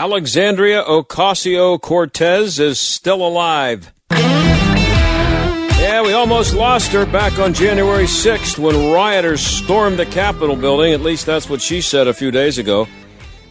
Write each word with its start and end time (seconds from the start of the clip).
Alexandria 0.00 0.82
Ocasio 0.82 1.78
Cortez 1.78 2.58
is 2.58 2.78
still 2.80 3.20
alive. 3.22 3.92
Yeah, 4.10 6.00
we 6.02 6.14
almost 6.14 6.54
lost 6.54 6.90
her 6.92 7.04
back 7.04 7.38
on 7.38 7.52
January 7.52 8.04
6th 8.04 8.58
when 8.58 8.94
rioters 8.94 9.42
stormed 9.42 9.98
the 9.98 10.06
Capitol 10.06 10.56
building. 10.56 10.94
At 10.94 11.02
least 11.02 11.26
that's 11.26 11.50
what 11.50 11.60
she 11.60 11.82
said 11.82 12.08
a 12.08 12.14
few 12.14 12.30
days 12.30 12.56
ago. 12.56 12.88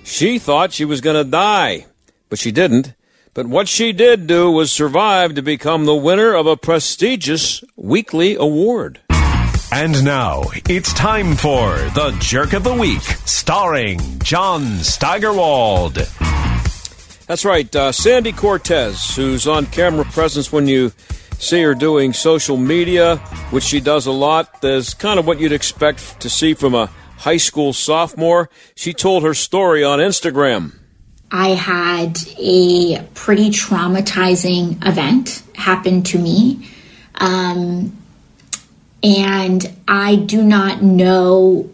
She 0.03 0.39
thought 0.39 0.73
she 0.73 0.85
was 0.85 1.01
going 1.01 1.23
to 1.23 1.29
die, 1.29 1.85
but 2.29 2.39
she 2.39 2.51
didn't. 2.51 2.95
But 3.35 3.45
what 3.45 3.67
she 3.67 3.93
did 3.93 4.25
do 4.25 4.49
was 4.49 4.71
survive 4.71 5.35
to 5.35 5.43
become 5.43 5.85
the 5.85 5.93
winner 5.93 6.33
of 6.33 6.47
a 6.47 6.57
prestigious 6.57 7.63
weekly 7.75 8.33
award. 8.33 9.01
And 9.71 10.03
now 10.03 10.45
it's 10.67 10.93
time 10.93 11.35
for 11.35 11.75
the 11.93 12.17
Jerk 12.19 12.53
of 12.53 12.63
the 12.63 12.73
Week, 12.73 13.03
starring 13.25 13.99
John 14.23 14.79
Steigerwald. 14.79 15.99
That's 17.29 17.45
right, 17.45 17.75
uh, 17.75 17.91
Sandy 17.91 18.31
Cortez, 18.31 19.15
whose 19.15 19.45
on 19.45 19.67
camera 19.67 20.03
presence 20.03 20.51
when 20.51 20.67
you 20.67 20.91
see 21.37 21.61
her 21.61 21.75
doing 21.75 22.11
social 22.11 22.57
media, 22.57 23.17
which 23.51 23.65
she 23.65 23.79
does 23.79 24.07
a 24.07 24.11
lot. 24.11 24.63
Is 24.63 24.95
kind 24.95 25.19
of 25.19 25.27
what 25.27 25.39
you'd 25.39 25.51
expect 25.51 26.19
to 26.21 26.27
see 26.27 26.55
from 26.55 26.73
a 26.73 26.87
high 27.17 27.37
school 27.37 27.71
sophomore. 27.71 28.49
She 28.73 28.93
told 28.93 29.21
her 29.21 29.35
story 29.35 29.83
on 29.83 29.99
Instagram. 29.99 30.73
I 31.29 31.49
had 31.49 32.17
a 32.39 33.03
pretty 33.13 33.51
traumatizing 33.51 34.83
event 34.83 35.43
happen 35.53 36.01
to 36.05 36.17
me. 36.17 36.67
Um, 37.13 37.95
and 39.03 39.71
I 39.87 40.15
do 40.15 40.43
not 40.43 40.81
know 40.81 41.69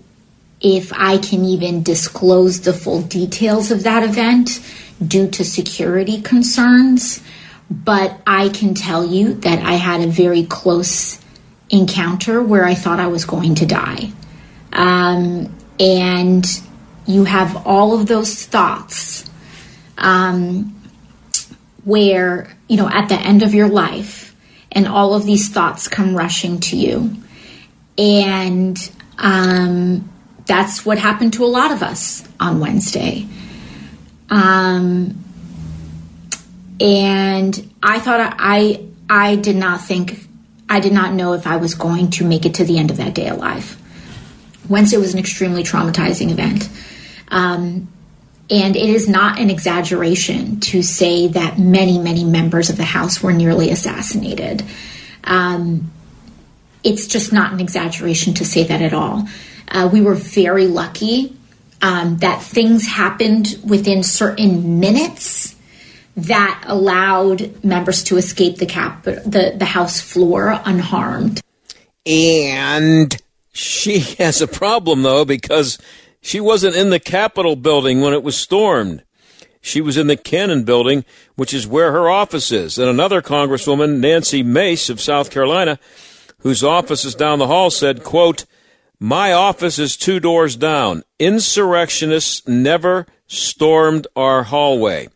if 0.60 0.92
I 0.92 1.18
can 1.18 1.46
even 1.46 1.82
disclose 1.82 2.62
the 2.62 2.74
full 2.74 3.04
details 3.04 3.72
of 3.72 3.84
that 3.84 4.04
event 4.04 4.60
due 5.06 5.30
to 5.32 5.44
security 5.44 6.22
concerns. 6.22 7.22
But 7.70 8.20
I 8.28 8.50
can 8.50 8.76
tell 8.76 9.06
you 9.06 9.34
that 9.36 9.60
I 9.60 9.74
had 9.74 10.02
a 10.02 10.08
very 10.08 10.44
close 10.44 11.20
encounter 11.70 12.42
where 12.42 12.64
I 12.64 12.76
thought 12.76 13.00
I 13.00 13.08
was 13.08 13.26
going 13.26 13.56
to 13.56 13.66
die. 13.66 14.12
Um, 14.72 15.56
and 15.80 16.46
you 17.08 17.24
have 17.24 17.66
all 17.66 18.00
of 18.00 18.08
those 18.08 18.46
thoughts 18.46 19.30
um, 19.98 20.80
where, 21.84 22.56
you 22.68 22.78
know, 22.78 22.90
at 22.90 23.10
the 23.10 23.16
end 23.16 23.44
of 23.44 23.54
your 23.54 23.68
life, 23.68 24.36
and 24.72 24.88
all 24.88 25.14
of 25.14 25.26
these 25.26 25.50
thoughts 25.50 25.88
come 25.88 26.16
rushing 26.16 26.60
to 26.60 26.76
you. 26.76 27.16
And 27.98 28.78
um, 29.18 30.10
that's 30.46 30.86
what 30.86 30.98
happened 30.98 31.34
to 31.34 31.46
a 31.46 31.48
lot 31.48 31.72
of 31.72 31.82
us 31.82 32.28
on 32.40 32.60
Wednesday. 32.60 33.26
Um, 34.30 35.24
and 36.80 37.72
I 37.82 38.00
thought 38.00 38.36
I 38.38 38.86
I 39.10 39.36
did 39.36 39.56
not 39.56 39.82
think 39.82 40.28
I 40.70 40.80
did 40.80 40.94
not 40.94 41.14
know 41.14 41.34
if 41.34 41.48
I 41.48 41.58
was 41.58 41.76
going 41.76 42.10
to 42.12 42.26
make 42.26 42.46
it 42.46 42.56
to 42.56 42.66
the 42.66 42.78
end 42.78 42.92
of 42.92 42.98
that 42.98 43.14
day 43.14 43.28
alive. 43.28 43.82
Wednesday 44.68 44.98
was 44.98 45.14
an 45.14 45.20
extremely 45.20 45.64
traumatizing 45.64 46.32
event. 46.32 46.70
Um, 47.28 47.88
and 48.50 48.76
it 48.76 48.90
is 48.90 49.10
not 49.10 49.40
an 49.40 49.50
exaggeration 49.50 50.60
to 50.62 50.84
say 50.84 51.28
that 51.28 51.58
many, 51.58 51.98
many 51.98 52.24
members 52.24 52.70
of 52.70 52.78
the 52.78 52.84
House 52.84 53.22
were 53.22 53.34
nearly 53.34 53.72
assassinated. 53.72 54.64
Um, 55.24 55.92
it's 56.84 57.08
just 57.08 57.34
not 57.34 57.54
an 57.54 57.60
exaggeration 57.60 58.36
to 58.36 58.46
say 58.46 58.64
that 58.64 58.82
at 58.82 58.94
all. 58.94 59.28
Uh, 59.68 59.90
we 59.92 60.02
were 60.02 60.14
very 60.14 60.68
lucky 60.68 61.36
um, 61.82 62.18
that 62.18 62.42
things 62.42 62.88
happened 62.88 63.60
within 63.64 64.04
certain 64.04 64.80
minutes 64.80 65.56
that 66.18 66.64
allowed 66.68 67.64
members 67.64 68.04
to 68.04 68.18
escape 68.18 68.58
the 68.58 68.66
cap 68.66 69.04
the, 69.04 69.54
the 69.56 69.66
house 69.66 70.00
floor 70.00 70.60
unharmed. 70.66 71.42
And 72.06 73.16
she 73.52 74.00
has 74.18 74.42
a 74.42 74.48
problem 74.48 75.04
though 75.04 75.26
because 75.26 75.78
she 76.22 76.40
wasn't 76.40 76.76
in 76.76 76.90
the 76.90 77.00
Capitol 77.00 77.56
building 77.56 78.02
when 78.02 78.14
it 78.14 78.24
was 78.24 78.38
stormed. 78.38 79.04
She 79.62 79.82
was 79.82 79.98
in 79.98 80.08
the 80.08 80.18
Cannon 80.18 80.64
building, 80.64 81.06
which 81.36 81.54
is 81.54 81.68
where 81.68 81.92
her 81.92 82.08
office 82.08 82.52
is. 82.52 82.78
And 82.78 82.88
another 82.88 83.22
Congresswoman, 83.22 84.00
Nancy 84.00 84.44
Mace 84.44 84.92
of 84.92 85.02
South 85.02 85.32
Carolina, 85.32 85.80
whose 86.40 86.64
office 86.64 87.04
is 87.04 87.16
down 87.16 87.40
the 87.40 87.48
hall, 87.48 87.72
said, 87.72 88.04
quote, 88.04 88.46
my 89.06 89.32
office 89.32 89.78
is 89.78 89.96
two 89.96 90.20
doors 90.20 90.56
down. 90.56 91.04
Insurrectionists 91.20 92.48
never 92.48 93.06
stormed 93.28 94.08
our 94.16 94.42
hallway. 94.42 95.08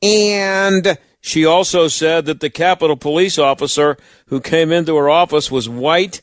And 0.00 0.96
she 1.20 1.44
also 1.44 1.88
said 1.88 2.24
that 2.24 2.40
the 2.40 2.48
Capitol 2.48 2.96
police 2.96 3.38
officer 3.38 3.98
who 4.28 4.40
came 4.40 4.72
into 4.72 4.96
her 4.96 5.10
office 5.10 5.50
was 5.50 5.68
white 5.68 6.22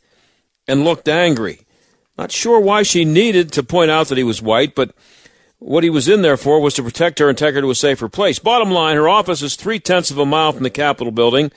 and 0.67 0.83
looked 0.83 1.07
angry. 1.07 1.61
Not 2.17 2.31
sure 2.31 2.59
why 2.59 2.81
she 2.81 3.05
needed 3.05 3.51
to 3.51 3.61
point 3.61 3.91
out 3.91 4.07
that 4.07 4.17
he 4.17 4.23
was 4.23 4.41
white, 4.41 4.73
but 4.73 4.95
what 5.59 5.83
he 5.83 5.91
was 5.91 6.09
in 6.09 6.23
there 6.23 6.37
for 6.37 6.59
was 6.59 6.73
to 6.73 6.83
protect 6.83 7.19
her 7.19 7.29
and 7.29 7.37
take 7.37 7.53
her 7.53 7.61
to 7.61 7.69
a 7.69 7.75
safer 7.75 8.09
place. 8.09 8.39
Bottom 8.39 8.71
line, 8.71 8.95
her 8.95 9.07
office 9.07 9.43
is 9.43 9.55
three 9.55 9.79
tenths 9.79 10.09
of 10.09 10.17
a 10.17 10.25
mile 10.25 10.53
from 10.53 10.63
the 10.63 10.71
Capitol 10.71 11.11
building 11.11 11.51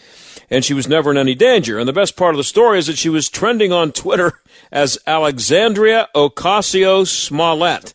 and 0.50 0.64
she 0.64 0.74
was 0.74 0.88
never 0.88 1.10
in 1.10 1.16
any 1.16 1.34
danger. 1.34 1.78
And 1.78 1.88
the 1.88 1.92
best 1.92 2.16
part 2.16 2.34
of 2.34 2.38
the 2.38 2.44
story 2.44 2.78
is 2.78 2.86
that 2.86 2.98
she 2.98 3.08
was 3.08 3.28
trending 3.28 3.72
on 3.72 3.92
Twitter 3.92 4.40
as 4.72 4.98
Alexandria 5.06 6.08
Ocasio 6.14 7.06
Smollett. 7.06 7.94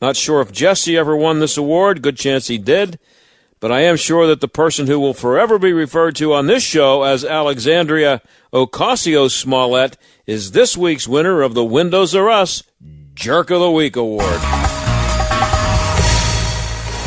Not 0.00 0.16
sure 0.16 0.40
if 0.40 0.52
Jesse 0.52 0.96
ever 0.96 1.16
won 1.16 1.40
this 1.40 1.56
award. 1.56 2.02
Good 2.02 2.16
chance 2.16 2.48
he 2.48 2.58
did. 2.58 2.98
But 3.60 3.70
I 3.70 3.80
am 3.80 3.96
sure 3.96 4.26
that 4.26 4.40
the 4.40 4.48
person 4.48 4.86
who 4.86 4.98
will 4.98 5.12
forever 5.12 5.58
be 5.58 5.74
referred 5.74 6.16
to 6.16 6.32
on 6.32 6.46
this 6.46 6.62
show 6.62 7.02
as 7.02 7.24
Alexandria 7.26 8.22
Ocasio 8.54 9.30
Smollett 9.30 9.98
is 10.26 10.52
this 10.52 10.78
week's 10.78 11.06
winner 11.06 11.42
of 11.42 11.52
the 11.52 11.64
Windows 11.64 12.14
R 12.14 12.30
Us 12.30 12.62
Jerk 13.14 13.50
of 13.50 13.60
the 13.60 13.70
Week 13.70 13.96
Award. 13.96 14.40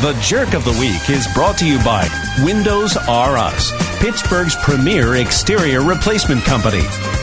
The 0.00 0.12
Jerk 0.22 0.54
of 0.54 0.64
the 0.64 0.76
Week 0.78 1.10
is 1.10 1.26
brought 1.34 1.58
to 1.58 1.66
you 1.66 1.78
by 1.78 2.06
Windows 2.44 2.96
R 2.96 3.36
Us, 3.36 3.72
Pittsburgh's 4.04 4.54
premier 4.56 5.16
exterior 5.16 5.80
replacement 5.80 6.42
company. 6.42 6.82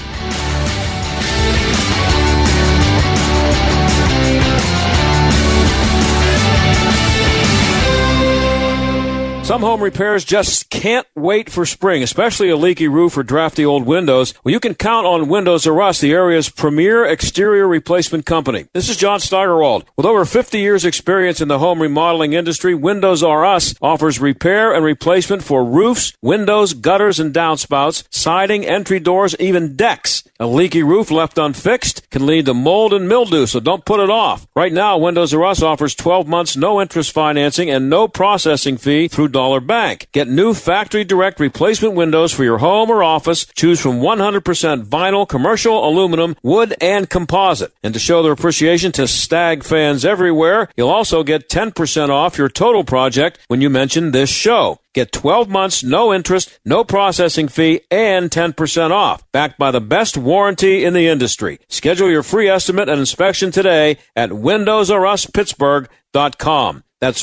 Some 9.48 9.62
home 9.62 9.82
repairs 9.82 10.26
just 10.26 10.68
can't 10.68 11.06
wait 11.14 11.48
for 11.48 11.64
spring, 11.64 12.02
especially 12.02 12.50
a 12.50 12.56
leaky 12.56 12.86
roof 12.86 13.16
or 13.16 13.22
drafty 13.22 13.64
old 13.64 13.86
windows. 13.86 14.34
Well, 14.44 14.52
you 14.52 14.60
can 14.60 14.74
count 14.74 15.06
on 15.06 15.30
Windows 15.30 15.66
R 15.66 15.80
Us, 15.80 16.00
the 16.00 16.12
area's 16.12 16.50
premier 16.50 17.06
exterior 17.06 17.66
replacement 17.66 18.26
company. 18.26 18.66
This 18.74 18.90
is 18.90 18.98
John 18.98 19.20
Steigerwald. 19.20 19.86
With 19.96 20.04
over 20.04 20.26
50 20.26 20.58
years 20.58 20.84
experience 20.84 21.40
in 21.40 21.48
the 21.48 21.60
home 21.60 21.80
remodeling 21.80 22.34
industry, 22.34 22.74
Windows 22.74 23.22
R 23.22 23.46
Us 23.46 23.74
offers 23.80 24.20
repair 24.20 24.74
and 24.74 24.84
replacement 24.84 25.42
for 25.42 25.64
roofs, 25.64 26.12
windows, 26.20 26.74
gutters 26.74 27.18
and 27.18 27.32
downspouts, 27.32 28.04
siding, 28.10 28.66
entry 28.66 29.00
doors, 29.00 29.34
even 29.40 29.76
decks. 29.76 30.24
A 30.38 30.46
leaky 30.46 30.82
roof 30.82 31.10
left 31.10 31.38
unfixed 31.38 32.10
can 32.10 32.26
lead 32.26 32.44
to 32.44 32.54
mold 32.54 32.92
and 32.92 33.08
mildew, 33.08 33.46
so 33.46 33.60
don't 33.60 33.86
put 33.86 33.98
it 33.98 34.10
off. 34.10 34.46
Right 34.54 34.74
now, 34.74 34.98
Windows 34.98 35.32
R 35.32 35.46
Us 35.46 35.62
offers 35.62 35.94
12 35.94 36.28
months 36.28 36.54
no 36.54 36.82
interest 36.82 37.12
financing 37.12 37.70
and 37.70 37.88
no 37.88 38.08
processing 38.08 38.76
fee 38.76 39.08
through 39.08 39.37
Bank. 39.66 40.08
Get 40.12 40.28
new 40.28 40.54
factory 40.54 41.04
direct 41.04 41.40
replacement 41.40 41.94
windows 41.94 42.32
for 42.32 42.44
your 42.44 42.58
home 42.58 42.90
or 42.90 43.02
office. 43.02 43.46
Choose 43.46 43.80
from 43.80 44.00
100% 44.00 44.84
vinyl, 44.84 45.28
commercial, 45.28 45.88
aluminum, 45.88 46.36
wood, 46.42 46.74
and 46.80 47.08
composite. 47.08 47.72
And 47.82 47.94
to 47.94 48.00
show 48.00 48.22
their 48.22 48.32
appreciation 48.32 48.92
to 48.92 49.06
Stag 49.06 49.64
fans 49.64 50.04
everywhere, 50.04 50.68
you'll 50.76 50.90
also 50.90 51.22
get 51.22 51.48
10% 51.48 52.10
off 52.10 52.38
your 52.38 52.48
total 52.48 52.84
project 52.84 53.38
when 53.48 53.60
you 53.60 53.70
mention 53.70 54.10
this 54.10 54.30
show. 54.30 54.80
Get 54.94 55.12
12 55.12 55.48
months, 55.48 55.84
no 55.84 56.12
interest, 56.12 56.58
no 56.64 56.82
processing 56.82 57.46
fee, 57.48 57.82
and 57.90 58.30
10% 58.30 58.90
off. 58.90 59.22
Backed 59.32 59.58
by 59.58 59.70
the 59.70 59.80
best 59.80 60.16
warranty 60.16 60.84
in 60.84 60.94
the 60.94 61.06
industry. 61.06 61.60
Schedule 61.68 62.10
your 62.10 62.22
free 62.22 62.48
estimate 62.48 62.88
and 62.88 62.98
inspection 62.98 63.50
today 63.50 63.98
at 64.16 64.30
WindowsRUsPittsburgh.com. 64.30 66.84
That's 67.00 67.22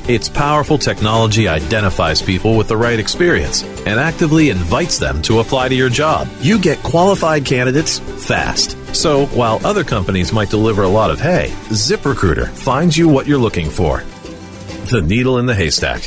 Its 0.11 0.27
powerful 0.27 0.77
technology 0.77 1.47
identifies 1.47 2.21
people 2.21 2.57
with 2.57 2.67
the 2.67 2.75
right 2.75 2.99
experience 2.99 3.63
and 3.87 3.97
actively 3.97 4.49
invites 4.49 4.97
them 4.97 5.21
to 5.21 5.39
apply 5.39 5.69
to 5.69 5.73
your 5.73 5.87
job. 5.87 6.27
You 6.41 6.59
get 6.59 6.83
qualified 6.83 7.45
candidates 7.45 7.99
fast. 7.99 8.75
So, 8.93 9.27
while 9.27 9.65
other 9.65 9.85
companies 9.85 10.33
might 10.33 10.49
deliver 10.49 10.83
a 10.83 10.89
lot 10.89 11.11
of 11.11 11.21
hay, 11.21 11.53
ZipRecruiter 11.69 12.49
finds 12.49 12.97
you 12.97 13.07
what 13.07 13.25
you're 13.25 13.39
looking 13.39 13.69
for. 13.69 14.03
The 14.91 15.01
needle 15.01 15.37
in 15.37 15.45
the 15.45 15.55
haystack. 15.55 16.01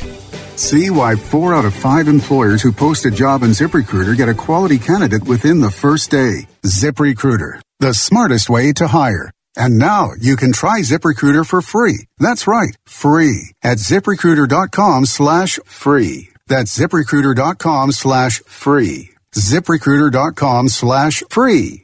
See 0.57 0.91
why 0.91 1.17
four 1.17 1.55
out 1.55 1.65
of 1.65 1.73
five 1.73 2.07
employers 2.07 2.61
who 2.61 2.73
post 2.73 3.07
a 3.07 3.11
job 3.11 3.43
in 3.43 3.53
ZipRecruiter 3.53 4.19
get 4.19 4.29
a 4.29 4.35
quality 4.35 4.79
candidate 4.79 5.25
within 5.25 5.61
the 5.63 5.71
first 5.71 6.11
day. 6.11 6.47
ZipRecruiter, 6.61 7.63
the 7.81 7.95
smartest 7.95 8.51
way 8.51 8.71
to 8.75 8.87
hire. 8.87 9.31
And 9.57 9.79
now 9.79 10.11
you 10.19 10.37
can 10.37 10.53
try 10.53 10.81
ZipRecruiter 10.81 11.47
for 11.47 11.63
free. 11.63 12.07
That's 12.19 12.47
right, 12.47 12.77
free 12.87 13.53
at 13.63 13.79
ziprecruiter.com 13.79 15.07
slash 15.07 15.59
free. 15.65 16.31
That's 16.47 16.77
ziprecruiter.com 16.77 17.93
slash 17.93 18.41
free. 18.41 19.11
ziprecruiter.com 19.35 20.69
slash 20.69 21.23
free. 21.31 21.84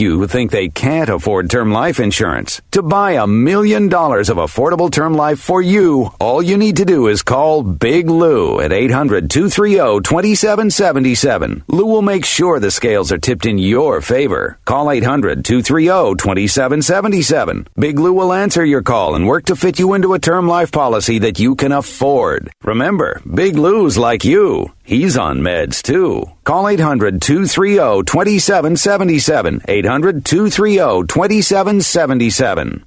you 0.00 0.18
who 0.18 0.26
think 0.26 0.50
they 0.50 0.68
can't 0.68 1.08
afford 1.08 1.50
term 1.50 1.72
life 1.72 1.98
insurance. 2.00 2.60
To 2.72 2.82
buy 2.82 3.12
a 3.12 3.26
million 3.26 3.88
dollars 3.88 4.28
of 4.28 4.36
affordable 4.36 4.90
term 4.90 5.14
life 5.14 5.40
for 5.40 5.60
you, 5.62 6.10
all 6.20 6.42
you 6.42 6.56
need 6.56 6.76
to 6.76 6.84
do 6.84 7.08
is 7.08 7.22
call 7.22 7.62
Big 7.62 8.08
Lou 8.08 8.60
at 8.60 8.72
800 8.72 9.30
230 9.30 10.00
2777. 10.02 11.64
Lou 11.68 11.86
will 11.86 12.02
make 12.02 12.24
sure 12.24 12.60
the 12.60 12.70
scales 12.70 13.10
are 13.10 13.18
tipped 13.18 13.46
in 13.46 13.58
your 13.58 14.00
favor. 14.00 14.58
Call 14.64 14.90
800 14.90 15.44
230 15.44 16.16
2777. 16.16 17.66
Big 17.78 17.98
Lou 17.98 18.12
will 18.12 18.32
answer 18.32 18.64
your 18.64 18.82
call 18.82 19.14
and 19.14 19.26
work 19.26 19.46
to 19.46 19.56
fit 19.56 19.78
you 19.78 19.94
into 19.94 20.14
a 20.14 20.18
term 20.18 20.46
life 20.46 20.70
policy 20.72 21.18
that 21.20 21.38
you 21.38 21.54
can 21.54 21.72
afford. 21.72 22.50
Remember, 22.62 23.20
Big 23.32 23.56
Lou's 23.56 23.96
like 23.98 24.24
you. 24.24 24.72
He's 24.86 25.18
on 25.18 25.40
meds 25.40 25.82
too. 25.82 26.24
Call 26.44 26.68
800 26.68 27.20
230 27.20 28.04
2777. 28.04 29.62
800 29.66 30.24
230 30.24 31.06
2777. 31.08 32.84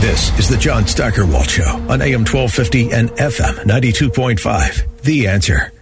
This 0.00 0.38
is 0.38 0.48
the 0.48 0.56
John 0.56 0.86
Steigerwald 0.86 1.50
Show 1.50 1.68
on 1.90 2.00
AM 2.00 2.24
1250 2.24 2.90
and 2.90 3.10
FM 3.10 3.52
92.5. 3.64 5.02
The 5.02 5.28
answer. 5.28 5.72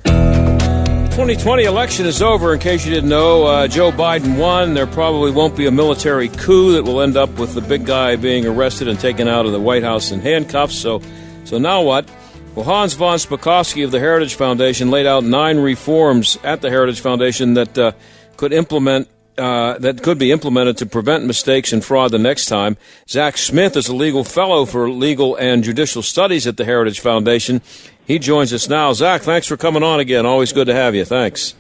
2020 1.15 1.63
election 1.63 2.07
is 2.07 2.21
over. 2.21 2.53
In 2.55 2.59
case 2.59 2.85
you 2.85 2.93
didn't 2.93 3.09
know, 3.09 3.45
uh, 3.45 3.69
Joe 3.69 3.93
Biden 3.93 4.37
won. 4.37 4.75
There 4.75 4.89
probably 4.89 5.31
won't 5.31 5.57
be 5.57 5.67
a 5.67 5.71
military 5.71 6.31
coup 6.31 6.73
that 6.73 6.83
will 6.83 7.01
end 7.01 7.17
up 7.17 7.31
with 7.39 7.55
the 7.55 7.61
big 7.61 7.87
guy 7.87 8.17
being 8.17 8.45
arrested 8.45 8.89
and 8.89 8.99
taken 8.99 9.29
out 9.29 9.47
of 9.47 9.53
the 9.53 9.61
White 9.61 9.85
House 9.85 10.11
in 10.11 10.19
handcuffs. 10.19 10.75
So, 10.75 11.01
so 11.45 11.59
now 11.59 11.83
what? 11.83 12.11
Well, 12.55 12.67
Hans 12.67 12.95
von 12.95 13.19
Spakovsky 13.19 13.85
of 13.85 13.91
the 13.91 13.99
Heritage 13.99 14.37
Foundation 14.37 14.89
laid 14.89 15.07
out 15.07 15.25
nine 15.25 15.59
reforms 15.59 16.39
at 16.45 16.61
the 16.61 16.71
Heritage 16.71 17.01
Foundation 17.01 17.55
that 17.55 17.77
uh, 17.77 17.93
could 18.37 18.53
implement 18.53 19.09
uh, 19.37 19.77
that 19.79 20.05
could 20.05 20.19
be 20.19 20.31
implemented 20.31 20.77
to 20.77 20.87
prevent 20.87 21.25
mistakes 21.25 21.73
and 21.73 21.85
fraud 21.85 22.13
the 22.13 22.19
next 22.19 22.47
time. 22.47 22.77
Zach 23.09 23.37
Smith 23.37 23.77
is 23.77 23.89
a 23.89 23.97
legal 23.97 24.23
fellow 24.23 24.65
for 24.67 24.89
legal 24.89 25.35
and 25.35 25.65
judicial 25.65 26.03
studies 26.03 26.47
at 26.47 26.57
the 26.57 26.65
Heritage 26.65 27.01
Foundation. 27.01 27.61
He 28.07 28.21
joins 28.21 28.53
us 28.53 28.69
now. 28.69 28.93
Zach, 28.93 29.23
thanks 29.23 29.49
for 29.49 29.57
coming 29.57 29.83
on 29.83 29.99
again. 29.99 30.25
Always 30.25 30.53
good 30.53 30.69
to 30.69 30.75
have 30.75 30.95
you. 30.95 31.05
Thanks. 31.05 31.57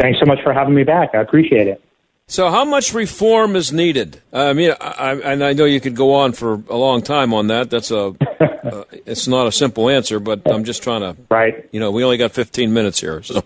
Thanks 0.00 0.18
so 0.18 0.24
much 0.24 0.38
for 0.42 0.54
having 0.54 0.74
me 0.74 0.84
back. 0.84 1.10
I 1.12 1.20
appreciate 1.20 1.66
it. 1.66 1.82
So, 2.28 2.50
how 2.50 2.64
much 2.64 2.94
reform 2.94 3.56
is 3.56 3.72
needed? 3.72 4.22
I 4.32 4.52
mean, 4.54 4.72
I, 4.80 5.12
and 5.12 5.44
I 5.44 5.52
know 5.52 5.64
you 5.66 5.80
could 5.80 5.96
go 5.96 6.14
on 6.14 6.32
for 6.32 6.62
a 6.68 6.76
long 6.76 7.02
time 7.02 7.34
on 7.34 7.48
that. 7.48 7.68
That's 7.68 7.90
a, 7.90 8.14
uh, 8.40 8.84
it's 9.04 9.28
not 9.28 9.46
a 9.46 9.52
simple 9.52 9.90
answer, 9.90 10.18
but 10.18 10.40
I'm 10.50 10.64
just 10.64 10.82
trying 10.82 11.00
to, 11.02 11.16
right? 11.30 11.68
You 11.72 11.80
know, 11.80 11.90
we 11.90 12.02
only 12.04 12.16
got 12.16 12.32
15 12.32 12.72
minutes 12.72 13.00
here, 13.00 13.22
so. 13.22 13.42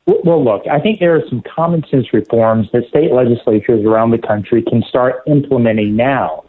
Well, 0.07 0.43
look, 0.43 0.67
I 0.71 0.79
think 0.79 0.99
there 0.99 1.15
are 1.15 1.23
some 1.29 1.41
common 1.55 1.83
sense 1.89 2.13
reforms 2.13 2.67
that 2.73 2.87
state 2.89 3.11
legislatures 3.11 3.83
around 3.83 4.11
the 4.11 4.19
country 4.19 4.61
can 4.61 4.83
start 4.87 5.23
implementing 5.25 5.95
now. 5.95 6.43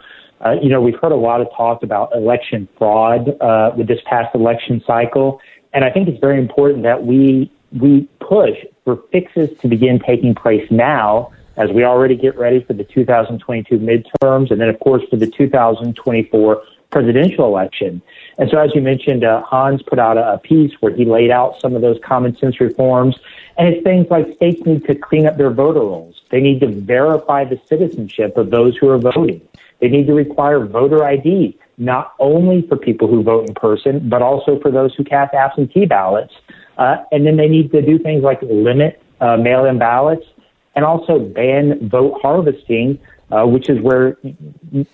Uh, 0.45 0.57
you 0.63 0.69
know, 0.69 0.83
we've 0.83 0.99
heard 1.01 1.13
a 1.13 1.17
lot 1.17 1.41
of 1.41 1.49
talk 1.57 1.83
about 1.83 2.15
election 2.15 2.69
fraud 2.77 3.31
uh, 3.41 3.73
with 3.75 3.89
this 3.89 4.01
past 4.05 4.35
election 4.35 4.83
cycle, 4.87 5.41
and 5.73 5.85
I 5.85 5.91
think 5.91 6.07
it's 6.09 6.21
very 6.21 6.39
important 6.39 6.83
that 6.83 7.07
we 7.07 7.51
we 7.73 8.09
push 8.21 8.57
for 8.87 9.03
fixes 9.13 9.51
to 9.59 9.69
begin 9.69 9.99
taking 9.99 10.35
place 10.35 10.67
now 10.71 11.33
as 11.57 11.71
we 11.71 11.85
already 11.85 12.15
get 12.15 12.39
ready 12.39 12.63
for 12.63 12.73
the 12.73 12.85
2022 12.85 13.79
midterms, 13.79 14.51
and 14.51 14.61
then 14.61 14.69
of 14.69 14.79
course 14.79 15.03
for 15.11 15.17
the 15.17 15.27
2024 15.27 16.63
presidential 16.91 17.47
election. 17.47 18.01
And 18.39 18.49
so, 18.49 18.59
as 18.59 18.71
you 18.75 18.81
mentioned, 18.81 19.25
uh, 19.25 19.43
Hans 19.43 19.83
put 19.83 19.99
out 19.99 20.17
a, 20.17 20.35
a 20.35 20.39
piece 20.39 20.73
where 20.81 20.95
he 20.95 21.05
laid 21.05 21.31
out 21.31 21.61
some 21.61 21.75
of 21.75 21.83
those 21.83 21.99
common 22.05 22.37
sense 22.37 22.61
reforms. 22.61 23.17
And 23.59 23.69
it's 23.69 23.83
things 23.83 24.07
like 24.09 24.35
states 24.37 24.65
need 24.65 24.85
to 24.87 24.95
clean 24.95 25.27
up 25.27 25.37
their 25.37 25.51
voter 25.51 25.81
rolls. 25.81 26.23
They 26.31 26.41
need 26.41 26.61
to 26.61 26.69
verify 26.69 27.45
the 27.45 27.61
citizenship 27.67 28.37
of 28.37 28.51
those 28.51 28.77
who 28.77 28.89
are 28.91 28.99
voting. 28.99 29.41
They 29.81 29.89
need 29.89 30.07
to 30.07 30.15
require 30.15 30.65
voter 30.65 31.05
ID, 31.05 31.59
not 31.77 32.15
only 32.19 32.67
for 32.69 32.77
people 32.77 33.09
who 33.09 33.23
vote 33.23 33.49
in 33.49 33.55
person, 33.55 34.09
but 34.09 34.23
also 34.23 34.61
for 34.61 34.71
those 34.71 34.95
who 34.95 35.05
cast 35.05 35.35
absentee 35.35 35.87
ballots. 35.87 36.35
Uh, 36.79 36.97
and 37.13 37.27
then 37.27 37.37
they 37.37 37.49
need 37.49 37.71
to 37.73 37.83
do 37.83 37.99
things 37.99 38.23
like 38.23 38.41
limit 38.43 39.03
uh, 39.21 39.37
mail-in 39.37 39.79
ballots 39.79 40.27
and 40.75 40.85
also 40.85 41.19
ban 41.19 41.89
vote 41.89 42.19
harvesting 42.21 42.99
uh, 43.31 43.45
which 43.45 43.69
is 43.69 43.81
where 43.81 44.17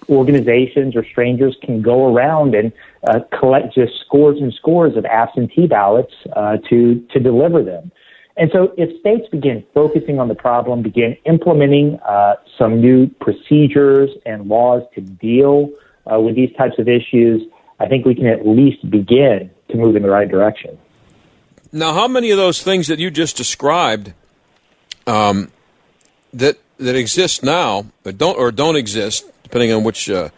organizations 0.09 0.97
or 0.97 1.05
strangers 1.05 1.57
can 1.63 1.83
go 1.83 2.15
around 2.15 2.55
and 2.55 2.73
uh, 3.07 3.21
collect 3.39 3.75
just 3.75 3.93
scores 4.07 4.39
and 4.41 4.53
scores 4.55 4.97
of 4.97 5.05
absentee 5.05 5.67
ballots 5.67 6.15
uh, 6.35 6.57
to 6.69 7.07
to 7.13 7.21
deliver 7.21 7.63
them. 7.63 7.93
And 8.39 8.51
so, 8.51 8.73
if 8.79 8.99
states 9.01 9.29
begin 9.31 9.63
focusing 9.75 10.19
on 10.19 10.29
the 10.29 10.35
problem, 10.35 10.83
begin 10.83 11.17
implementing 11.27 11.99
uh, 12.09 12.37
some 12.57 12.81
new 12.81 13.09
procedures 13.21 14.11
and 14.25 14.49
laws 14.49 14.83
to 14.95 15.03
deal 15.03 15.71
uh, 16.11 16.19
with 16.19 16.35
these 16.35 16.51
types 16.57 16.79
of 16.79 16.89
issues, 16.89 17.43
I 17.79 17.87
think 17.87 18.07
we 18.07 18.15
can 18.15 18.27
at 18.27 18.47
least 18.47 18.89
begin 18.91 19.51
to 19.69 19.77
move 19.77 19.97
in 19.97 20.03
the 20.03 20.11
right 20.11 20.29
direction. 20.29 20.79
Now, 21.73 21.95
how 21.95 22.07
many 22.07 22.31
of 22.31 22.37
those 22.37 22.63
things 22.63 22.89
that 22.89 22.99
you 22.99 23.11
just 23.11 23.37
described 23.37 24.13
um, 25.07 25.51
that 26.35 26.59
that 26.79 26.97
exist 26.97 27.43
now, 27.43 27.87
but 28.03 28.19
don't 28.19 28.39
or 28.39 28.53
don't 28.53 28.77
exist, 28.77 29.25
depending 29.43 29.73
on 29.73 29.85
which 29.85 30.11
uh, 30.11 30.29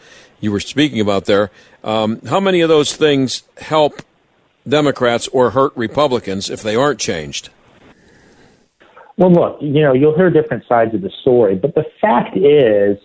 you 0.40 0.52
were 0.52 0.60
speaking 0.60 1.00
about 1.00 1.24
there. 1.24 1.50
Um, 1.82 2.20
how 2.26 2.40
many 2.40 2.60
of 2.60 2.68
those 2.68 2.94
things 2.94 3.42
help 3.58 4.02
Democrats 4.68 5.28
or 5.28 5.50
hurt 5.50 5.72
Republicans 5.76 6.50
if 6.50 6.62
they 6.62 6.76
aren't 6.76 7.00
changed? 7.00 7.50
Well, 9.16 9.32
look, 9.32 9.58
you 9.60 9.82
know, 9.82 9.92
you'll 9.92 10.16
hear 10.16 10.30
different 10.30 10.66
sides 10.66 10.94
of 10.94 11.02
the 11.02 11.10
story, 11.20 11.54
but 11.54 11.74
the 11.74 11.84
fact 12.00 12.36
is, 12.36 12.98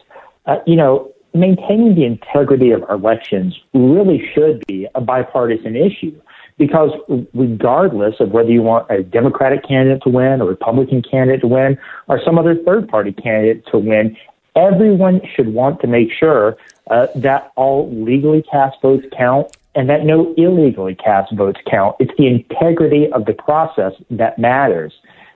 uh, 0.45 0.57
you 0.65 0.75
know, 0.75 1.11
maintaining 1.33 1.95
the 1.95 2.05
integrity 2.05 2.71
of 2.71 2.83
our 2.83 2.95
elections 2.95 3.57
really 3.73 4.27
should 4.33 4.65
be 4.67 4.87
a 4.95 5.01
bipartisan 5.01 5.75
issue 5.75 6.19
because 6.59 6.91
regardless 7.33 8.15
of 8.19 8.31
whether 8.31 8.51
you 8.51 8.61
want 8.61 8.85
a 8.91 9.01
Democratic 9.01 9.65
candidate 9.65 10.03
to 10.03 10.09
win, 10.09 10.41
a 10.41 10.45
Republican 10.45 11.01
candidate 11.01 11.41
to 11.41 11.47
win, 11.47 11.79
or 12.07 12.21
some 12.23 12.37
other 12.37 12.53
third 12.53 12.87
party 12.87 13.13
candidate 13.13 13.65
to 13.71 13.79
win, 13.79 14.15
everyone 14.55 15.21
should 15.35 15.53
want 15.53 15.79
to 15.81 15.87
make 15.87 16.11
sure 16.11 16.57
uh, 16.91 17.07
that 17.15 17.51
all 17.55 17.89
legally 17.91 18.43
cast 18.43 18.75
votes 18.81 19.05
count 19.17 19.47
and 19.73 19.89
that 19.89 20.03
no 20.03 20.33
illegally 20.35 20.95
cast 20.95 21.33
votes 21.33 21.59
count. 21.69 21.95
It's 21.99 22.11
the 22.17 22.27
integrity 22.27 23.09
of 23.13 23.25
the 23.25 23.33
process 23.33 23.93
that 24.11 24.37
matters. 24.37 24.93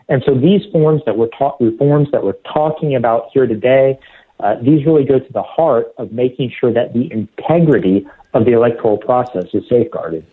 And 0.10 0.22
so 0.25 0.36
these 0.36 0.62
forms 0.74 1.01
that 1.06 1.18
we're 1.18 1.30
ta- 1.30 1.56
reforms 1.62 2.10
that 2.12 2.25
we're 2.25 2.34
talking 2.53 2.96
about 2.96 3.30
here 3.34 3.48
today, 3.48 3.98
uh, 4.42 4.56
these 4.62 4.86
really 4.86 5.06
go 5.06 5.20
to 5.20 5.34
the 5.34 5.44
heart 5.44 5.94
of 5.98 6.12
making 6.12 6.51
sure 6.60 6.74
that 6.74 6.94
the 6.94 7.10
integrity 7.13 8.06
of 8.34 8.44
the 8.44 8.51
electoral 8.51 8.98
process 8.98 9.46
is 9.53 9.63
safeguarded. 9.70 10.25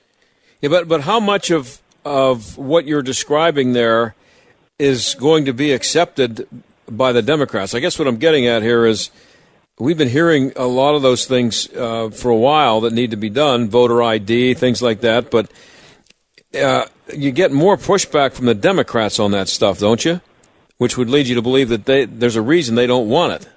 Yeah, 0.61 0.69
but 0.69 0.89
but 0.89 1.03
how 1.03 1.21
much 1.21 1.51
of 1.51 1.81
of 2.05 2.57
what 2.59 2.87
you're 2.87 3.03
describing 3.03 3.73
there 3.73 4.15
is 4.79 5.15
going 5.15 5.45
to 5.47 5.53
be 5.53 5.73
accepted 5.73 6.47
by 6.89 7.13
the 7.13 7.23
Democrats? 7.23 7.75
I 7.75 7.81
guess 7.81 7.99
what 7.99 8.09
I'm 8.09 8.19
getting 8.19 8.47
at 8.47 8.63
here 8.63 8.85
is 8.85 9.11
we've 9.79 9.99
been 9.99 10.09
hearing 10.09 10.53
a 10.57 10.67
lot 10.67 10.95
of 10.95 11.03
those 11.03 11.27
things 11.27 11.69
uh, 11.75 12.11
for 12.11 12.31
a 12.31 12.37
while 12.37 12.83
that 12.83 12.93
need 12.93 13.11
to 13.11 13.17
be 13.17 13.31
done, 13.31 13.71
voter 13.71 14.03
ID, 14.03 14.55
things 14.55 14.83
like 14.83 15.01
that. 15.01 15.31
But 15.31 15.51
uh, 16.55 16.87
you 17.15 17.31
get 17.31 17.53
more 17.53 17.77
pushback 17.77 18.33
from 18.33 18.47
the 18.47 18.55
Democrats 18.55 19.19
on 19.19 19.31
that 19.31 19.49
stuff, 19.49 19.79
don't 19.79 20.05
you? 20.05 20.21
Which 20.79 20.97
would 20.97 21.09
lead 21.09 21.27
you 21.27 21.35
to 21.35 21.43
believe 21.43 21.69
that 21.71 21.85
they, 21.87 22.05
there's 22.05 22.37
a 22.37 22.43
reason 22.43 22.75
they 22.75 22.87
don't 22.87 23.09
want 23.09 23.33
it. 23.35 23.49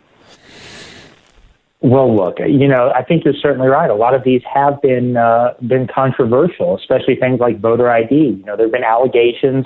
Well, 1.84 2.16
look, 2.16 2.38
you 2.40 2.70
know, 2.70 2.94
I 2.96 3.04
think 3.04 3.26
you're 3.26 3.34
certainly 3.34 3.68
right. 3.68 3.90
A 3.90 3.94
lot 3.94 4.14
of 4.14 4.24
these 4.24 4.42
have 4.52 4.82
been 4.82 5.18
uh, 5.18 5.54
been 5.68 5.86
controversial, 5.94 6.78
especially 6.78 7.18
things 7.18 7.42
like 7.42 7.60
voter 7.60 7.92
ID. 7.92 8.16
You 8.16 8.46
know, 8.46 8.56
there 8.56 8.68
have 8.68 8.72
been 8.72 8.86
allegations 8.86 9.66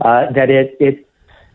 uh, 0.00 0.32
that 0.32 0.48
it 0.48 0.78
it 0.80 1.06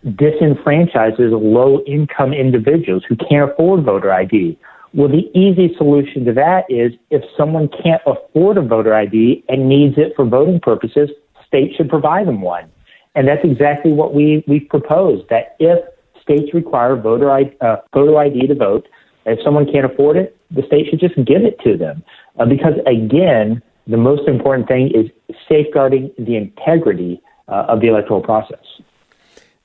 disenfranchises 0.06 1.32
low 1.32 1.82
income 1.88 2.32
individuals 2.32 3.04
who 3.10 3.16
can't 3.16 3.50
afford 3.50 3.86
voter 3.86 4.14
ID. 4.14 4.56
Well, 4.94 5.08
the 5.08 5.32
easy 5.34 5.74
solution 5.78 6.26
to 6.26 6.34
that 6.34 6.66
is 6.70 6.92
if 7.10 7.24
someone 7.36 7.68
can't 7.68 8.02
afford 8.06 8.58
a 8.58 8.62
voter 8.62 8.94
ID 8.94 9.44
and 9.50 9.68
needs 9.68 9.98
it 9.98 10.14
for 10.16 10.26
voting 10.26 10.60
purposes, 10.60 11.10
states 11.48 11.76
should 11.76 11.90
provide 11.90 12.28
them 12.28 12.42
one. 12.42 12.70
And 13.16 13.28
that's 13.28 13.44
exactly 13.44 13.92
what 13.92 14.14
we 14.14 14.44
we 14.48 14.60
proposed. 14.60 15.28
That 15.30 15.56
if 15.60 15.80
states 16.22 16.54
require 16.54 16.96
voter 16.96 17.32
uh, 17.32 17.78
photo 17.92 18.18
ID 18.18 18.46
to 18.46 18.56
vote, 18.56 18.88
if 19.26 19.40
someone 19.44 19.72
can't 19.72 19.86
afford 19.86 20.18
it, 20.18 20.38
the 20.52 20.64
state 20.68 20.88
should 20.90 21.00
just 21.00 21.16
give 21.16 21.44
it 21.44 21.60
to 21.62 21.78
them. 21.78 22.04
Uh, 22.38 22.46
because 22.46 22.74
again, 22.86 23.62
the 23.88 23.98
most 23.98 24.28
important 24.28 24.68
thing 24.68 24.92
is 24.94 25.10
safeguarding 25.50 26.12
the 26.18 26.36
integrity 26.36 27.22
uh, 27.48 27.66
of 27.68 27.82
the 27.82 27.88
electoral 27.88 28.22
process. 28.22 28.64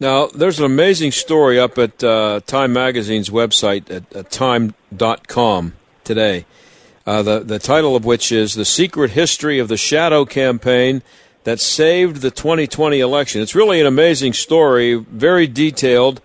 Now, 0.00 0.26
there's 0.26 0.60
an 0.60 0.64
amazing 0.64 1.10
story 1.10 1.58
up 1.58 1.76
at 1.76 2.02
uh, 2.04 2.40
Time 2.46 2.72
Magazine's 2.72 3.30
website 3.30 3.90
at, 3.90 4.14
at 4.14 4.30
time.com 4.30 5.74
today. 6.04 6.46
Uh, 7.04 7.22
the, 7.22 7.40
the 7.40 7.58
title 7.58 7.96
of 7.96 8.04
which 8.04 8.30
is 8.30 8.54
The 8.54 8.64
Secret 8.64 9.12
History 9.12 9.58
of 9.58 9.68
the 9.68 9.76
Shadow 9.76 10.24
Campaign 10.24 11.02
That 11.44 11.58
Saved 11.58 12.20
the 12.20 12.30
2020 12.30 13.00
Election. 13.00 13.40
It's 13.40 13.54
really 13.54 13.80
an 13.80 13.86
amazing 13.86 14.34
story, 14.34 14.94
very 14.94 15.46
detailed, 15.46 16.20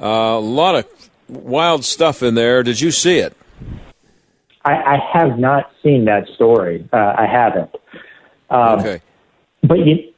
uh, 0.00 0.06
a 0.06 0.40
lot 0.40 0.74
of 0.74 1.03
wild 1.28 1.84
stuff 1.84 2.22
in 2.22 2.34
there. 2.34 2.62
Did 2.62 2.80
you 2.80 2.90
see 2.90 3.18
it? 3.18 3.36
I, 4.64 4.72
I 4.72 4.98
have 5.12 5.38
not 5.38 5.70
seen 5.82 6.06
that 6.06 6.26
story. 6.34 6.88
Uh, 6.92 7.14
I 7.18 7.26
haven't. 7.26 7.70
Um, 8.50 8.80
okay. 8.80 9.00
But 9.62 9.78
you, 9.80 10.12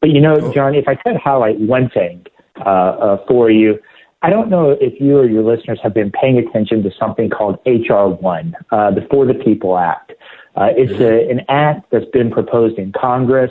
but 0.00 0.10
you 0.10 0.20
know, 0.20 0.52
John, 0.52 0.74
if 0.74 0.88
I 0.88 0.94
could 0.94 1.16
highlight 1.16 1.58
one 1.60 1.88
thing 1.90 2.26
uh, 2.56 2.68
uh, 2.68 3.26
for 3.26 3.50
you, 3.50 3.78
I 4.22 4.30
don't 4.30 4.48
know 4.48 4.70
if 4.70 5.00
you 5.00 5.18
or 5.18 5.26
your 5.26 5.42
listeners 5.42 5.78
have 5.82 5.92
been 5.92 6.10
paying 6.10 6.38
attention 6.38 6.82
to 6.82 6.90
something 6.98 7.28
called 7.30 7.58
HR 7.66 8.06
One, 8.06 8.56
uh, 8.70 8.90
the 8.90 9.06
For 9.10 9.26
the 9.26 9.34
People 9.34 9.76
Act. 9.76 10.12
Uh, 10.56 10.68
it's 10.76 10.92
mm-hmm. 10.92 11.02
a, 11.02 11.30
an 11.30 11.40
act 11.48 11.90
that's 11.90 12.08
been 12.12 12.30
proposed 12.30 12.78
in 12.78 12.92
Congress. 12.92 13.50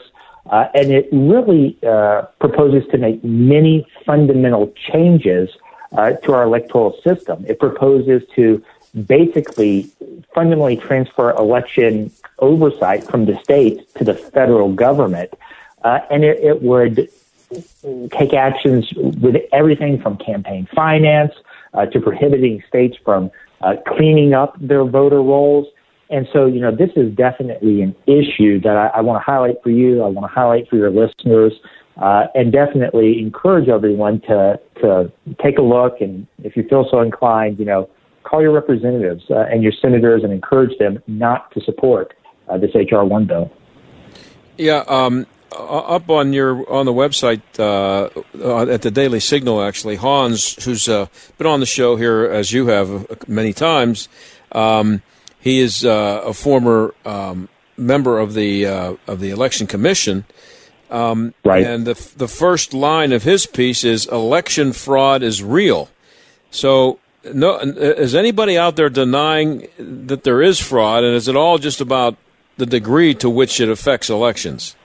Uh, 0.49 0.65
and 0.73 0.91
it 0.91 1.07
really 1.11 1.77
uh, 1.87 2.23
proposes 2.39 2.83
to 2.91 2.97
make 2.97 3.23
many 3.23 3.87
fundamental 4.05 4.73
changes 4.91 5.49
uh, 5.93 6.11
to 6.11 6.33
our 6.33 6.43
electoral 6.43 6.99
system. 7.03 7.45
It 7.47 7.59
proposes 7.59 8.23
to 8.35 8.63
basically 9.05 9.91
fundamentally 10.33 10.77
transfer 10.77 11.31
election 11.31 12.11
oversight 12.39 13.03
from 13.03 13.25
the 13.25 13.37
states 13.43 13.91
to 13.93 14.03
the 14.03 14.13
federal 14.13 14.73
government. 14.73 15.33
Uh, 15.83 15.99
and 16.09 16.23
it, 16.23 16.39
it, 16.43 16.61
would 16.61 17.09
take 18.11 18.33
actions 18.33 18.91
with 18.95 19.35
everything 19.51 20.01
from 20.01 20.17
campaign 20.17 20.67
finance 20.73 21.33
uh, 21.73 21.85
to 21.85 21.99
prohibiting 21.99 22.63
states 22.67 22.97
from 23.03 23.29
uh, 23.61 23.75
cleaning 23.87 24.33
up 24.33 24.55
their 24.59 24.85
voter 24.85 25.21
rolls. 25.21 25.67
And 26.09 26.27
so, 26.31 26.45
you 26.45 26.61
know, 26.61 26.71
this 26.71 26.91
is 26.95 27.13
definitely 27.13 27.81
an 27.81 27.95
issue 28.05 28.59
that 28.61 28.77
I, 28.77 28.87
I 28.87 29.01
want 29.01 29.19
to 29.19 29.25
highlight 29.25 29.61
for 29.63 29.71
you. 29.71 30.03
I 30.03 30.07
want 30.07 30.29
to 30.29 30.33
highlight 30.33 30.69
for 30.69 30.77
your 30.77 30.91
listeners 30.91 31.53
uh, 31.97 32.25
and 32.35 32.51
definitely 32.51 33.19
encourage 33.19 33.69
everyone 33.69 34.21
to 34.21 34.59
to 34.81 35.11
take 35.41 35.57
a 35.57 35.61
look. 35.61 36.01
And 36.01 36.27
if 36.43 36.55
you 36.57 36.67
feel 36.67 36.87
so 36.89 37.01
inclined, 37.01 37.59
you 37.59 37.65
know, 37.65 37.89
call 38.23 38.41
your 38.41 38.51
representatives 38.51 39.23
uh, 39.29 39.45
and 39.51 39.63
your 39.63 39.73
senators 39.81 40.23
and 40.23 40.33
encourage 40.33 40.77
them 40.79 41.01
not 41.07 41.51
to 41.51 41.61
support 41.61 42.13
uh, 42.49 42.57
this 42.57 42.71
HR 42.73 43.03
one 43.03 43.25
bill. 43.25 43.51
Yeah. 44.57 44.83
Um, 44.87 45.27
up 45.55 46.09
on 46.09 46.33
your 46.33 46.67
on 46.71 46.85
the 46.87 46.93
website 46.93 47.41
uh, 47.59 48.09
uh, 48.43 48.71
at 48.71 48.81
the 48.81 48.89
Daily 48.89 49.19
Signal, 49.19 49.61
actually, 49.61 49.97
Hans, 49.97 50.63
who's 50.65 50.89
uh, 50.89 51.05
been 51.37 51.45
on 51.45 51.59
the 51.59 51.67
show 51.67 51.95
here 51.95 52.23
as 52.23 52.51
you 52.51 52.67
have 52.67 53.27
many 53.27 53.53
times, 53.53 54.09
um, 54.51 55.03
he 55.39 55.59
is 55.59 55.83
a 55.83 56.33
former 56.33 56.95
um, 57.05 57.49
member 57.77 58.17
of 58.17 58.33
the 58.33 58.65
of 58.65 59.19
the 59.19 59.29
election 59.29 59.67
commission, 59.67 60.25
Um, 60.89 61.33
right. 61.43 61.65
And 61.65 61.85
the 61.85 61.93
the 62.17 62.27
first 62.27 62.73
line 62.73 63.11
of 63.11 63.23
his 63.23 63.45
piece 63.45 63.83
is 63.83 64.05
election 64.07 64.73
fraud 64.73 65.23
is 65.23 65.41
real. 65.41 65.89
So, 66.51 66.99
no, 67.33 67.57
is 67.57 68.13
anybody 68.13 68.57
out 68.57 68.75
there 68.75 68.89
denying 68.89 69.67
that 69.77 70.23
there 70.23 70.41
is 70.41 70.59
fraud, 70.59 71.03
and 71.03 71.15
is 71.15 71.27
it 71.27 71.35
all 71.35 71.57
just 71.57 71.81
about 71.81 72.15
the 72.57 72.65
degree 72.65 73.15
to 73.15 73.29
which 73.29 73.59
it 73.59 73.69
affects 73.69 74.09
elections? 74.09 74.75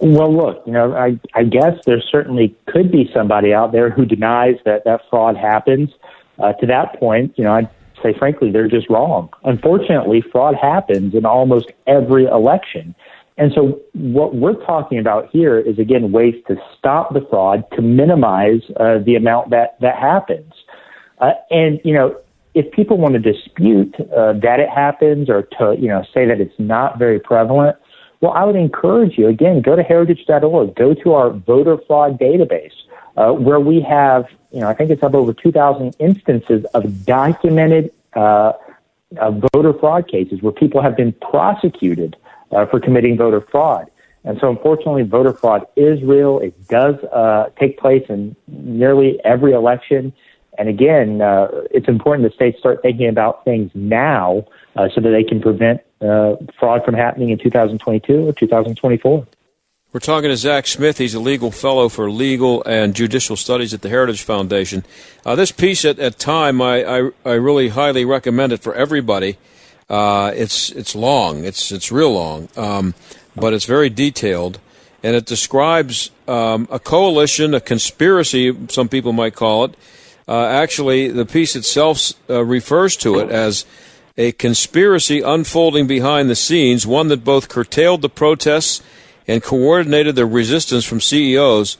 Well, 0.00 0.34
look, 0.34 0.62
you 0.66 0.72
know, 0.72 0.94
I, 0.94 1.18
I 1.34 1.44
guess 1.44 1.78
there 1.86 2.02
certainly 2.02 2.54
could 2.66 2.92
be 2.92 3.10
somebody 3.14 3.54
out 3.54 3.72
there 3.72 3.90
who 3.90 4.04
denies 4.04 4.56
that 4.64 4.84
that 4.84 5.02
fraud 5.08 5.36
happens. 5.36 5.90
Uh, 6.38 6.52
to 6.54 6.66
that 6.66 6.98
point, 7.00 7.32
you 7.38 7.44
know, 7.44 7.52
I'd 7.52 7.70
say 8.02 8.12
frankly 8.18 8.50
they're 8.50 8.68
just 8.68 8.90
wrong. 8.90 9.30
Unfortunately, 9.44 10.20
fraud 10.20 10.54
happens 10.54 11.14
in 11.14 11.24
almost 11.24 11.72
every 11.86 12.26
election. 12.26 12.94
And 13.38 13.52
so 13.54 13.80
what 13.92 14.34
we're 14.34 14.64
talking 14.64 14.98
about 14.98 15.28
here 15.30 15.58
is 15.58 15.78
again 15.78 16.10
ways 16.10 16.34
to 16.48 16.56
stop 16.78 17.12
the 17.12 17.20
fraud, 17.28 17.64
to 17.72 17.82
minimize 17.82 18.62
uh, 18.76 18.98
the 18.98 19.14
amount 19.14 19.50
that 19.50 19.78
that 19.80 19.96
happens. 19.96 20.52
Uh, 21.18 21.32
and 21.50 21.80
you 21.84 21.92
know, 21.92 22.16
if 22.54 22.70
people 22.72 22.96
want 22.96 23.12
to 23.14 23.20
dispute 23.20 23.94
uh, 24.00 24.32
that 24.34 24.60
it 24.60 24.70
happens 24.70 25.28
or 25.28 25.42
to 25.58 25.76
you 25.78 25.88
know 25.88 26.02
say 26.14 26.24
that 26.26 26.40
it's 26.40 26.58
not 26.58 26.98
very 26.98 27.20
prevalent, 27.20 27.76
well, 28.22 28.32
I 28.32 28.44
would 28.44 28.56
encourage 28.56 29.18
you 29.18 29.28
again 29.28 29.60
go 29.60 29.76
to 29.76 29.82
heritage.org, 29.82 30.74
go 30.74 30.94
to 30.94 31.12
our 31.12 31.30
voter 31.30 31.76
fraud 31.86 32.18
database, 32.18 32.72
uh, 33.18 33.32
where 33.32 33.60
we 33.60 33.82
have 33.82 34.26
you 34.50 34.60
know 34.60 34.68
I 34.68 34.74
think 34.74 34.90
it's 34.90 35.02
up 35.02 35.14
over 35.14 35.34
2,000 35.34 35.94
instances 35.98 36.64
of 36.72 37.04
documented 37.04 37.92
uh, 38.14 38.52
voter 39.52 39.74
fraud 39.74 40.08
cases 40.08 40.40
where 40.40 40.52
people 40.52 40.80
have 40.80 40.96
been 40.96 41.12
prosecuted 41.12 42.16
uh, 42.52 42.66
for 42.66 42.80
committing 42.80 43.16
voter 43.16 43.40
fraud. 43.40 43.90
And 44.24 44.38
so, 44.40 44.50
unfortunately, 44.50 45.04
voter 45.04 45.32
fraud 45.32 45.66
is 45.76 46.02
real. 46.02 46.40
It 46.40 46.66
does 46.66 46.96
uh, 47.04 47.50
take 47.60 47.78
place 47.78 48.04
in 48.08 48.34
nearly 48.48 49.20
every 49.24 49.52
election. 49.52 50.12
And 50.58 50.68
again, 50.68 51.20
uh, 51.20 51.48
it's 51.70 51.86
important 51.86 52.28
that 52.28 52.34
states 52.34 52.58
start 52.58 52.82
thinking 52.82 53.08
about 53.08 53.44
things 53.44 53.70
now 53.74 54.44
uh, 54.74 54.88
so 54.94 55.00
that 55.00 55.10
they 55.10 55.22
can 55.22 55.40
prevent 55.40 55.80
uh, 56.00 56.36
fraud 56.58 56.84
from 56.84 56.94
happening 56.94 57.30
in 57.30 57.38
2022 57.38 58.28
or 58.28 58.32
2024. 58.32 59.26
We're 59.92 60.00
talking 60.00 60.28
to 60.28 60.36
Zach 60.36 60.66
Smith. 60.66 60.98
He's 60.98 61.14
a 61.14 61.20
legal 61.20 61.50
fellow 61.50 61.88
for 61.88 62.10
legal 62.10 62.62
and 62.64 62.94
judicial 62.94 63.36
studies 63.36 63.72
at 63.72 63.82
the 63.82 63.88
Heritage 63.88 64.22
Foundation. 64.22 64.84
Uh, 65.24 65.36
this 65.36 65.52
piece 65.52 65.84
at, 65.84 65.98
at 65.98 66.18
Time, 66.18 66.60
I, 66.60 66.84
I, 66.84 67.10
I 67.24 67.32
really 67.34 67.68
highly 67.68 68.04
recommend 68.04 68.52
it 68.52 68.60
for 68.60 68.74
everybody. 68.74 69.38
Uh, 69.88 70.32
it's 70.34 70.70
it's 70.70 70.94
long. 70.94 71.44
It's 71.44 71.70
it's 71.70 71.92
real 71.92 72.12
long, 72.12 72.48
um, 72.56 72.94
but 73.36 73.52
it's 73.52 73.66
very 73.66 73.88
detailed, 73.88 74.58
and 75.02 75.14
it 75.14 75.26
describes 75.26 76.10
um, 76.26 76.66
a 76.72 76.80
coalition, 76.80 77.54
a 77.54 77.60
conspiracy. 77.60 78.56
Some 78.68 78.88
people 78.88 79.12
might 79.12 79.36
call 79.36 79.64
it. 79.64 79.76
Uh, 80.26 80.46
actually, 80.46 81.08
the 81.08 81.24
piece 81.24 81.54
itself 81.54 82.14
uh, 82.28 82.44
refers 82.44 82.96
to 82.96 83.20
it 83.20 83.30
as 83.30 83.64
a 84.18 84.32
conspiracy 84.32 85.20
unfolding 85.20 85.86
behind 85.86 86.28
the 86.28 86.34
scenes, 86.34 86.84
one 86.84 87.06
that 87.08 87.22
both 87.22 87.48
curtailed 87.48 88.02
the 88.02 88.08
protests 88.08 88.82
and 89.28 89.40
coordinated 89.40 90.16
the 90.16 90.26
resistance 90.26 90.84
from 90.84 91.00
CEOs. 91.00 91.76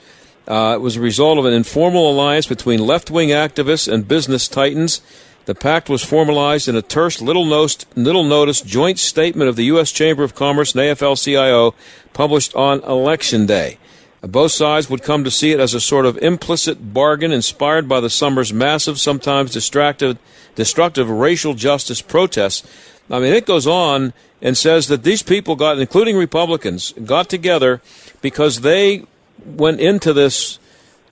Uh, 0.47 0.75
it 0.77 0.81
was 0.81 0.97
a 0.97 1.01
result 1.01 1.39
of 1.39 1.45
an 1.45 1.53
informal 1.53 2.09
alliance 2.13 2.47
between 2.47 2.79
left 2.79 3.11
wing 3.11 3.31
activists 3.31 3.93
and 3.93 4.07
business 4.07 4.47
titans 4.47 5.01
the 5.47 5.55
pact 5.55 5.89
was 5.89 6.05
formalized 6.05 6.69
in 6.69 6.77
a 6.77 6.83
terse, 6.83 7.23
little, 7.23 7.45
noticed, 7.45 7.87
little 7.97 8.25
noticed 8.25 8.67
joint 8.67 8.99
statement 8.99 9.49
of 9.49 9.57
the 9.57 9.67
U.S. 9.67 9.93
Chamber 9.93 10.25
of 10.25 10.35
Commerce 10.35 10.75
and 10.75 10.81
AFL 10.81 11.23
CIO 11.23 11.75
published 12.13 12.55
on 12.55 12.83
Election 12.83 13.47
Day. 13.47 13.79
Both 14.23 14.53
sides 14.53 14.91
would 14.91 15.05
come 15.05 15.23
to 15.23 15.31
see 15.31 15.53
it 15.53 15.61
as 15.61 15.73
a 15.73 15.81
sort 15.81 16.05
of 16.05 16.19
implicit 16.19 16.93
bargain 16.93 17.31
inspired 17.31 17.89
by 17.89 18.01
the 18.01 18.11
summer's 18.11 18.53
massive, 18.53 18.99
sometimes 18.99 19.53
destructive, 19.53 20.19
destructive 20.57 21.09
racial 21.09 21.55
justice 21.55 22.03
protests. 22.03 22.67
I 23.09 23.21
mean, 23.21 23.33
it 23.33 23.47
goes 23.47 23.69
on 23.69 24.15
and 24.43 24.57
says 24.57 24.89
that 24.89 25.05
these 25.05 25.23
people 25.23 25.55
got, 25.55 25.79
including 25.79 26.17
Republicans, 26.17 26.93
got 27.05 27.29
together 27.29 27.81
because 28.21 28.63
they 28.63 29.05
went 29.45 29.81
into 29.81 30.13
this 30.13 30.59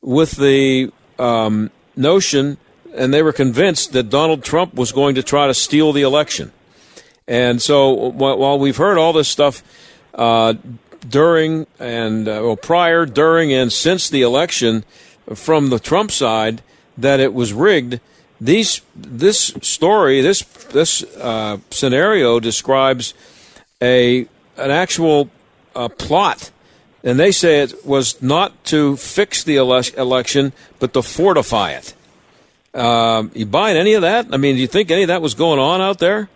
with 0.03 0.33
the 0.33 0.93
um, 1.21 1.71
notion 1.95 2.59
and 2.95 3.13
they 3.13 3.23
were 3.23 3.33
convinced 3.33 3.93
that 3.93 4.09
Donald 4.09 4.45
Trump 4.45 4.75
was 4.75 4.93
going 4.93 5.15
to 5.17 5.23
try 5.23 5.47
to 5.47 5.55
steal 5.55 5.93
the 5.93 6.03
election. 6.03 6.53
And 7.27 7.61
so 7.61 7.91
while 7.93 8.59
we've 8.59 8.77
heard 8.77 8.99
all 8.99 9.13
this 9.13 9.29
stuff 9.29 9.63
uh, 10.15 10.55
during 11.09 11.67
and 11.79 12.29
uh, 12.29 12.41
well, 12.43 12.57
prior, 12.57 13.07
during, 13.07 13.53
and 13.53 13.73
since 13.73 14.09
the 14.09 14.23
election 14.23 14.85
from 15.35 15.71
the 15.71 15.79
Trump 15.79 16.11
side 16.11 16.63
that 16.99 17.21
it 17.21 17.33
was 17.33 17.53
rigged, 17.53 18.01
these 18.41 18.83
this 18.95 19.55
story, 19.63 20.21
this 20.21 20.43
this 20.73 21.03
uh, 21.17 21.59
scenario 21.71 22.41
describes 22.41 23.15
a 23.81 24.27
an 24.57 24.71
actual 24.71 25.31
uh, 25.75 25.89
plot, 25.89 26.51
and 27.03 27.19
they 27.19 27.33
say 27.33 27.63
it 27.63 27.87
was 27.87 28.21
not 28.21 28.65
to 28.67 28.97
fix 28.97 29.43
the 29.43 29.57
ele- 29.57 29.95
election, 29.97 30.53
but 30.79 30.93
to 30.93 31.03
fortify 31.03 31.71
it. 31.71 31.95
Um, 32.75 33.31
you 33.35 33.47
buying 33.47 33.77
any 33.77 33.95
of 33.95 34.03
that? 34.03 34.27
I 34.33 34.37
mean, 34.37 34.57
do 34.57 34.61
you 34.61 34.67
think 34.67 34.91
any 34.91 35.03
of 35.03 35.09
that 35.09 35.23
was 35.23 35.35
going 35.35 35.61
on 35.61 35.81
out 35.81 35.99
there? 35.99 36.29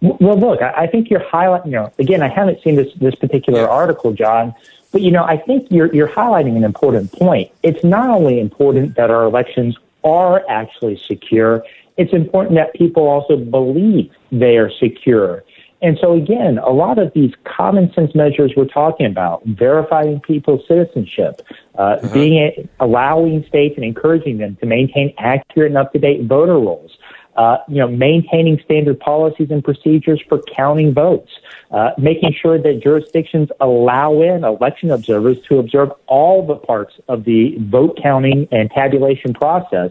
Well, 0.00 0.36
look, 0.36 0.62
I 0.62 0.86
think 0.88 1.10
you're 1.10 1.20
highlighting. 1.20 1.66
You 1.66 1.72
know, 1.72 1.92
again, 1.98 2.22
I 2.22 2.28
haven't 2.28 2.62
seen 2.62 2.76
this 2.76 2.92
this 2.94 3.14
particular 3.14 3.60
yeah. 3.60 3.66
article, 3.68 4.12
John, 4.12 4.54
but 4.90 5.00
you 5.00 5.10
know, 5.10 5.22
I 5.22 5.36
think 5.36 5.68
you're 5.70 5.94
you're 5.94 6.08
highlighting 6.08 6.56
an 6.56 6.64
important 6.64 7.12
point. 7.12 7.50
It's 7.62 7.84
not 7.84 8.08
only 8.08 8.40
important 8.40 8.96
that 8.96 9.10
our 9.10 9.24
elections 9.24 9.76
are 10.02 10.44
actually 10.48 10.96
secure; 10.96 11.64
it's 11.96 12.12
important 12.12 12.56
that 12.56 12.74
people 12.74 13.06
also 13.06 13.36
believe 13.36 14.10
they 14.32 14.56
are 14.56 14.70
secure. 14.70 15.44
And 15.82 15.98
so 16.00 16.12
again, 16.12 16.58
a 16.58 16.70
lot 16.70 16.98
of 16.98 17.12
these 17.12 17.32
common 17.44 17.92
sense 17.92 18.14
measures 18.14 18.52
we're 18.56 18.66
talking 18.66 19.06
about, 19.06 19.44
verifying 19.44 20.20
people's 20.20 20.66
citizenship, 20.68 21.42
uh, 21.76 21.82
uh-huh. 21.82 22.14
being 22.14 22.68
allowing 22.78 23.44
states 23.48 23.74
and 23.76 23.84
encouraging 23.84 24.38
them 24.38 24.56
to 24.60 24.66
maintain 24.66 25.12
accurate 25.18 25.72
and 25.72 25.76
up 25.76 25.92
to 25.92 25.98
date 25.98 26.24
voter 26.24 26.54
rolls, 26.54 26.96
uh, 27.36 27.56
you 27.68 27.78
know, 27.78 27.88
maintaining 27.88 28.60
standard 28.64 29.00
policies 29.00 29.50
and 29.50 29.64
procedures 29.64 30.22
for 30.28 30.40
counting 30.54 30.94
votes, 30.94 31.32
uh, 31.72 31.90
making 31.98 32.32
sure 32.32 32.62
that 32.62 32.80
jurisdictions 32.80 33.48
allow 33.60 34.22
in 34.22 34.44
election 34.44 34.92
observers 34.92 35.38
to 35.48 35.58
observe 35.58 35.90
all 36.06 36.46
the 36.46 36.56
parts 36.56 36.94
of 37.08 37.24
the 37.24 37.56
vote 37.58 37.98
counting 38.00 38.46
and 38.52 38.70
tabulation 38.70 39.34
process. 39.34 39.90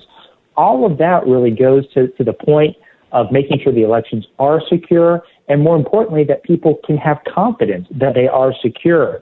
All 0.55 0.85
of 0.85 0.99
that 0.99 1.27
really 1.27 1.51
goes 1.51 1.85
to, 1.93 2.07
to 2.07 2.23
the 2.23 2.33
point 2.33 2.77
of 3.11 3.29
making 3.29 3.59
sure 3.61 3.73
the 3.73 3.83
elections 3.83 4.25
are 4.39 4.61
secure 4.69 5.23
and 5.47 5.61
more 5.61 5.75
importantly, 5.75 6.23
that 6.25 6.43
people 6.43 6.79
can 6.85 6.97
have 6.97 7.19
confidence 7.25 7.87
that 7.91 8.13
they 8.13 8.27
are 8.27 8.53
secure. 8.61 9.21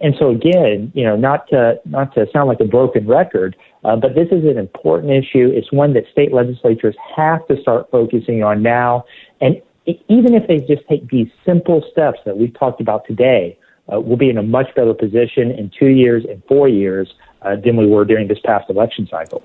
And 0.00 0.14
so 0.18 0.30
again, 0.30 0.90
you 0.94 1.04
know, 1.04 1.16
not 1.16 1.48
to 1.48 1.80
not 1.84 2.14
to 2.14 2.26
sound 2.32 2.48
like 2.48 2.60
a 2.60 2.64
broken 2.64 3.06
record, 3.06 3.54
uh, 3.84 3.96
but 3.96 4.14
this 4.14 4.28
is 4.32 4.44
an 4.44 4.56
important 4.56 5.12
issue. 5.12 5.50
It's 5.54 5.70
one 5.72 5.92
that 5.94 6.04
state 6.10 6.32
legislatures 6.32 6.96
have 7.16 7.46
to 7.48 7.60
start 7.60 7.90
focusing 7.90 8.42
on 8.42 8.62
now. 8.62 9.04
And 9.40 9.60
even 9.86 10.34
if 10.34 10.46
they 10.46 10.58
just 10.58 10.86
take 10.88 11.08
these 11.08 11.28
simple 11.44 11.84
steps 11.90 12.18
that 12.24 12.38
we've 12.38 12.56
talked 12.58 12.80
about 12.80 13.06
today, 13.06 13.58
uh, 13.92 14.00
we'll 14.00 14.16
be 14.16 14.30
in 14.30 14.38
a 14.38 14.42
much 14.42 14.74
better 14.74 14.94
position 14.94 15.50
in 15.50 15.70
two 15.78 15.88
years 15.88 16.24
and 16.24 16.42
four 16.44 16.68
years 16.68 17.12
uh, 17.42 17.56
than 17.56 17.76
we 17.76 17.86
were 17.86 18.04
during 18.04 18.28
this 18.28 18.38
past 18.44 18.70
election 18.70 19.06
cycle. 19.10 19.42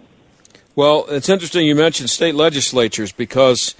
Well, 0.76 1.06
it's 1.10 1.30
interesting 1.30 1.66
you 1.66 1.76
mentioned 1.76 2.10
state 2.10 2.36
legislatures 2.36 3.12
because 3.12 3.76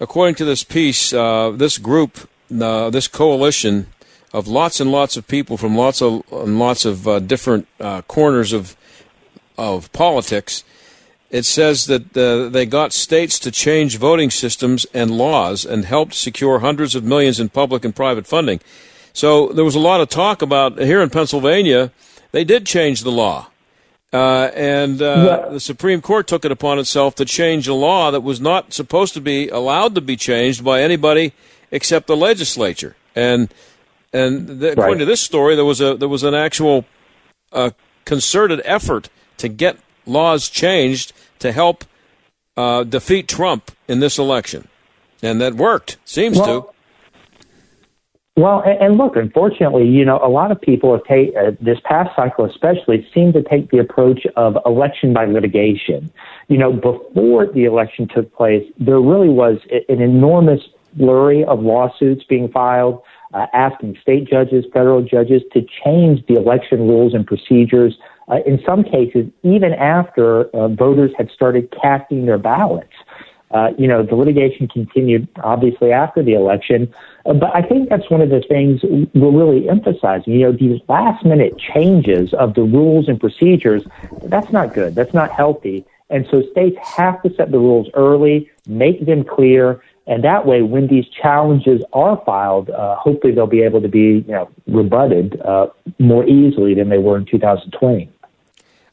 according 0.00 0.34
to 0.36 0.44
this 0.44 0.64
piece, 0.64 1.12
uh, 1.12 1.50
this 1.50 1.78
group, 1.78 2.28
uh, 2.60 2.90
this 2.90 3.06
coalition 3.06 3.86
of 4.32 4.48
lots 4.48 4.80
and 4.80 4.90
lots 4.90 5.16
of 5.16 5.26
people 5.28 5.56
from 5.56 5.76
lots 5.76 6.00
of 6.00 6.24
and 6.32 6.58
lots 6.58 6.84
of 6.84 7.06
uh, 7.06 7.18
different 7.20 7.68
uh, 7.78 8.02
corners 8.02 8.52
of 8.52 8.76
of 9.58 9.92
politics, 9.92 10.64
it 11.30 11.44
says 11.44 11.86
that 11.86 12.16
uh, 12.16 12.48
they 12.48 12.64
got 12.64 12.92
states 12.92 13.38
to 13.38 13.50
change 13.50 13.98
voting 13.98 14.30
systems 14.30 14.86
and 14.94 15.10
laws 15.10 15.64
and 15.64 15.84
helped 15.84 16.14
secure 16.14 16.60
hundreds 16.60 16.94
of 16.94 17.04
millions 17.04 17.38
in 17.38 17.48
public 17.48 17.84
and 17.84 17.94
private 17.94 18.26
funding. 18.26 18.60
So 19.12 19.48
there 19.48 19.64
was 19.64 19.74
a 19.74 19.80
lot 19.80 20.00
of 20.00 20.08
talk 20.08 20.40
about 20.40 20.78
here 20.78 21.02
in 21.02 21.10
Pennsylvania. 21.10 21.92
They 22.32 22.44
did 22.44 22.64
change 22.64 23.02
the 23.02 23.12
law. 23.12 23.49
Uh, 24.12 24.50
and 24.54 25.00
uh, 25.00 25.50
the 25.50 25.60
Supreme 25.60 26.00
Court 26.00 26.26
took 26.26 26.44
it 26.44 26.50
upon 26.50 26.80
itself 26.80 27.14
to 27.14 27.24
change 27.24 27.68
a 27.68 27.74
law 27.74 28.10
that 28.10 28.22
was 28.22 28.40
not 28.40 28.72
supposed 28.72 29.14
to 29.14 29.20
be 29.20 29.48
allowed 29.48 29.94
to 29.94 30.00
be 30.00 30.16
changed 30.16 30.64
by 30.64 30.82
anybody 30.82 31.32
except 31.70 32.08
the 32.08 32.16
legislature. 32.16 32.96
And 33.14 33.52
and 34.12 34.48
the, 34.60 34.72
according 34.72 34.98
to 34.98 35.04
this 35.04 35.20
story, 35.20 35.54
there 35.54 35.64
was 35.64 35.80
a 35.80 35.96
there 35.96 36.08
was 36.08 36.24
an 36.24 36.34
actual 36.34 36.84
uh, 37.52 37.70
concerted 38.04 38.60
effort 38.64 39.08
to 39.36 39.48
get 39.48 39.78
laws 40.06 40.48
changed 40.48 41.12
to 41.38 41.52
help 41.52 41.84
uh, 42.56 42.82
defeat 42.82 43.28
Trump 43.28 43.70
in 43.86 44.00
this 44.00 44.18
election, 44.18 44.66
and 45.22 45.40
that 45.40 45.54
worked. 45.54 45.98
Seems 46.04 46.38
well, 46.38 46.62
to. 46.62 46.74
Well, 48.40 48.62
and, 48.64 48.80
and 48.80 48.96
look, 48.96 49.16
unfortunately, 49.16 49.86
you 49.86 50.02
know, 50.02 50.18
a 50.24 50.30
lot 50.30 50.50
of 50.50 50.58
people 50.58 50.92
have 50.92 51.04
take 51.04 51.36
uh, 51.36 51.50
this 51.60 51.78
past 51.84 52.16
cycle, 52.16 52.46
especially, 52.46 53.06
seem 53.12 53.34
to 53.34 53.42
take 53.42 53.70
the 53.70 53.76
approach 53.76 54.26
of 54.34 54.56
election 54.64 55.12
by 55.12 55.26
litigation. 55.26 56.10
You 56.48 56.56
know, 56.56 56.72
before 56.72 57.52
the 57.52 57.64
election 57.64 58.08
took 58.08 58.34
place, 58.34 58.64
there 58.78 58.98
really 58.98 59.28
was 59.28 59.58
an 59.90 60.00
enormous 60.00 60.62
flurry 60.96 61.44
of 61.44 61.60
lawsuits 61.60 62.24
being 62.24 62.50
filed, 62.50 63.02
uh, 63.34 63.44
asking 63.52 63.98
state 64.00 64.26
judges, 64.26 64.64
federal 64.72 65.02
judges 65.02 65.42
to 65.52 65.60
change 65.84 66.24
the 66.26 66.36
election 66.36 66.88
rules 66.88 67.12
and 67.12 67.26
procedures. 67.26 67.98
Uh, 68.28 68.36
in 68.46 68.58
some 68.64 68.82
cases, 68.82 69.26
even 69.42 69.74
after 69.74 70.44
uh, 70.56 70.68
voters 70.68 71.10
had 71.18 71.30
started 71.30 71.70
casting 71.82 72.24
their 72.24 72.38
ballots. 72.38 72.94
Uh, 73.50 73.70
you 73.76 73.88
know, 73.88 74.02
the 74.02 74.14
litigation 74.14 74.68
continued 74.68 75.26
obviously 75.42 75.92
after 75.92 76.22
the 76.22 76.34
election, 76.34 76.92
uh, 77.26 77.32
but 77.32 77.54
I 77.54 77.62
think 77.62 77.88
that's 77.88 78.08
one 78.08 78.20
of 78.20 78.30
the 78.30 78.42
things 78.48 78.80
we're 79.14 79.30
really 79.30 79.68
emphasizing. 79.68 80.34
You 80.34 80.46
know, 80.46 80.52
these 80.52 80.80
last 80.88 81.24
minute 81.24 81.58
changes 81.58 82.32
of 82.34 82.54
the 82.54 82.62
rules 82.62 83.08
and 83.08 83.18
procedures, 83.18 83.82
that's 84.22 84.52
not 84.52 84.72
good. 84.72 84.94
That's 84.94 85.12
not 85.12 85.32
healthy. 85.32 85.84
And 86.10 86.26
so 86.30 86.42
states 86.50 86.76
have 86.82 87.22
to 87.22 87.34
set 87.34 87.50
the 87.50 87.58
rules 87.58 87.88
early, 87.94 88.50
make 88.66 89.06
them 89.06 89.24
clear, 89.24 89.80
and 90.10 90.24
that 90.24 90.44
way, 90.44 90.62
when 90.62 90.88
these 90.88 91.06
challenges 91.08 91.82
are 91.92 92.20
filed, 92.26 92.68
uh, 92.68 92.96
hopefully 92.96 93.32
they'll 93.32 93.46
be 93.46 93.62
able 93.62 93.80
to 93.80 93.88
be 93.88 94.24
you 94.26 94.32
know, 94.32 94.50
rebutted 94.66 95.40
uh, 95.42 95.68
more 96.00 96.26
easily 96.26 96.74
than 96.74 96.88
they 96.88 96.98
were 96.98 97.16
in 97.16 97.26
2020. 97.26 98.10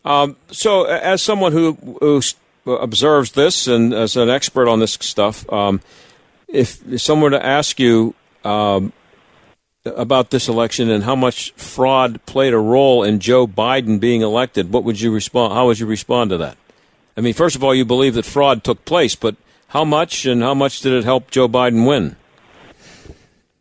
Um, 0.06 0.36
so, 0.52 0.84
as 0.84 1.24
someone 1.24 1.54
who, 1.54 1.74
who 2.00 2.22
observes 2.68 3.32
this 3.32 3.68
and 3.68 3.94
as 3.94 4.16
an 4.16 4.30
expert 4.30 4.68
on 4.68 4.80
this 4.80 4.94
stuff, 4.94 5.52
um, 5.52 5.82
if, 6.48 6.86
if 6.88 7.02
someone 7.02 7.32
were 7.32 7.38
to 7.38 7.46
ask 7.46 7.80
you 7.80 8.14
um, 8.44 8.94
about 9.86 10.30
this 10.30 10.48
election 10.48 10.90
and 10.90 11.04
how 11.04 11.16
much 11.16 11.52
fraud 11.54 12.26
played 12.26 12.54
a 12.54 12.60
role 12.60 13.04
in 13.04 13.20
Joe 13.20 13.48
Biden 13.48 14.00
being 14.00 14.22
elected, 14.22 14.72
what 14.72 14.84
would 14.84 15.00
you 15.00 15.12
respond? 15.14 15.54
How 15.54 15.68
would 15.68 15.80
you 15.80 15.86
respond 15.86 16.30
to 16.32 16.38
that? 16.38 16.58
I 17.16 17.22
mean, 17.22 17.34
first 17.34 17.56
of 17.56 17.64
all, 17.64 17.74
you 17.74 17.86
believe 17.86 18.14
that 18.14 18.26
fraud 18.26 18.64
took 18.64 18.86
place, 18.86 19.16
but 19.16 19.36
how 19.70 19.84
much 19.84 20.26
and 20.26 20.42
how 20.42 20.54
much 20.54 20.82
did 20.82 20.94
it 20.94 21.04
help 21.04 21.32
Joe 21.32 21.48
Biden 21.48 21.88
win? 21.88 22.16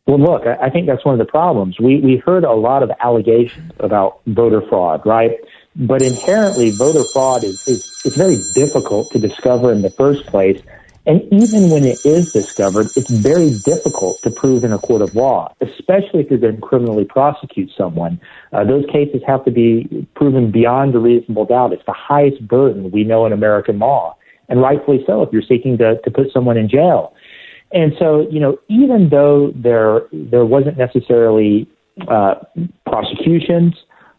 Well, 0.06 0.20
look, 0.20 0.46
I 0.46 0.70
think 0.70 0.86
that's 0.86 1.04
one 1.04 1.14
of 1.14 1.18
the 1.18 1.30
problems. 1.30 1.80
We 1.80 2.00
we 2.00 2.18
heard 2.18 2.44
a 2.44 2.52
lot 2.52 2.84
of 2.84 2.92
allegations 3.00 3.72
about 3.80 4.20
voter 4.26 4.62
fraud, 4.68 5.04
right? 5.04 5.32
But 5.74 6.00
inherently, 6.00 6.70
voter 6.70 7.02
fraud 7.12 7.42
is, 7.42 7.66
is, 7.66 7.95
is 8.06 8.16
very 8.16 8.38
difficult 8.54 9.10
to 9.12 9.18
discover 9.18 9.72
in 9.72 9.82
the 9.82 9.90
first 9.90 10.26
place. 10.26 10.62
And 11.06 11.22
even 11.32 11.70
when 11.70 11.84
it 11.84 12.04
is 12.04 12.32
discovered, 12.32 12.88
it's 12.96 13.10
very 13.10 13.50
difficult 13.64 14.20
to 14.22 14.30
prove 14.30 14.64
in 14.64 14.72
a 14.72 14.78
court 14.78 15.02
of 15.02 15.14
law, 15.14 15.54
especially 15.60 16.20
if 16.20 16.30
you're 16.30 16.40
going 16.40 16.56
to 16.56 16.60
criminally 16.60 17.04
prosecute 17.04 17.70
someone. 17.76 18.20
Uh, 18.52 18.64
those 18.64 18.84
cases 18.86 19.22
have 19.24 19.44
to 19.44 19.52
be 19.52 20.06
proven 20.16 20.50
beyond 20.50 20.94
a 20.96 20.98
reasonable 20.98 21.44
doubt. 21.44 21.72
It's 21.72 21.86
the 21.86 21.92
highest 21.92 22.46
burden 22.48 22.90
we 22.90 23.04
know 23.04 23.24
in 23.24 23.32
American 23.32 23.78
law, 23.78 24.16
and 24.48 24.60
rightfully 24.60 25.04
so 25.06 25.22
if 25.22 25.32
you're 25.32 25.42
seeking 25.42 25.78
to, 25.78 26.00
to 26.02 26.10
put 26.10 26.32
someone 26.32 26.56
in 26.56 26.68
jail. 26.68 27.14
And 27.72 27.92
so, 27.98 28.28
you 28.28 28.40
know, 28.40 28.58
even 28.68 29.08
though 29.08 29.52
there 29.54 30.02
there 30.12 30.44
wasn't 30.44 30.76
necessarily 30.76 31.68
uh, 32.08 32.34
prosecutions, 32.84 33.74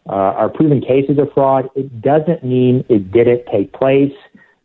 uh, 0.08 0.12
are 0.12 0.48
proven 0.48 0.80
cases 0.80 1.18
of 1.18 1.32
fraud, 1.32 1.68
it 1.74 2.00
doesn't 2.00 2.42
mean 2.42 2.84
it 2.88 3.12
didn't 3.12 3.44
take 3.52 3.72
place. 3.72 4.12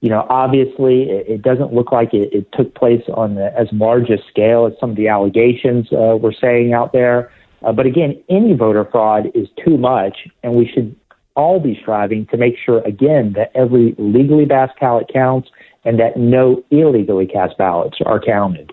You 0.02 0.10
know, 0.10 0.26
obviously, 0.30 1.04
it, 1.04 1.28
it 1.28 1.42
doesn't 1.42 1.74
look 1.74 1.92
like 1.92 2.14
it, 2.14 2.34
it 2.34 2.52
took 2.54 2.76
place 2.76 3.04
on 3.14 3.36
the, 3.36 3.58
as 3.58 3.68
large 3.72 4.10
a 4.10 4.18
scale 4.30 4.66
as 4.66 4.74
some 4.80 4.92
of 4.92 4.96
the 4.96 5.08
allegations 5.08 5.92
uh, 5.92 6.18
we're 6.20 6.34
saying 6.34 6.74
out 6.74 6.94
there. 6.94 7.32
Uh, 7.62 7.72
but 7.72 7.86
again, 7.86 8.22
any 8.30 8.54
voter 8.54 8.86
fraud 8.86 9.28
is 9.34 9.48
too 9.64 9.78
much, 9.78 10.28
and 10.44 10.56
we 10.56 10.68
should 10.68 10.96
all 11.36 11.60
be 11.60 11.78
striving 11.82 12.26
to 12.28 12.38
make 12.38 12.56
sure, 12.64 12.80
again, 12.80 13.34
that 13.34 13.52
every 13.56 13.96
legally 13.98 14.46
cast 14.46 14.80
ballot 14.80 15.10
counts 15.12 15.50
and 15.86 16.00
that 16.00 16.18
no 16.18 16.64
illegally 16.72 17.26
cast 17.26 17.58
ballots 17.58 17.98
are 18.06 18.20
counted. 18.20 18.72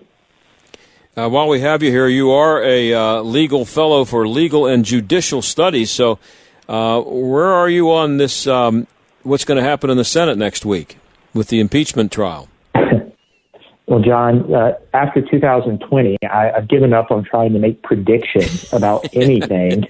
Uh, 1.15 1.27
while 1.27 1.47
we 1.49 1.59
have 1.59 1.83
you 1.83 1.91
here, 1.91 2.07
you 2.07 2.31
are 2.31 2.63
a 2.63 2.93
uh, 2.93 3.21
legal 3.21 3.65
fellow 3.65 4.05
for 4.05 4.27
legal 4.27 4.65
and 4.65 4.85
judicial 4.85 5.41
studies. 5.41 5.91
So, 5.91 6.19
uh, 6.71 7.01
where 7.01 7.51
are 7.51 7.69
you 7.69 7.91
on 7.91 8.15
this? 8.15 8.47
Um, 8.47 8.87
what's 9.23 9.43
going 9.43 9.61
to 9.61 9.63
happen 9.63 9.89
in 9.89 9.97
the 9.97 10.05
Senate 10.05 10.37
next 10.37 10.65
week 10.65 10.97
with 11.33 11.49
the 11.49 11.59
impeachment 11.59 12.11
trial? 12.11 12.47
Well, 13.87 13.99
John, 13.99 14.53
uh, 14.53 14.75
after 14.93 15.21
2020, 15.21 16.17
I, 16.23 16.51
have 16.55 16.69
given 16.69 16.93
up 16.93 17.11
on 17.11 17.25
trying 17.25 17.51
to 17.51 17.59
make 17.59 17.83
predictions 17.83 18.71
about 18.71 19.05
anything. 19.13 19.85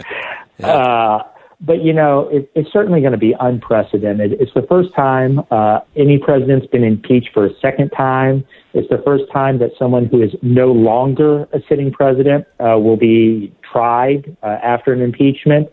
yeah. 0.58 0.68
uh, 0.68 1.24
but 1.60 1.84
you 1.84 1.94
know, 1.94 2.28
it, 2.30 2.50
it's 2.56 2.72
certainly 2.74 3.02
going 3.02 3.12
to 3.12 3.20
be 3.20 3.36
unprecedented. 3.40 4.34
It's 4.40 4.54
the 4.56 4.64
first 4.64 4.96
time 4.96 5.42
uh, 5.52 5.82
any 5.96 6.18
president's 6.18 6.66
been 6.66 6.84
impeached 6.84 7.30
for 7.32 7.46
a 7.46 7.54
second 7.60 7.90
time. 7.90 8.44
It's 8.74 8.90
the 8.90 9.04
first 9.06 9.26
time 9.32 9.60
that 9.60 9.70
someone 9.78 10.08
who 10.08 10.24
is 10.24 10.32
no 10.42 10.72
longer 10.72 11.44
a 11.54 11.60
sitting 11.70 11.92
president 11.92 12.48
uh, 12.60 12.80
will 12.80 12.98
be 12.98 13.54
tried 13.72 14.36
uh, 14.42 14.58
after 14.64 14.94
an 14.94 15.02
impeachment. 15.02 15.70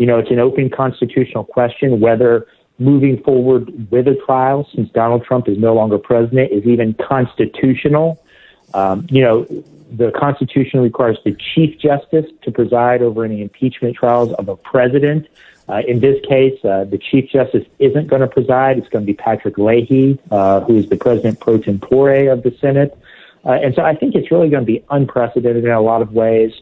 You 0.00 0.06
know, 0.06 0.18
it's 0.18 0.30
an 0.30 0.38
open 0.38 0.70
constitutional 0.70 1.44
question 1.44 2.00
whether 2.00 2.46
moving 2.78 3.22
forward 3.22 3.90
with 3.90 4.08
a 4.08 4.14
trial, 4.24 4.66
since 4.74 4.88
Donald 4.92 5.26
Trump 5.26 5.46
is 5.46 5.58
no 5.58 5.74
longer 5.74 5.98
president, 5.98 6.50
is 6.52 6.64
even 6.64 6.94
constitutional. 6.94 8.18
Um, 8.72 9.06
you 9.10 9.20
know, 9.20 9.44
the 9.92 10.10
Constitution 10.12 10.80
requires 10.80 11.18
the 11.22 11.36
Chief 11.54 11.78
Justice 11.78 12.24
to 12.40 12.50
preside 12.50 13.02
over 13.02 13.26
any 13.26 13.42
impeachment 13.42 13.94
trials 13.94 14.32
of 14.32 14.48
a 14.48 14.56
president. 14.56 15.28
Uh, 15.68 15.82
in 15.86 16.00
this 16.00 16.18
case, 16.26 16.58
uh, 16.64 16.84
the 16.84 16.96
Chief 16.96 17.28
Justice 17.28 17.66
isn't 17.78 18.06
going 18.06 18.22
to 18.22 18.26
preside. 18.26 18.78
It's 18.78 18.88
going 18.88 19.04
to 19.04 19.06
be 19.06 19.12
Patrick 19.12 19.58
Leahy, 19.58 20.18
uh, 20.30 20.60
who 20.60 20.78
is 20.78 20.88
the 20.88 20.96
President 20.96 21.40
pro 21.40 21.58
tempore 21.58 22.30
of 22.30 22.42
the 22.42 22.56
Senate. 22.58 22.96
Uh, 23.44 23.52
and 23.52 23.74
so 23.74 23.82
I 23.82 23.94
think 23.94 24.14
it's 24.14 24.30
really 24.30 24.48
going 24.48 24.62
to 24.62 24.66
be 24.66 24.82
unprecedented 24.88 25.64
in 25.64 25.70
a 25.70 25.82
lot 25.82 26.00
of 26.00 26.14
ways. 26.14 26.52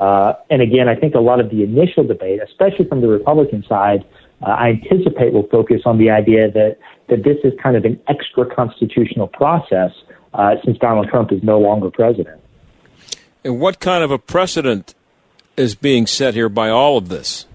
Uh, 0.00 0.34
and 0.50 0.62
again, 0.62 0.88
I 0.88 0.94
think 0.94 1.14
a 1.14 1.20
lot 1.20 1.40
of 1.40 1.50
the 1.50 1.62
initial 1.62 2.04
debate, 2.04 2.40
especially 2.42 2.86
from 2.86 3.00
the 3.00 3.08
Republican 3.08 3.64
side, 3.68 4.04
uh, 4.42 4.50
I 4.50 4.68
anticipate 4.70 5.32
will 5.32 5.48
focus 5.48 5.82
on 5.84 5.98
the 5.98 6.10
idea 6.10 6.50
that, 6.50 6.78
that 7.08 7.24
this 7.24 7.36
is 7.44 7.52
kind 7.62 7.76
of 7.76 7.84
an 7.84 8.00
extra 8.08 8.46
constitutional 8.46 9.28
process 9.28 9.90
uh, 10.34 10.56
since 10.64 10.78
Donald 10.78 11.08
Trump 11.08 11.30
is 11.30 11.42
no 11.42 11.58
longer 11.58 11.90
president. 11.90 12.40
And 13.44 13.60
what 13.60 13.80
kind 13.80 14.02
of 14.02 14.10
a 14.10 14.18
precedent 14.18 14.94
is 15.56 15.74
being 15.74 16.06
set 16.06 16.34
here 16.34 16.48
by 16.48 16.70
all 16.70 16.96
of 16.96 17.08
this? 17.08 17.46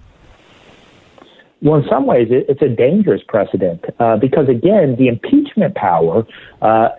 Well, 1.60 1.80
in 1.80 1.88
some 1.88 2.06
ways, 2.06 2.28
it, 2.30 2.46
it's 2.48 2.62
a 2.62 2.68
dangerous 2.68 3.22
precedent 3.26 3.84
uh, 3.98 4.16
because, 4.16 4.48
again, 4.48 4.94
the 4.96 5.08
impeachment 5.08 5.74
power, 5.74 6.24
uh, 6.62 6.64
uh, 6.64 6.90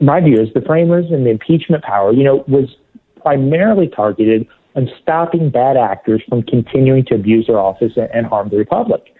my 0.00 0.20
view 0.20 0.40
is 0.40 0.52
the 0.54 0.60
framers 0.60 1.06
and 1.10 1.26
the 1.26 1.30
impeachment 1.30 1.82
power, 1.82 2.12
you 2.12 2.22
know, 2.22 2.44
was 2.46 2.76
primarily 3.20 3.88
targeted 3.88 4.46
on 4.76 4.90
stopping 5.02 5.50
bad 5.50 5.76
actors 5.76 6.22
from 6.28 6.42
continuing 6.42 7.04
to 7.06 7.14
abuse 7.14 7.46
their 7.46 7.58
office 7.58 7.96
and, 7.96 8.10
and 8.12 8.26
harm 8.26 8.50
the 8.50 8.56
republic. 8.56 9.14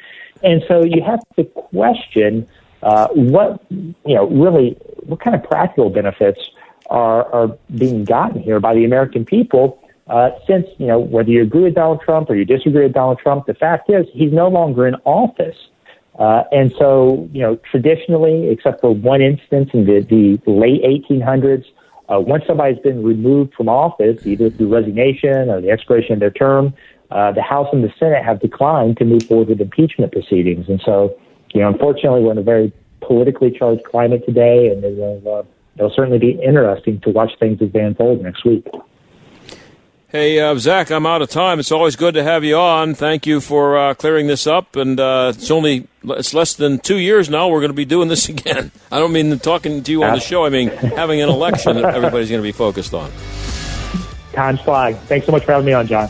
And 0.44 0.62
so 0.68 0.84
you 0.84 1.02
have 1.02 1.20
to 1.36 1.44
question 1.44 2.46
uh, 2.82 3.08
what, 3.08 3.64
you 3.70 3.94
know, 4.04 4.26
really, 4.28 4.76
what 5.04 5.20
kind 5.20 5.34
of 5.34 5.42
practical 5.42 5.90
benefits 5.90 6.38
are, 6.90 7.24
are 7.32 7.58
being 7.76 8.04
gotten 8.04 8.40
here 8.40 8.60
by 8.60 8.74
the 8.74 8.84
American 8.84 9.24
people. 9.24 9.82
Uh, 10.06 10.30
since, 10.46 10.66
you 10.78 10.86
know, 10.86 11.00
whether 11.00 11.30
you 11.30 11.42
agree 11.42 11.62
with 11.62 11.74
Donald 11.74 12.00
Trump 12.00 12.30
or 12.30 12.36
you 12.36 12.44
disagree 12.44 12.84
with 12.84 12.92
Donald 12.92 13.18
Trump, 13.18 13.46
the 13.46 13.54
fact 13.54 13.90
is 13.90 14.06
he's 14.12 14.32
no 14.32 14.48
longer 14.48 14.86
in 14.86 14.94
office. 15.04 15.56
Uh, 16.18 16.44
and 16.52 16.72
so, 16.78 17.28
you 17.32 17.42
know, 17.42 17.56
traditionally, 17.70 18.48
except 18.48 18.80
for 18.80 18.94
one 18.94 19.20
instance 19.20 19.70
in 19.72 19.84
the, 19.84 20.00
the 20.00 20.50
late 20.50 20.82
1800s, 20.82 21.64
uh, 22.08 22.20
once 22.20 22.44
somebody's 22.46 22.78
been 22.78 23.02
removed 23.02 23.54
from 23.54 23.68
office, 23.68 24.24
either 24.26 24.50
through 24.50 24.72
resignation 24.72 25.50
or 25.50 25.60
the 25.60 25.70
expiration 25.70 26.14
of 26.14 26.20
their 26.20 26.30
term, 26.30 26.72
uh, 27.10 27.32
the 27.32 27.42
House 27.42 27.68
and 27.72 27.82
the 27.84 27.92
Senate 27.98 28.24
have 28.24 28.40
declined 28.40 28.96
to 28.98 29.04
move 29.04 29.24
forward 29.24 29.48
with 29.48 29.60
impeachment 29.60 30.12
proceedings. 30.12 30.68
And 30.68 30.80
so, 30.84 31.16
you 31.52 31.60
know, 31.60 31.68
unfortunately, 31.68 32.22
we're 32.22 32.32
in 32.32 32.38
a 32.38 32.42
very 32.42 32.72
politically 33.00 33.50
charged 33.50 33.84
climate 33.84 34.24
today, 34.26 34.68
and 34.68 34.84
it'll, 34.84 35.22
uh, 35.26 35.42
it'll 35.76 35.94
certainly 35.94 36.18
be 36.18 36.32
interesting 36.42 37.00
to 37.00 37.10
watch 37.10 37.30
things 37.38 37.60
as 37.62 37.72
they 37.72 37.80
unfold 37.80 38.22
next 38.22 38.44
week. 38.44 38.66
Hey, 40.08 40.38
uh, 40.38 40.56
Zach, 40.56 40.92
I'm 40.92 41.04
out 41.04 41.20
of 41.20 41.30
time. 41.30 41.58
It's 41.58 41.72
always 41.72 41.96
good 41.96 42.14
to 42.14 42.22
have 42.22 42.44
you 42.44 42.56
on. 42.56 42.94
Thank 42.94 43.26
you 43.26 43.40
for 43.40 43.76
uh, 43.76 43.94
clearing 43.94 44.28
this 44.28 44.46
up. 44.46 44.76
And 44.76 45.00
uh, 45.00 45.32
it's 45.34 45.50
only 45.50 45.88
it's 46.04 46.32
less 46.32 46.54
than 46.54 46.78
two 46.78 46.98
years 46.98 47.28
now. 47.28 47.48
We're 47.48 47.58
going 47.58 47.70
to 47.70 47.74
be 47.74 47.84
doing 47.84 48.08
this 48.08 48.28
again. 48.28 48.70
I 48.92 49.00
don't 49.00 49.12
mean 49.12 49.36
talking 49.40 49.82
to 49.82 49.90
you 49.90 50.04
on 50.04 50.14
the 50.14 50.20
show. 50.20 50.44
I 50.44 50.48
mean 50.48 50.68
having 50.68 51.20
an 51.22 51.28
election 51.28 51.76
that 51.76 51.94
everybody's 51.94 52.30
going 52.30 52.40
to 52.40 52.46
be 52.46 52.52
focused 52.52 52.94
on. 52.94 53.10
Time's 54.32 54.60
flying. 54.60 54.94
Thanks 54.94 55.26
so 55.26 55.32
much 55.32 55.44
for 55.44 55.52
having 55.52 55.66
me 55.66 55.72
on, 55.72 55.88
John. 55.88 56.08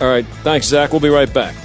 All 0.00 0.08
right. 0.08 0.26
Thanks, 0.44 0.66
Zach. 0.66 0.92
We'll 0.92 1.00
be 1.00 1.08
right 1.08 1.32
back. 1.32 1.56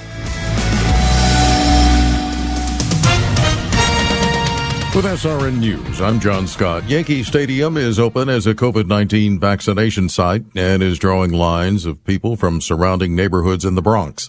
With 4.98 5.04
SRN 5.04 5.60
News, 5.60 6.00
I'm 6.00 6.18
John 6.18 6.48
Scott. 6.48 6.88
Yankee 6.88 7.22
Stadium 7.22 7.76
is 7.76 8.00
open 8.00 8.28
as 8.28 8.48
a 8.48 8.52
COVID 8.52 8.88
19 8.88 9.38
vaccination 9.38 10.08
site 10.08 10.42
and 10.56 10.82
is 10.82 10.98
drawing 10.98 11.30
lines 11.30 11.86
of 11.86 12.02
people 12.02 12.34
from 12.34 12.60
surrounding 12.60 13.14
neighborhoods 13.14 13.64
in 13.64 13.76
the 13.76 13.80
Bronx. 13.80 14.28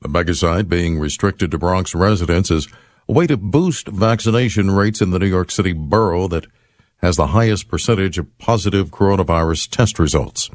The 0.00 0.08
megasite 0.08 0.66
being 0.66 0.98
restricted 0.98 1.50
to 1.50 1.58
Bronx 1.58 1.94
residents 1.94 2.50
is 2.50 2.68
a 3.06 3.12
way 3.12 3.26
to 3.26 3.36
boost 3.36 3.88
vaccination 3.88 4.70
rates 4.70 5.02
in 5.02 5.10
the 5.10 5.18
New 5.18 5.26
York 5.26 5.50
City 5.50 5.74
borough 5.74 6.26
that 6.28 6.46
has 7.02 7.16
the 7.16 7.26
highest 7.26 7.68
percentage 7.68 8.16
of 8.16 8.38
positive 8.38 8.88
coronavirus 8.88 9.68
test 9.68 9.98
results. 9.98 10.48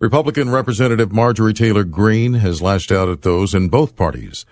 Republican 0.00 0.50
Representative 0.50 1.12
Marjorie 1.12 1.54
Taylor 1.54 1.84
Greene 1.84 2.34
has 2.34 2.60
lashed 2.60 2.90
out 2.90 3.08
at 3.08 3.22
those 3.22 3.54
in 3.54 3.68
both 3.68 3.94
parties 3.94 4.44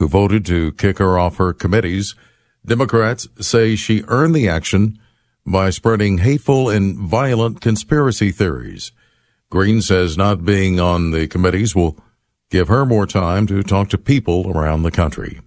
who 0.00 0.08
voted 0.08 0.44
to 0.46 0.72
kick 0.72 0.98
her 0.98 1.16
off 1.16 1.36
her 1.36 1.52
committees. 1.52 2.16
Democrats 2.66 3.28
say 3.40 3.76
she 3.76 4.02
earned 4.08 4.34
the 4.34 4.48
action 4.48 4.98
by 5.46 5.70
spreading 5.70 6.18
hateful 6.18 6.68
and 6.68 6.96
violent 6.96 7.60
conspiracy 7.60 8.32
theories. 8.32 8.90
Greene 9.50 9.80
says 9.80 10.16
not 10.16 10.44
being 10.44 10.80
on 10.80 11.12
the 11.12 11.28
committees 11.28 11.76
will 11.76 11.96
give 12.50 12.66
her 12.66 12.84
more 12.84 13.06
time 13.06 13.46
to 13.46 13.62
talk 13.62 13.88
to 13.90 13.98
people 13.98 14.50
around 14.50 14.82
the 14.82 14.90
country. 14.90 15.40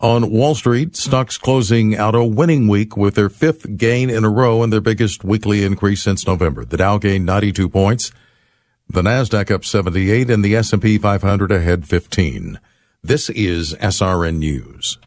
On 0.00 0.30
Wall 0.30 0.54
Street, 0.54 0.94
stocks 0.94 1.36
closing 1.36 1.96
out 1.96 2.14
a 2.14 2.24
winning 2.24 2.68
week 2.68 2.96
with 2.96 3.16
their 3.16 3.28
fifth 3.28 3.76
gain 3.76 4.08
in 4.10 4.22
a 4.22 4.30
row 4.30 4.62
and 4.62 4.72
their 4.72 4.80
biggest 4.80 5.24
weekly 5.24 5.64
increase 5.64 6.02
since 6.02 6.24
November. 6.24 6.64
The 6.64 6.76
Dow 6.76 6.98
gained 6.98 7.26
92 7.26 7.68
points, 7.68 8.12
the 8.88 9.02
Nasdaq 9.02 9.50
up 9.50 9.64
78, 9.64 10.30
and 10.30 10.44
the 10.44 10.54
S&P 10.54 10.98
500 10.98 11.50
ahead 11.50 11.88
15. 11.88 12.60
This 13.02 13.28
is 13.30 13.74
SRN 13.74 14.38
News. 14.38 14.98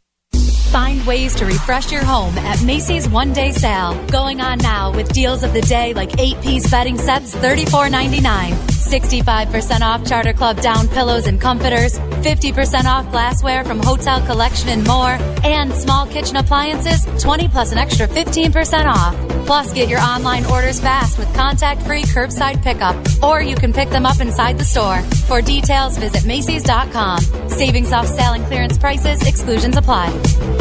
Find 0.71 1.05
ways 1.05 1.36
to 1.36 1.45
refresh 1.45 1.91
your 1.91 2.05
home 2.05 2.38
at 2.38 2.63
Macy's 2.63 3.10
one 3.10 3.34
day 3.34 3.51
sale. 3.51 3.93
Going 4.07 4.39
on 4.39 4.57
now 4.60 4.95
with 4.95 5.12
deals 5.12 5.43
of 5.43 5.51
the 5.51 5.60
day 5.60 5.93
like 5.93 6.17
eight 6.17 6.39
piece 6.41 6.71
bedding 6.71 6.97
sets, 6.97 7.36
$34.99. 7.36 8.71
65% 8.91 9.81
off 9.81 10.05
Charter 10.05 10.31
Club 10.31 10.62
down 10.62 10.88
pillows 10.88 11.27
and 11.27 11.41
comforters, 11.41 11.99
50% 11.99 12.86
off 12.86 13.12
glassware 13.12 13.65
from 13.65 13.79
Hotel 13.79 14.25
Collection 14.25 14.69
and 14.69 14.88
more, 14.88 15.17
and 15.43 15.73
small 15.73 16.07
kitchen 16.07 16.38
appliances, 16.38 17.05
20 17.21 17.49
plus 17.49 17.73
an 17.73 17.77
extra 17.77 18.07
15% 18.07 18.86
off. 18.86 19.15
Plus, 19.45 19.73
get 19.73 19.89
your 19.89 19.99
online 19.99 20.45
orders 20.45 20.79
fast 20.79 21.17
with 21.17 21.34
contact 21.34 21.81
free 21.84 22.03
curbside 22.03 22.63
pickup, 22.63 22.95
or 23.21 23.41
you 23.41 23.55
can 23.55 23.73
pick 23.73 23.89
them 23.89 24.05
up 24.05 24.21
inside 24.21 24.57
the 24.57 24.63
store. 24.63 25.01
For 25.27 25.41
details, 25.41 25.97
visit 25.97 26.25
Macy's.com. 26.25 27.19
Savings 27.49 27.91
off 27.91 28.07
sale 28.07 28.34
and 28.34 28.45
clearance 28.45 28.77
prices, 28.77 29.27
exclusions 29.27 29.75
apply. 29.75 30.61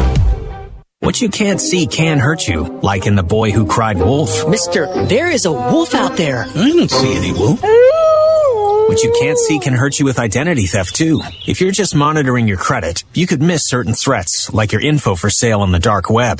What 1.01 1.19
you 1.19 1.29
can't 1.29 1.59
see 1.59 1.87
can 1.87 2.19
hurt 2.19 2.47
you, 2.47 2.79
like 2.83 3.07
in 3.07 3.15
The 3.15 3.23
Boy 3.23 3.49
Who 3.49 3.65
Cried 3.65 3.97
Wolf. 3.97 4.47
Mister, 4.47 4.85
there 5.05 5.31
is 5.31 5.45
a 5.45 5.51
wolf 5.51 5.95
out 5.95 6.15
there. 6.15 6.43
I 6.43 6.69
don't 6.69 6.91
see 6.91 7.15
any 7.15 7.31
wolf. 7.31 7.59
What 7.59 9.01
you 9.01 9.11
can't 9.19 9.39
see 9.39 9.57
can 9.57 9.73
hurt 9.73 9.97
you 9.97 10.05
with 10.05 10.19
identity 10.19 10.67
theft, 10.67 10.93
too. 10.93 11.23
If 11.47 11.59
you're 11.59 11.71
just 11.71 11.95
monitoring 11.95 12.47
your 12.47 12.57
credit, 12.57 13.03
you 13.15 13.25
could 13.25 13.41
miss 13.41 13.67
certain 13.67 13.95
threats, 13.95 14.53
like 14.53 14.73
your 14.73 14.81
info 14.81 15.15
for 15.15 15.31
sale 15.31 15.61
on 15.61 15.71
the 15.71 15.79
dark 15.79 16.11
web. 16.11 16.39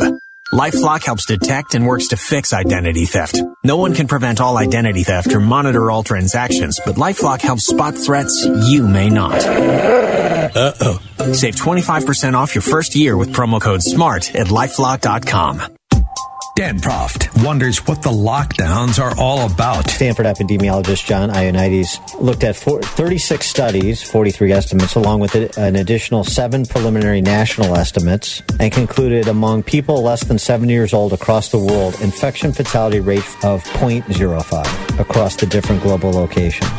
LifeLock 0.51 1.05
helps 1.05 1.25
detect 1.25 1.75
and 1.75 1.87
works 1.87 2.09
to 2.09 2.17
fix 2.17 2.51
identity 2.51 3.05
theft. 3.05 3.41
No 3.63 3.77
one 3.77 3.93
can 3.93 4.07
prevent 4.07 4.41
all 4.41 4.57
identity 4.57 5.03
theft 5.03 5.33
or 5.33 5.39
monitor 5.39 5.89
all 5.89 6.03
transactions, 6.03 6.79
but 6.85 6.95
LifeLock 6.95 7.39
helps 7.41 7.67
spot 7.67 7.95
threats 7.95 8.45
you 8.45 8.85
may 8.87 9.09
not. 9.09 9.39
Uh-oh. 9.45 10.99
Save 11.31 11.55
25% 11.55 12.33
off 12.33 12.53
your 12.53 12.61
first 12.61 12.95
year 12.95 13.15
with 13.15 13.31
promo 13.31 13.61
code 13.61 13.81
SMART 13.81 14.35
at 14.35 14.47
lifelock.com. 14.47 15.77
Dan 16.61 16.79
Proft 16.79 17.43
wonders 17.43 17.87
what 17.87 18.03
the 18.03 18.11
lockdowns 18.11 19.01
are 19.01 19.17
all 19.17 19.51
about. 19.51 19.89
Stanford 19.89 20.27
epidemiologist 20.27 21.03
John 21.07 21.31
Ioannidis 21.31 22.21
looked 22.21 22.43
at 22.43 22.55
36 22.55 23.47
studies, 23.47 24.03
43 24.03 24.51
estimates, 24.51 24.93
along 24.93 25.21
with 25.21 25.33
an 25.57 25.75
additional 25.75 26.23
seven 26.23 26.67
preliminary 26.67 27.19
national 27.19 27.75
estimates, 27.75 28.43
and 28.59 28.71
concluded 28.71 29.27
among 29.27 29.63
people 29.63 30.03
less 30.03 30.23
than 30.23 30.37
seven 30.37 30.69
years 30.69 30.93
old 30.93 31.13
across 31.13 31.49
the 31.49 31.57
world, 31.57 31.99
infection 31.99 32.53
fatality 32.53 32.99
rate 32.99 33.25
of 33.43 33.63
0.05 33.63 34.99
across 34.99 35.35
the 35.37 35.47
different 35.47 35.81
global 35.81 36.11
locations. 36.11 36.69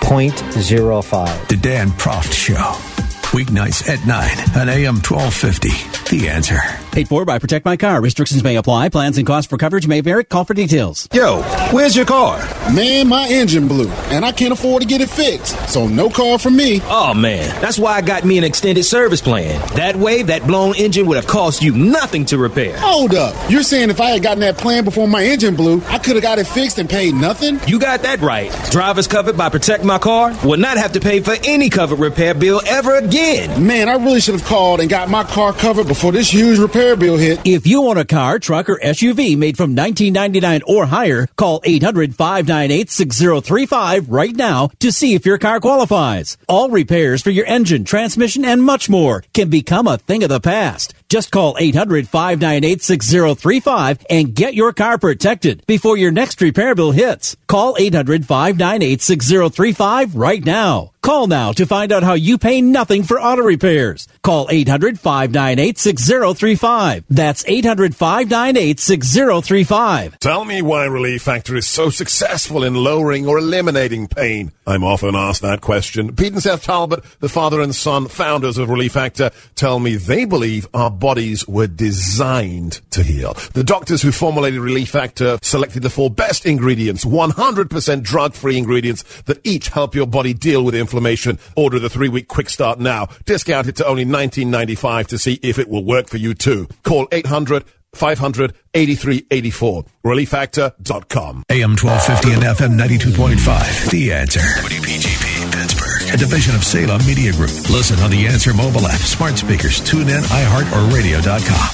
0.05. 0.00 1.48
The 1.48 1.56
Dan 1.56 1.88
Proft 1.88 2.32
Show. 2.32 2.87
Weeknights 3.32 3.86
at 3.90 4.06
9 4.06 4.60
on 4.62 4.68
AM 4.70 4.94
1250. 5.04 5.68
The 6.16 6.30
answer. 6.30 6.58
Paid 6.92 7.08
for 7.08 7.26
by 7.26 7.38
Protect 7.38 7.62
My 7.66 7.76
Car. 7.76 8.00
Restrictions 8.00 8.42
may 8.42 8.56
apply. 8.56 8.88
Plans 8.88 9.18
and 9.18 9.26
costs 9.26 9.50
for 9.50 9.58
coverage 9.58 9.86
may 9.86 10.00
vary. 10.00 10.24
Call 10.24 10.46
for 10.46 10.54
details. 10.54 11.06
Yo, 11.12 11.42
where's 11.70 11.94
your 11.94 12.06
car? 12.06 12.38
Man, 12.72 13.06
my 13.06 13.28
engine 13.28 13.68
blew, 13.68 13.90
and 14.08 14.24
I 14.24 14.32
can't 14.32 14.52
afford 14.54 14.80
to 14.80 14.88
get 14.88 15.02
it 15.02 15.10
fixed. 15.10 15.68
So 15.68 15.86
no 15.86 16.08
car 16.08 16.38
for 16.38 16.50
me. 16.50 16.80
Oh, 16.84 17.12
man. 17.12 17.48
That's 17.60 17.78
why 17.78 17.96
I 17.96 18.00
got 18.00 18.24
me 18.24 18.38
an 18.38 18.44
extended 18.44 18.84
service 18.84 19.20
plan. 19.20 19.60
That 19.76 19.94
way, 19.96 20.22
that 20.22 20.46
blown 20.46 20.74
engine 20.76 21.04
would 21.06 21.16
have 21.16 21.26
cost 21.26 21.62
you 21.62 21.72
nothing 21.72 22.24
to 22.26 22.38
repair. 22.38 22.78
Hold 22.78 23.14
up. 23.14 23.36
You're 23.50 23.62
saying 23.62 23.90
if 23.90 24.00
I 24.00 24.08
had 24.08 24.22
gotten 24.22 24.40
that 24.40 24.56
plan 24.56 24.84
before 24.84 25.06
my 25.06 25.22
engine 25.22 25.54
blew, 25.54 25.82
I 25.88 25.98
could 25.98 26.16
have 26.16 26.22
got 26.22 26.38
it 26.38 26.46
fixed 26.46 26.78
and 26.78 26.88
paid 26.88 27.14
nothing? 27.14 27.60
You 27.66 27.78
got 27.78 28.02
that 28.04 28.22
right. 28.22 28.50
Drivers 28.70 29.06
covered 29.06 29.36
by 29.36 29.50
Protect 29.50 29.84
My 29.84 29.98
Car 29.98 30.34
will 30.42 30.58
not 30.58 30.78
have 30.78 30.92
to 30.92 31.00
pay 31.00 31.20
for 31.20 31.36
any 31.44 31.68
covered 31.68 31.98
repair 31.98 32.32
bill 32.32 32.62
ever 32.66 32.94
again. 32.96 33.17
Man, 33.18 33.88
I 33.88 33.94
really 33.94 34.20
should 34.20 34.34
have 34.34 34.44
called 34.44 34.78
and 34.80 34.88
got 34.88 35.10
my 35.10 35.24
car 35.24 35.52
covered 35.52 35.88
before 35.88 36.12
this 36.12 36.32
huge 36.32 36.60
repair 36.60 36.94
bill 36.94 37.16
hit. 37.16 37.40
If 37.44 37.66
you 37.66 37.88
own 37.88 37.98
a 37.98 38.04
car, 38.04 38.38
truck, 38.38 38.68
or 38.68 38.76
SUV 38.76 39.36
made 39.36 39.56
from 39.56 39.74
1999 39.74 40.62
or 40.68 40.86
higher, 40.86 41.26
call 41.34 41.60
800-598-6035 41.62 44.04
right 44.08 44.36
now 44.36 44.70
to 44.78 44.92
see 44.92 45.14
if 45.14 45.26
your 45.26 45.38
car 45.38 45.58
qualifies. 45.58 46.38
All 46.48 46.70
repairs 46.70 47.20
for 47.20 47.30
your 47.30 47.46
engine, 47.46 47.82
transmission, 47.82 48.44
and 48.44 48.62
much 48.62 48.88
more 48.88 49.24
can 49.34 49.50
become 49.50 49.88
a 49.88 49.98
thing 49.98 50.22
of 50.22 50.28
the 50.28 50.38
past. 50.38 50.94
Just 51.08 51.30
call 51.30 51.54
800-598-6035 51.54 54.04
and 54.10 54.34
get 54.34 54.54
your 54.54 54.74
car 54.74 54.98
protected 54.98 55.64
before 55.66 55.96
your 55.96 56.10
next 56.10 56.42
repair 56.42 56.74
bill 56.74 56.90
hits. 56.90 57.34
Call 57.46 57.76
800-598-6035 57.76 60.10
right 60.14 60.44
now. 60.44 60.90
Call 61.00 61.28
now 61.28 61.52
to 61.52 61.64
find 61.64 61.92
out 61.92 62.02
how 62.02 62.14
you 62.14 62.36
pay 62.36 62.60
nothing 62.60 63.04
for 63.04 63.18
auto 63.18 63.42
repairs. 63.42 64.06
Call 64.22 64.46
800-598-6035. 64.48 67.04
That's 67.08 67.42
800-598-6035. 67.44 70.18
Tell 70.18 70.44
me 70.44 70.60
why 70.60 70.84
Relief 70.84 71.22
Factor 71.22 71.56
is 71.56 71.66
so 71.66 71.88
successful 71.88 72.62
in 72.62 72.74
lowering 72.74 73.26
or 73.26 73.38
eliminating 73.38 74.08
pain. 74.08 74.52
I'm 74.66 74.84
often 74.84 75.14
asked 75.14 75.40
that 75.40 75.62
question. 75.62 76.14
Pete 76.14 76.34
and 76.34 76.42
Seth 76.42 76.64
Talbot, 76.64 77.02
the 77.20 77.30
father 77.30 77.62
and 77.62 77.74
son 77.74 78.08
founders 78.08 78.58
of 78.58 78.68
Relief 78.68 78.92
Factor, 78.92 79.30
tell 79.54 79.78
me 79.78 79.96
they 79.96 80.26
believe 80.26 80.68
our 80.74 80.90
bodies 80.98 81.46
were 81.46 81.66
designed 81.66 82.80
to 82.90 83.02
heal. 83.02 83.34
The 83.54 83.64
doctors 83.64 84.02
who 84.02 84.12
formulated 84.12 84.60
Relief 84.60 84.90
Factor 84.90 85.28
uh, 85.28 85.38
selected 85.42 85.82
the 85.82 85.90
four 85.90 86.10
best 86.10 86.46
ingredients, 86.46 87.04
100% 87.04 88.02
drug-free 88.02 88.56
ingredients 88.56 89.02
that 89.22 89.40
each 89.44 89.68
help 89.68 89.94
your 89.94 90.06
body 90.06 90.34
deal 90.34 90.64
with 90.64 90.74
inflammation. 90.74 91.38
Order 91.56 91.78
the 91.78 91.90
three-week 91.90 92.28
quick 92.28 92.48
start 92.48 92.78
now. 92.78 93.08
Discount 93.24 93.68
it 93.68 93.76
to 93.76 93.86
only 93.86 94.04
$19.95 94.04 95.06
to 95.08 95.18
see 95.18 95.38
if 95.42 95.58
it 95.58 95.68
will 95.68 95.84
work 95.84 96.08
for 96.08 96.16
you 96.16 96.34
too. 96.34 96.68
Call 96.82 97.08
800 97.12 97.64
500 97.94 98.54
8384. 98.74 99.84
ReliefFactor.com. 100.04 101.42
AM 101.48 101.70
1250 101.76 102.32
and 102.32 102.42
FM 102.42 102.78
92.5. 102.78 103.90
The 103.90 104.12
answer. 104.12 104.40
WPGP 104.40 105.38
Pittsburgh. 105.52 105.87
A 106.10 106.16
division 106.16 106.54
of 106.54 106.64
Salem 106.64 107.04
Media 107.06 107.32
Group. 107.32 107.50
Listen 107.70 107.98
on 108.00 108.10
the 108.10 108.26
Answer 108.26 108.54
mobile 108.54 108.86
app, 108.86 108.98
smart 108.98 109.36
speakers, 109.36 109.80
tune 109.80 110.08
in, 110.08 110.22
iHeart, 110.22 110.72
or 110.72 110.94
radio.com. 110.94 111.68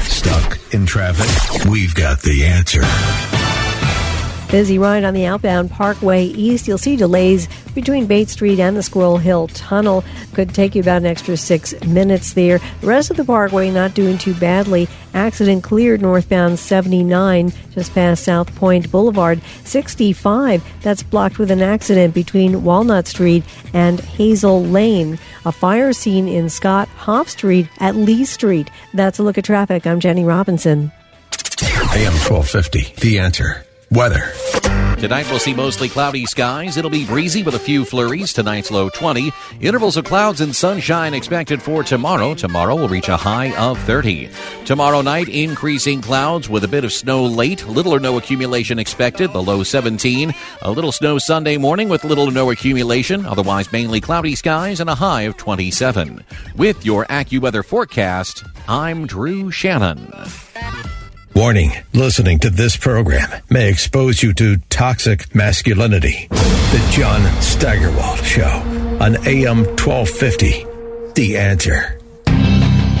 Stuck 0.00 0.58
in 0.72 0.84
traffic? 0.84 1.64
We've 1.70 1.94
got 1.94 2.20
the 2.20 2.44
answer. 2.44 2.82
Busy 4.50 4.78
ride 4.78 5.04
on 5.04 5.12
the 5.12 5.26
outbound 5.26 5.70
Parkway 5.70 6.24
East. 6.24 6.66
You'll 6.66 6.78
see 6.78 6.96
delays 6.96 7.48
between 7.74 8.06
Bates 8.06 8.32
Street 8.32 8.58
and 8.58 8.74
the 8.74 8.82
Squirrel 8.82 9.18
Hill 9.18 9.48
Tunnel. 9.48 10.02
Could 10.32 10.54
take 10.54 10.74
you 10.74 10.80
about 10.80 11.02
an 11.02 11.06
extra 11.06 11.36
six 11.36 11.78
minutes 11.84 12.32
there. 12.32 12.58
The 12.80 12.86
rest 12.86 13.10
of 13.10 13.18
the 13.18 13.26
Parkway 13.26 13.70
not 13.70 13.92
doing 13.92 14.16
too 14.16 14.32
badly. 14.32 14.88
Accident 15.12 15.64
cleared 15.64 16.00
northbound 16.00 16.58
79 16.58 17.52
just 17.72 17.92
past 17.92 18.26
Southpointe 18.26 18.90
Boulevard. 18.90 19.42
65 19.64 20.64
that's 20.80 21.02
blocked 21.02 21.38
with 21.38 21.50
an 21.50 21.60
accident 21.60 22.14
between 22.14 22.64
Walnut 22.64 23.06
Street 23.06 23.44
and 23.74 24.00
Hazel 24.00 24.64
Lane. 24.64 25.18
A 25.44 25.52
fire 25.52 25.92
scene 25.92 26.26
in 26.26 26.48
Scott 26.48 26.88
Hoff 26.88 27.28
Street 27.28 27.68
at 27.80 27.96
Lee 27.96 28.24
Street. 28.24 28.70
That's 28.94 29.18
a 29.18 29.22
look 29.22 29.36
at 29.36 29.44
traffic. 29.44 29.86
I'm 29.86 30.00
Jenny 30.00 30.24
Robinson. 30.24 30.90
AM 31.92 32.14
1250. 32.14 32.94
The 33.00 33.18
answer. 33.18 33.67
Weather. 33.90 34.32
Tonight 34.98 35.30
we'll 35.30 35.38
see 35.38 35.54
mostly 35.54 35.88
cloudy 35.88 36.26
skies. 36.26 36.76
It'll 36.76 36.90
be 36.90 37.06
breezy 37.06 37.44
with 37.44 37.54
a 37.54 37.58
few 37.58 37.84
flurries. 37.84 38.32
Tonight's 38.32 38.70
low 38.70 38.88
20. 38.90 39.32
Intervals 39.60 39.96
of 39.96 40.04
clouds 40.04 40.40
and 40.40 40.54
sunshine 40.54 41.14
expected 41.14 41.62
for 41.62 41.84
tomorrow. 41.84 42.34
Tomorrow 42.34 42.74
will 42.74 42.88
reach 42.88 43.08
a 43.08 43.16
high 43.16 43.56
of 43.56 43.78
30. 43.82 44.28
Tomorrow 44.64 45.02
night, 45.02 45.28
increasing 45.28 46.02
clouds 46.02 46.48
with 46.48 46.64
a 46.64 46.68
bit 46.68 46.84
of 46.84 46.92
snow 46.92 47.24
late. 47.24 47.64
Little 47.68 47.94
or 47.94 48.00
no 48.00 48.18
accumulation 48.18 48.80
expected. 48.80 49.32
The 49.32 49.42
low 49.42 49.62
17. 49.62 50.34
A 50.62 50.70
little 50.70 50.92
snow 50.92 51.18
Sunday 51.18 51.56
morning 51.56 51.88
with 51.88 52.04
little 52.04 52.28
or 52.28 52.32
no 52.32 52.50
accumulation. 52.50 53.24
Otherwise, 53.24 53.72
mainly 53.72 54.00
cloudy 54.00 54.34
skies 54.34 54.80
and 54.80 54.90
a 54.90 54.96
high 54.96 55.22
of 55.22 55.36
27. 55.36 56.24
With 56.56 56.84
your 56.84 57.06
AccuWeather 57.06 57.64
forecast, 57.64 58.44
I'm 58.66 59.06
Drew 59.06 59.52
Shannon. 59.52 60.12
Warning 61.38 61.70
listening 61.92 62.40
to 62.40 62.50
this 62.50 62.76
program 62.76 63.30
may 63.48 63.70
expose 63.70 64.24
you 64.24 64.32
to 64.32 64.56
toxic 64.70 65.32
masculinity. 65.36 66.26
The 66.30 66.88
John 66.90 67.22
Steigerwald 67.40 68.18
Show 68.24 68.48
on 69.00 69.24
AM 69.24 69.58
1250. 69.78 70.66
The 71.14 71.36
answer. 71.38 72.00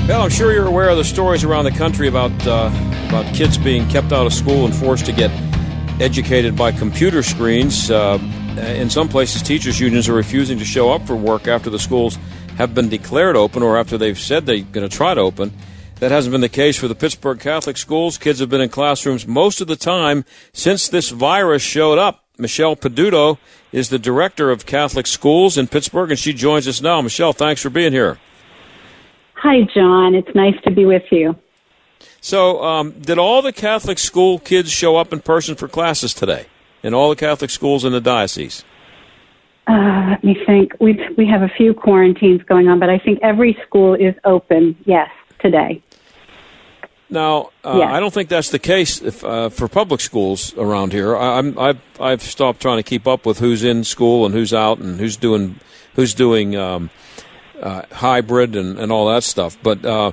Well, 0.06 0.22
I'm 0.22 0.30
sure 0.30 0.52
you're 0.52 0.68
aware 0.68 0.88
of 0.88 0.98
the 0.98 1.04
stories 1.04 1.42
around 1.42 1.64
the 1.64 1.72
country 1.72 2.06
about 2.06 2.30
uh, 2.46 2.70
about 3.08 3.34
kids 3.34 3.58
being 3.58 3.88
kept 3.88 4.12
out 4.12 4.24
of 4.24 4.32
school 4.32 4.66
and 4.66 4.72
forced 4.72 5.06
to 5.06 5.12
get 5.12 5.32
educated 6.00 6.54
by 6.54 6.70
computer 6.70 7.24
screens. 7.24 7.90
Uh, 7.90 8.18
in 8.56 8.88
some 8.88 9.08
places, 9.08 9.42
teachers' 9.42 9.80
unions 9.80 10.08
are 10.08 10.14
refusing 10.14 10.60
to 10.60 10.64
show 10.64 10.92
up 10.92 11.04
for 11.08 11.16
work 11.16 11.48
after 11.48 11.70
the 11.70 11.78
schools 11.80 12.20
have 12.56 12.72
been 12.72 12.88
declared 12.88 13.34
open 13.34 13.64
or 13.64 13.76
after 13.76 13.98
they've 13.98 14.18
said 14.18 14.46
they're 14.46 14.62
going 14.62 14.88
to 14.88 14.96
try 14.96 15.12
to 15.12 15.20
open. 15.20 15.52
That 16.00 16.12
hasn't 16.12 16.30
been 16.30 16.40
the 16.40 16.48
case 16.48 16.78
for 16.78 16.86
the 16.86 16.94
Pittsburgh 16.94 17.40
Catholic 17.40 17.76
schools. 17.76 18.18
Kids 18.18 18.38
have 18.38 18.48
been 18.48 18.60
in 18.60 18.68
classrooms 18.68 19.26
most 19.26 19.60
of 19.60 19.66
the 19.66 19.74
time 19.74 20.24
since 20.52 20.88
this 20.88 21.10
virus 21.10 21.60
showed 21.60 21.98
up. 21.98 22.24
Michelle 22.38 22.76
Peduto 22.76 23.38
is 23.72 23.88
the 23.88 23.98
director 23.98 24.52
of 24.52 24.64
Catholic 24.64 25.08
schools 25.08 25.58
in 25.58 25.66
Pittsburgh, 25.66 26.10
and 26.10 26.18
she 26.18 26.32
joins 26.32 26.68
us 26.68 26.80
now. 26.80 27.00
Michelle, 27.00 27.32
thanks 27.32 27.60
for 27.60 27.68
being 27.68 27.92
here. 27.92 28.16
Hi, 29.34 29.62
John. 29.74 30.14
It's 30.14 30.32
nice 30.36 30.54
to 30.62 30.70
be 30.70 30.84
with 30.84 31.02
you. 31.10 31.34
So, 32.20 32.62
um, 32.62 32.92
did 32.92 33.18
all 33.18 33.42
the 33.42 33.52
Catholic 33.52 33.98
school 33.98 34.38
kids 34.38 34.70
show 34.70 34.96
up 34.96 35.12
in 35.12 35.18
person 35.20 35.56
for 35.56 35.66
classes 35.66 36.14
today 36.14 36.46
in 36.84 36.94
all 36.94 37.10
the 37.10 37.16
Catholic 37.16 37.50
schools 37.50 37.84
in 37.84 37.90
the 37.90 38.00
diocese? 38.00 38.64
Uh, 39.66 40.10
let 40.10 40.22
me 40.22 40.36
think. 40.46 40.74
We 40.80 40.98
we 41.16 41.26
have 41.26 41.42
a 41.42 41.48
few 41.48 41.74
quarantines 41.74 42.42
going 42.44 42.68
on, 42.68 42.78
but 42.78 42.88
I 42.88 42.98
think 42.98 43.18
every 43.20 43.58
school 43.66 43.94
is 43.94 44.14
open. 44.24 44.76
Yes, 44.84 45.10
today. 45.40 45.82
Now, 47.10 47.50
uh, 47.64 47.76
Yes. 47.78 47.90
I 47.90 48.00
don't 48.00 48.12
think 48.12 48.28
that's 48.28 48.50
the 48.50 48.58
case 48.58 49.00
if, 49.00 49.24
uh, 49.24 49.48
for 49.48 49.66
public 49.68 50.00
schools 50.00 50.54
around 50.58 50.92
here. 50.92 51.16
I, 51.16 51.38
I'm, 51.38 51.58
I've, 51.58 51.80
I've 51.98 52.22
stopped 52.22 52.60
trying 52.60 52.76
to 52.76 52.82
keep 52.82 53.06
up 53.06 53.24
with 53.24 53.38
who's 53.38 53.64
in 53.64 53.84
school 53.84 54.26
and 54.26 54.34
who's 54.34 54.52
out 54.52 54.78
and 54.78 55.00
who's 55.00 55.16
doing 55.16 55.58
who's 55.94 56.14
doing 56.14 56.54
um, 56.54 56.90
uh, 57.60 57.82
hybrid 57.90 58.54
and, 58.54 58.78
and 58.78 58.92
all 58.92 59.08
that 59.08 59.24
stuff. 59.24 59.56
But 59.62 59.84
uh, 59.84 60.12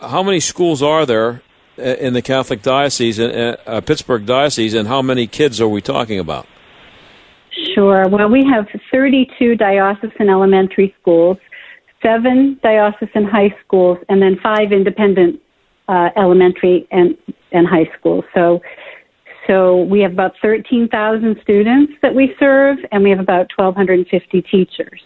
how 0.00 0.22
many 0.22 0.40
schools 0.40 0.82
are 0.82 1.06
there 1.06 1.42
uh, 1.78 1.82
in 1.82 2.12
the 2.12 2.22
Catholic 2.22 2.62
diocese, 2.62 3.18
uh, 3.18 3.56
uh, 3.66 3.80
Pittsburgh 3.80 4.24
diocese, 4.26 4.74
and 4.74 4.86
how 4.86 5.02
many 5.02 5.26
kids 5.26 5.60
are 5.60 5.68
we 5.68 5.80
talking 5.80 6.18
about? 6.18 6.46
Sure. 7.74 8.06
Well, 8.08 8.28
we 8.28 8.44
have 8.44 8.68
32 8.92 9.56
diocesan 9.56 10.28
elementary 10.28 10.94
schools, 11.00 11.38
seven 12.02 12.60
diocesan 12.62 13.24
high 13.24 13.54
schools, 13.64 13.98
and 14.08 14.20
then 14.22 14.38
five 14.42 14.72
independent 14.72 15.40
uh, 15.88 16.10
elementary 16.16 16.86
and 16.90 17.16
and 17.52 17.66
high 17.66 17.90
school. 17.98 18.24
So, 18.34 18.60
so 19.46 19.82
we 19.82 20.00
have 20.00 20.12
about 20.12 20.34
13,000 20.42 21.38
students 21.42 21.92
that 22.02 22.14
we 22.14 22.34
serve, 22.38 22.78
and 22.90 23.02
we 23.02 23.10
have 23.10 23.20
about 23.20 23.50
1,250 23.56 24.42
teachers. 24.42 25.02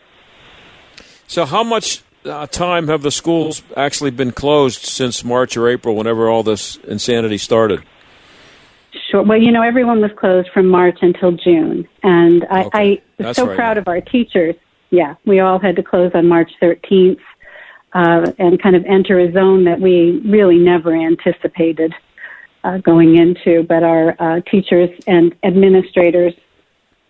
So, 1.26 1.44
how 1.44 1.62
much 1.62 2.02
uh, 2.24 2.46
time 2.46 2.88
have 2.88 3.02
the 3.02 3.10
schools 3.10 3.62
actually 3.76 4.10
been 4.10 4.32
closed 4.32 4.84
since 4.84 5.24
March 5.24 5.56
or 5.56 5.68
April, 5.68 5.94
whenever 5.94 6.28
all 6.28 6.42
this 6.42 6.76
insanity 6.88 7.38
started? 7.38 7.82
Sure. 9.10 9.22
Well, 9.22 9.40
you 9.40 9.52
know, 9.52 9.62
everyone 9.62 10.00
was 10.00 10.10
closed 10.16 10.48
from 10.52 10.66
March 10.66 10.98
until 11.02 11.32
June, 11.32 11.86
and 12.02 12.44
I, 12.50 12.68
I 12.72 12.84
was 12.86 12.98
That's 13.18 13.38
so 13.38 13.46
right, 13.46 13.56
proud 13.56 13.78
of 13.78 13.86
our 13.86 14.00
teachers. 14.00 14.56
Yeah, 14.90 15.14
we 15.24 15.38
all 15.38 15.60
had 15.60 15.76
to 15.76 15.82
close 15.82 16.10
on 16.14 16.26
March 16.26 16.50
13th 16.60 17.20
uh, 17.92 18.32
and 18.38 18.62
kind 18.62 18.76
of 18.76 18.84
enter 18.84 19.18
a 19.18 19.32
zone 19.32 19.64
that 19.64 19.80
we 19.80 20.20
really 20.24 20.58
never 20.58 20.94
anticipated 20.94 21.92
uh, 22.64 22.78
going 22.78 23.16
into. 23.16 23.62
But 23.64 23.82
our 23.82 24.16
uh, 24.18 24.40
teachers 24.50 24.90
and 25.06 25.34
administrators 25.42 26.34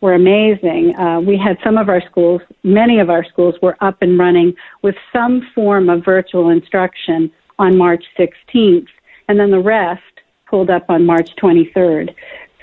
were 0.01 0.15
amazing. 0.15 0.97
Uh, 0.97 1.21
we 1.21 1.37
had 1.37 1.59
some 1.63 1.77
of 1.77 1.89
our 1.89 2.01
schools, 2.07 2.41
many 2.63 3.01
of 3.01 3.11
our 3.11 3.25
schools 3.25 3.55
were 3.61 3.77
up 3.81 4.01
and 4.01 4.19
running 4.19 4.55
with 4.83 4.95
some 5.13 5.47
form 5.55 5.91
of 5.91 6.05
virtual 6.05 6.49
instruction 6.49 7.31
on 7.59 7.77
March 7.77 8.05
16th, 8.19 8.89
and 9.29 9.39
then 9.39 9.51
the 9.51 9.61
rest 9.61 10.03
pulled 10.49 10.71
up 10.71 10.89
on 10.89 11.05
March 11.05 11.31
23rd. 11.37 12.15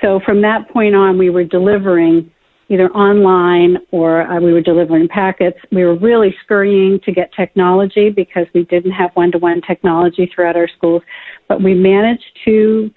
So 0.02 0.20
from 0.20 0.42
that 0.42 0.70
point 0.70 0.96
on, 0.96 1.18
we 1.18 1.30
were 1.30 1.44
delivering 1.44 2.32
either 2.70 2.90
online 2.92 3.78
or 3.92 4.22
uh, 4.22 4.40
we 4.40 4.54
were 4.54 4.62
delivering 4.62 5.08
packets. 5.08 5.58
We 5.72 5.84
were 5.86 5.96
really 5.96 6.36
scurrying 6.44 7.00
to 7.02 7.12
get 7.12 7.34
technology 7.34 8.10
because 8.10 8.48
we 8.54 8.64
didn't 8.64 8.92
have 8.92 9.12
one-to-one 9.14 9.62
technology 9.62 10.30
throughout 10.34 10.56
our 10.56 10.68
schools, 10.68 11.02
but 11.48 11.62
we 11.62 11.74
managed 11.74 12.38
to 12.46 12.92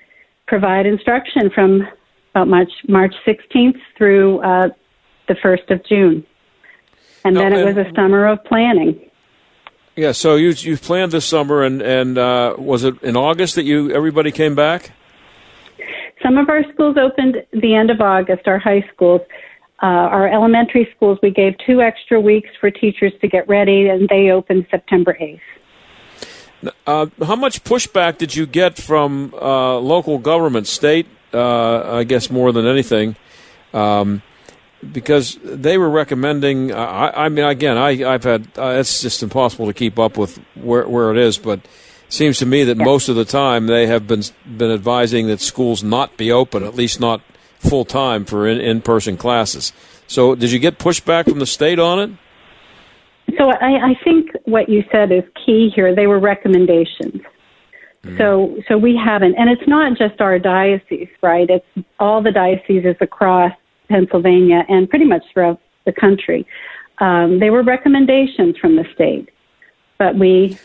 provide 0.47 0.87
instruction 0.87 1.51
from 1.55 1.87
about 2.35 2.49
March 2.49 2.73
March 2.89 3.15
16th 3.27 3.79
through 3.97 4.41
uh, 4.41 4.69
the 5.29 5.35
1st 5.35 5.71
of 5.71 5.85
June. 5.87 6.27
And 7.25 7.37
then 7.37 7.53
it 7.53 7.65
was 7.65 7.77
a 7.77 7.91
summer 7.95 8.27
of 8.27 8.43
planning. 8.45 9.11
Yeah, 9.97 10.13
so 10.13 10.37
you 10.37 10.51
you 10.51 10.77
planned 10.77 11.13
this 11.13 11.27
summer, 11.27 11.63
and 11.63 11.83
and 11.83 12.17
uh, 12.17 12.55
was 12.57 12.85
it 12.85 13.03
in 13.03 13.17
August 13.17 13.57
that 13.57 13.65
you 13.65 13.93
everybody 13.93 14.33
came 14.33 14.55
back? 14.55 14.93
Some 16.23 16.39
of 16.39 16.49
our 16.49 16.63
schools 16.73 16.97
opened 16.97 17.37
the 17.53 17.75
end 17.75 17.91
of 17.91 18.01
August, 18.01 18.47
our 18.47 18.59
high 18.59 18.87
schools. 18.95 19.21
Uh, 19.83 19.87
our 19.87 20.29
elementary 20.29 20.87
schools, 20.95 21.19
we 21.23 21.31
gave 21.31 21.55
two 21.67 21.81
extra 21.81 22.21
weeks 22.21 22.51
for 22.61 22.71
teachers 22.71 23.13
to 23.23 23.29
get 23.29 23.49
ready, 23.49 23.89
and 23.89 24.09
they 24.11 24.31
opened 24.31 24.67
September 24.71 25.17
8th. 25.19 25.41
Uh, 26.87 27.07
how 27.25 27.37
much 27.37 27.65
pushback 27.65 28.19
did 28.19 28.37
you 28.37 28.45
get 28.45 28.77
from 28.77 29.33
uh, 29.41 29.79
local 29.79 30.19
government, 30.19 30.67
state? 30.67 31.07
Uh, 31.33 31.97
I 31.97 32.05
guess 32.05 32.31
more 32.31 32.53
than 32.53 32.67
anything, 32.67 33.17
um, 33.73 34.21
because 34.93 35.39
they 35.43 35.79
were 35.79 35.89
recommending. 35.89 36.73
I, 36.73 37.27
I 37.27 37.29
mean, 37.31 37.47
again, 37.47 37.79
I, 37.79 38.05
I've 38.05 38.25
had. 38.25 38.49
Uh, 38.59 38.77
it's 38.79 39.01
just 39.01 39.23
impossible 39.23 39.67
to 39.67 39.73
keep 39.73 39.99
up 39.99 40.19
with 40.19 40.39
where 40.57 40.87
where 40.87 41.13
it 41.13 41.17
is, 41.17 41.39
but 41.39 41.61
it 41.61 41.69
seems 42.09 42.39
to 42.39 42.47
me 42.47 42.65
that 42.65 42.77
most 42.77 43.09
of 43.09 43.17
the 43.17 43.25
time 43.25 43.67
they 43.67 43.87
have 43.87 44.07
been 44.07 44.25
been 44.45 44.73
advising 44.73 45.29
that 45.29 45.41
schools 45.41 45.83
not 45.85 46.17
be 46.17 46.33
open, 46.33 46.65
at 46.65 46.75
least 46.75 47.01
not 47.01 47.23
full 47.61 47.85
time 47.85 48.25
for 48.25 48.49
in 48.49 48.81
person 48.83 49.17
classes. 49.17 49.73
So, 50.07 50.35
did 50.35 50.51
you 50.51 50.59
get 50.59 50.79
pushback 50.79 51.29
from 51.29 51.39
the 51.39 51.47
state 51.47 51.79
on 51.79 52.01
it? 52.01 52.11
So 53.39 53.51
I, 53.51 53.91
I 53.91 54.01
think 54.03 54.31
what 54.45 54.69
you 54.69 54.83
said 54.91 55.13
is 55.13 55.23
key 55.47 55.71
here. 55.75 55.95
They 55.95 56.09
were 56.09 56.19
recommendations. 56.19 57.23
So, 58.17 58.57
so 58.67 58.79
we 58.79 58.97
haven't, 58.97 59.35
and 59.35 59.51
it's 59.51 59.69
not 59.69 59.99
just 59.99 60.23
our 60.23 60.39
diocese, 60.39 61.09
right? 61.23 61.49
It's 61.51 61.87
all 61.99 62.23
the 62.23 62.33
dioceses 62.33 62.97
across 62.99 63.53
Pennsylvania 63.91 64.65
and 64.71 64.89
pretty 64.89 65.05
much 65.05 65.23
throughout 65.33 65.61
the 65.85 65.93
country. 65.93 66.47
Um, 66.99 67.41
they 67.41 67.51
were 67.51 67.63
recommendations 67.63 68.57
from 68.57 68.77
the 68.77 68.87
state, 68.95 69.29
but 69.99 70.17
we 70.17 70.59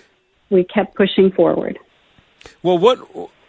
we 0.50 0.64
kept 0.64 0.96
pushing 0.96 1.30
forward. 1.32 1.78
Well, 2.64 2.78
what 2.78 3.00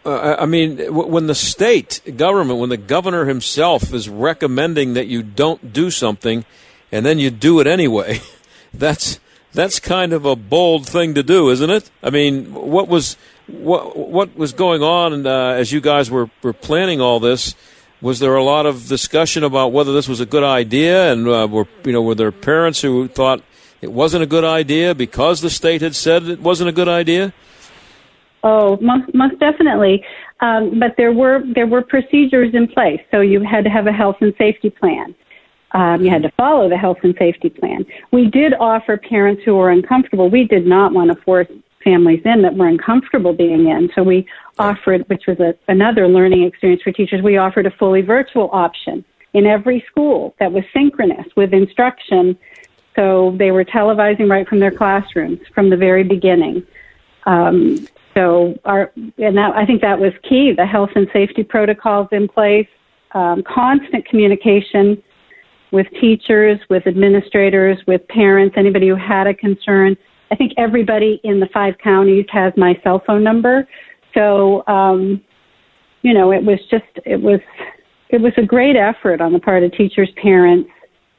uh, 0.07 0.37
I 0.39 0.45
mean, 0.45 0.77
when 0.93 1.27
the 1.27 1.35
state 1.35 2.01
government, 2.15 2.59
when 2.59 2.69
the 2.69 2.77
governor 2.77 3.25
himself 3.25 3.93
is 3.93 4.07
recommending 4.07 4.93
that 4.93 5.07
you 5.07 5.21
don't 5.21 5.73
do 5.73 5.91
something, 5.91 6.45
and 6.93 7.05
then 7.05 7.19
you 7.19 7.29
do 7.29 7.59
it 7.59 7.67
anyway, 7.67 8.21
that's 8.73 9.19
that's 9.53 9.81
kind 9.81 10.13
of 10.13 10.23
a 10.23 10.35
bold 10.35 10.87
thing 10.87 11.13
to 11.15 11.23
do, 11.23 11.49
isn't 11.49 11.69
it? 11.69 11.91
I 12.01 12.09
mean, 12.09 12.53
what 12.53 12.87
was 12.87 13.17
what 13.47 13.97
what 13.97 14.33
was 14.37 14.53
going 14.53 14.81
on 14.81 15.27
uh, 15.27 15.51
as 15.51 15.73
you 15.73 15.81
guys 15.81 16.09
were 16.09 16.29
were 16.41 16.53
planning 16.53 17.01
all 17.01 17.19
this? 17.19 17.53
Was 17.99 18.19
there 18.19 18.35
a 18.35 18.43
lot 18.43 18.65
of 18.65 18.87
discussion 18.87 19.43
about 19.43 19.73
whether 19.73 19.91
this 19.91 20.07
was 20.07 20.21
a 20.21 20.25
good 20.25 20.43
idea, 20.43 21.11
and 21.11 21.27
uh, 21.27 21.47
were 21.51 21.67
you 21.83 21.91
know 21.91 22.01
were 22.01 22.15
there 22.15 22.31
parents 22.31 22.81
who 22.81 23.09
thought 23.09 23.43
it 23.81 23.91
wasn't 23.91 24.23
a 24.23 24.27
good 24.27 24.45
idea 24.45 24.95
because 24.95 25.41
the 25.41 25.49
state 25.49 25.81
had 25.81 25.95
said 25.95 26.23
it 26.23 26.39
wasn't 26.39 26.69
a 26.69 26.73
good 26.73 26.87
idea? 26.87 27.33
Oh, 28.47 28.77
most 28.79 29.13
most 29.13 29.37
definitely. 29.39 30.05
Um, 30.39 30.79
but 30.79 30.95
there 30.95 31.11
were 31.11 31.43
there 31.53 31.67
were 31.67 31.81
procedures 31.81 32.55
in 32.55 32.65
place. 32.69 33.01
So 33.11 33.19
you 33.19 33.41
had 33.43 33.65
to 33.65 33.69
have 33.69 33.87
a 33.87 33.91
health 33.91 34.15
and 34.21 34.33
safety 34.37 34.69
plan. 34.69 35.13
Um, 35.73 36.01
you 36.01 36.09
had 36.09 36.23
to 36.23 36.31
follow 36.31 36.69
the 36.69 36.77
health 36.77 36.99
and 37.03 37.13
safety 37.19 37.49
plan. 37.49 37.85
We 38.11 38.29
did 38.29 38.53
offer 38.53 38.95
parents 38.95 39.41
who 39.43 39.55
were 39.55 39.69
uncomfortable. 39.69 40.29
We 40.29 40.45
did 40.45 40.65
not 40.65 40.93
want 40.93 41.11
to 41.11 41.21
force 41.23 41.49
families 41.83 42.21
in 42.23 42.41
that 42.43 42.55
were 42.55 42.69
uncomfortable 42.69 43.33
being 43.33 43.67
in. 43.67 43.89
So 43.93 44.01
we 44.01 44.25
offered, 44.57 45.03
which 45.09 45.23
was 45.27 45.39
a, 45.41 45.53
another 45.67 46.07
learning 46.07 46.43
experience 46.43 46.81
for 46.83 46.93
teachers. 46.93 47.21
We 47.21 47.35
offered 47.35 47.65
a 47.65 47.71
fully 47.71 48.01
virtual 48.01 48.49
option 48.53 49.03
in 49.33 49.45
every 49.45 49.83
school 49.91 50.35
that 50.39 50.53
was 50.53 50.63
synchronous 50.73 51.27
with 51.35 51.53
instruction. 51.53 52.37
So 52.95 53.35
they 53.37 53.51
were 53.51 53.65
televising 53.65 54.29
right 54.29 54.47
from 54.47 54.59
their 54.59 54.71
classrooms 54.71 55.39
from 55.53 55.69
the 55.69 55.77
very 55.77 56.03
beginning. 56.03 56.65
Um, 57.25 57.85
so 58.17 58.55
our, 58.65 58.91
and 58.95 59.37
that, 59.37 59.55
I 59.55 59.63
think 59.63 59.81
that 59.81 59.99
was 59.99 60.11
key, 60.27 60.51
the 60.51 60.65
health 60.65 60.89
and 60.95 61.07
safety 61.13 61.43
protocols 61.43 62.07
in 62.11 62.27
place, 62.27 62.67
um, 63.13 63.43
constant 63.43 64.07
communication 64.07 65.01
with 65.71 65.85
teachers, 66.01 66.59
with 66.67 66.87
administrators, 66.87 67.77
with 67.85 68.07
parents, 68.07 68.55
anybody 68.57 68.87
who 68.87 68.95
had 68.95 69.27
a 69.27 69.35
concern. 69.35 69.95
I 70.31 70.35
think 70.35 70.53
everybody 70.57 71.21
in 71.23 71.39
the 71.39 71.47
five 71.53 71.75
counties 71.83 72.25
has 72.31 72.53
my 72.57 72.79
cell 72.83 73.03
phone 73.05 73.23
number. 73.23 73.67
So, 74.15 74.65
um, 74.65 75.21
you 76.01 76.13
know, 76.13 76.31
it 76.31 76.43
was 76.43 76.59
just, 76.71 76.85
it 77.05 77.21
was, 77.21 77.39
it 78.09 78.19
was 78.19 78.33
a 78.37 78.43
great 78.43 78.75
effort 78.75 79.21
on 79.21 79.31
the 79.31 79.39
part 79.39 79.61
of 79.61 79.71
teachers, 79.73 80.09
parents, 80.19 80.69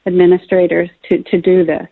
administrators 0.05 0.91
to, 1.09 1.23
to 1.23 1.41
do 1.41 1.65
this. 1.65 1.87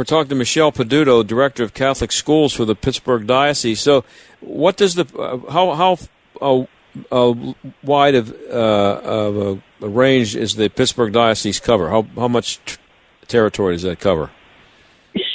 We're 0.00 0.04
talking 0.04 0.30
to 0.30 0.34
Michelle 0.34 0.72
Peduto, 0.72 1.26
director 1.26 1.62
of 1.62 1.74
Catholic 1.74 2.10
Schools 2.10 2.54
for 2.54 2.64
the 2.64 2.74
Pittsburgh 2.74 3.26
Diocese. 3.26 3.80
So, 3.80 4.02
what 4.40 4.78
does 4.78 4.94
the 4.94 5.04
uh, 5.14 5.36
how 5.52 5.74
how 5.74 5.98
uh, 6.40 6.64
uh, 7.12 7.52
wide 7.82 8.14
of, 8.14 8.32
uh, 8.50 9.00
of 9.04 9.62
a, 9.82 9.86
range 9.86 10.34
is 10.34 10.54
the 10.54 10.70
Pittsburgh 10.70 11.12
Diocese 11.12 11.60
cover? 11.60 11.90
How 11.90 12.06
how 12.16 12.28
much 12.28 12.64
t- 12.64 12.78
territory 13.26 13.74
does 13.74 13.82
that 13.82 14.00
cover? 14.00 14.30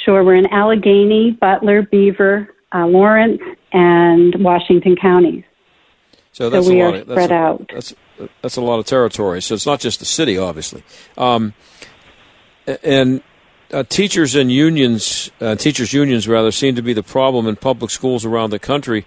Sure, 0.04 0.24
we're 0.24 0.34
in 0.34 0.52
Allegheny, 0.52 1.30
Butler, 1.30 1.82
Beaver, 1.82 2.52
uh, 2.74 2.86
Lawrence, 2.86 3.40
and 3.72 4.34
Washington 4.40 4.96
counties. 4.96 5.44
So 6.32 6.50
that's 6.50 6.66
so 6.66 6.72
we 6.72 6.80
a 6.80 6.84
lot. 6.86 6.94
are 6.94 6.96
Of, 6.96 7.02
spread 7.02 7.30
that's 7.30 7.32
out. 7.32 7.70
That's 7.72 7.94
that's 8.42 8.56
a 8.56 8.62
lot 8.62 8.80
of 8.80 8.86
territory. 8.86 9.42
So 9.42 9.54
it's 9.54 9.64
not 9.64 9.78
just 9.78 10.00
the 10.00 10.06
city, 10.06 10.36
obviously. 10.36 10.82
Um, 11.16 11.54
and 12.82 13.22
uh, 13.72 13.82
teachers 13.84 14.34
and 14.34 14.50
unions, 14.50 15.30
uh, 15.40 15.54
teachers 15.56 15.92
unions 15.92 16.28
rather, 16.28 16.50
seem 16.50 16.74
to 16.76 16.82
be 16.82 16.92
the 16.92 17.02
problem 17.02 17.46
in 17.46 17.56
public 17.56 17.90
schools 17.90 18.24
around 18.24 18.50
the 18.50 18.58
country. 18.58 19.06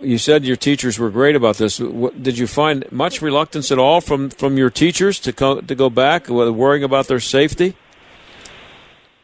You 0.00 0.18
said 0.18 0.44
your 0.44 0.56
teachers 0.56 0.98
were 0.98 1.10
great 1.10 1.34
about 1.34 1.56
this. 1.56 1.80
What, 1.80 2.22
did 2.22 2.38
you 2.38 2.46
find 2.46 2.84
much 2.92 3.20
reluctance 3.20 3.72
at 3.72 3.78
all 3.78 4.00
from, 4.00 4.30
from 4.30 4.56
your 4.56 4.70
teachers 4.70 5.18
to 5.20 5.32
co- 5.32 5.60
to 5.60 5.74
go 5.74 5.90
back, 5.90 6.28
worrying 6.28 6.84
about 6.84 7.08
their 7.08 7.20
safety? 7.20 7.74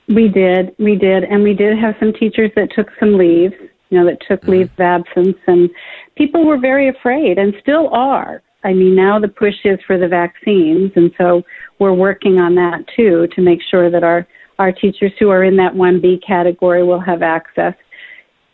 We 0.09 0.29
did, 0.29 0.75
we 0.79 0.97
did, 0.97 1.25
and 1.25 1.43
we 1.43 1.55
did 1.55 1.79
have 1.79 1.95
some 2.01 2.13
teachers 2.13 2.51
that 2.57 2.71
took 2.75 2.89
some 2.99 3.17
leave. 3.17 3.53
You 3.91 4.01
know, 4.01 4.07
that 4.07 4.19
took 4.27 4.41
Mm-hmm. 4.41 4.51
leave 4.51 4.71
of 4.73 4.81
absence, 4.81 5.37
and 5.47 5.71
people 6.17 6.45
were 6.45 6.59
very 6.59 6.89
afraid, 6.89 7.39
and 7.39 7.55
still 7.61 7.89
are. 7.91 8.43
I 8.65 8.73
mean, 8.73 8.97
now 8.97 9.21
the 9.21 9.29
push 9.29 9.55
is 9.65 9.79
for 9.87 9.99
the 9.99 10.09
vaccines, 10.09 10.91
and 10.97 11.13
so 11.17 11.45
we're 11.79 11.93
working 11.93 12.41
on 12.41 12.57
that 12.57 12.85
too 12.97 13.29
to 13.37 13.41
make 13.43 13.61
sure 13.71 13.91
that 13.91 14.03
our 14.03 14.27
our 14.59 14.73
teachers 14.73 15.13
who 15.19 15.31
are 15.31 15.43
in 15.43 15.57
that 15.57 15.75
1B 15.75 16.25
category 16.27 16.83
will 16.85 17.01
have 17.01 17.23
access. 17.23 17.75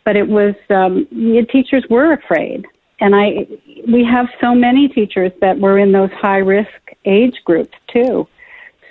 But 0.03 0.15
it 0.15 0.27
was 0.27 0.55
um, 0.69 1.05
teachers 1.51 1.85
were 1.89 2.13
afraid, 2.13 2.65
and 2.99 3.15
I 3.15 3.47
we 3.87 4.03
have 4.03 4.27
so 4.39 4.55
many 4.55 4.87
teachers 4.87 5.31
that 5.41 5.59
were 5.59 5.77
in 5.77 5.91
those 5.91 6.11
high 6.11 6.39
risk 6.39 6.69
age 7.05 7.35
groups 7.45 7.77
too. 7.93 8.27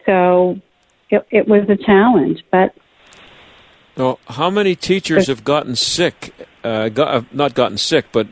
So 0.07 0.61
it, 1.11 1.27
it 1.31 1.49
was 1.49 1.69
a 1.69 1.77
challenge, 1.77 2.45
but 2.51 2.75
Well, 3.97 4.21
how 4.29 4.51
many 4.51 4.77
teachers 4.77 5.27
have 5.27 5.43
gotten 5.43 5.75
sick? 5.75 6.33
Uh, 6.63 6.91
got, 6.91 7.09
uh, 7.09 7.23
not 7.33 7.55
gotten 7.55 7.79
sick, 7.79 8.07
but 8.13 8.29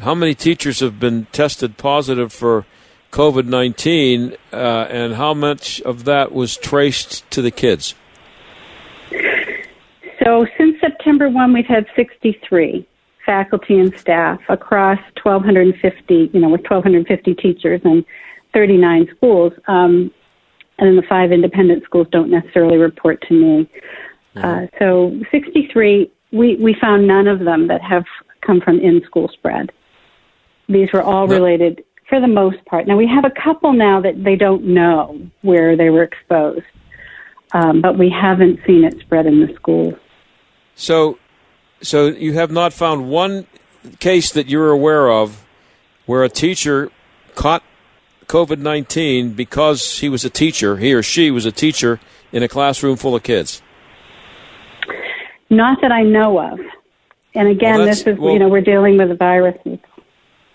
how 0.00 0.14
many 0.14 0.34
teachers 0.34 0.80
have 0.80 0.98
been 0.98 1.26
tested 1.32 1.76
positive 1.76 2.32
for 2.32 2.64
COVID 3.10 3.46
19, 3.46 4.36
uh, 4.52 4.56
and 4.56 5.14
how 5.14 5.34
much 5.34 5.80
of 5.82 6.04
that 6.04 6.32
was 6.32 6.56
traced 6.56 7.28
to 7.30 7.42
the 7.42 7.50
kids? 7.50 7.94
So 10.26 10.44
since 10.58 10.80
September 10.80 11.28
1, 11.28 11.52
we've 11.52 11.66
had 11.66 11.86
63 11.94 12.86
faculty 13.24 13.78
and 13.78 13.96
staff 13.96 14.40
across 14.48 14.98
1,250, 15.22 16.30
you 16.32 16.40
know, 16.40 16.48
with 16.48 16.62
1,250 16.62 17.34
teachers 17.34 17.80
and 17.84 18.04
39 18.52 19.08
schools. 19.16 19.52
Um, 19.68 20.10
and 20.78 20.88
then 20.88 20.96
the 20.96 21.04
five 21.08 21.30
independent 21.30 21.84
schools 21.84 22.08
don't 22.10 22.28
necessarily 22.28 22.76
report 22.76 23.22
to 23.28 23.34
me. 23.34 23.70
Uh, 24.34 24.66
so 24.80 25.12
63, 25.30 26.10
we, 26.32 26.56
we 26.56 26.76
found 26.80 27.06
none 27.06 27.28
of 27.28 27.38
them 27.38 27.68
that 27.68 27.80
have 27.82 28.04
come 28.40 28.60
from 28.60 28.80
in-school 28.80 29.28
spread. 29.32 29.70
These 30.68 30.92
were 30.92 31.02
all 31.02 31.28
related 31.28 31.84
for 32.08 32.20
the 32.20 32.26
most 32.26 32.64
part. 32.64 32.88
Now 32.88 32.96
we 32.96 33.06
have 33.06 33.24
a 33.24 33.30
couple 33.42 33.72
now 33.72 34.00
that 34.00 34.24
they 34.24 34.34
don't 34.34 34.64
know 34.64 35.20
where 35.42 35.76
they 35.76 35.90
were 35.90 36.02
exposed, 36.02 36.66
um, 37.52 37.80
but 37.80 37.96
we 37.96 38.10
haven't 38.10 38.58
seen 38.66 38.84
it 38.84 38.98
spread 39.00 39.26
in 39.26 39.40
the 39.40 39.54
schools. 39.54 39.94
So, 40.76 41.18
so 41.82 42.06
you 42.06 42.34
have 42.34 42.52
not 42.52 42.72
found 42.72 43.08
one 43.08 43.46
case 43.98 44.30
that 44.32 44.48
you're 44.48 44.70
aware 44.70 45.10
of 45.10 45.44
where 46.04 46.22
a 46.22 46.28
teacher 46.28 46.92
caught 47.34 47.62
COVID 48.26 48.58
19 48.58 49.32
because 49.32 49.98
he 50.00 50.08
was 50.08 50.24
a 50.24 50.30
teacher, 50.30 50.76
he 50.76 50.92
or 50.92 51.02
she 51.02 51.30
was 51.30 51.46
a 51.46 51.52
teacher 51.52 51.98
in 52.30 52.42
a 52.42 52.48
classroom 52.48 52.96
full 52.96 53.14
of 53.14 53.22
kids? 53.22 53.62
Not 55.48 55.80
that 55.80 55.92
I 55.92 56.02
know 56.02 56.38
of. 56.38 56.60
And 57.34 57.48
again, 57.48 57.78
Well, 57.78 57.86
this 57.86 58.06
is, 58.06 58.18
well- 58.18 58.32
you 58.32 58.38
know, 58.38 58.48
we're 58.48 58.60
dealing 58.60 58.98
with 58.98 59.10
a 59.10 59.14
virus. 59.14 59.56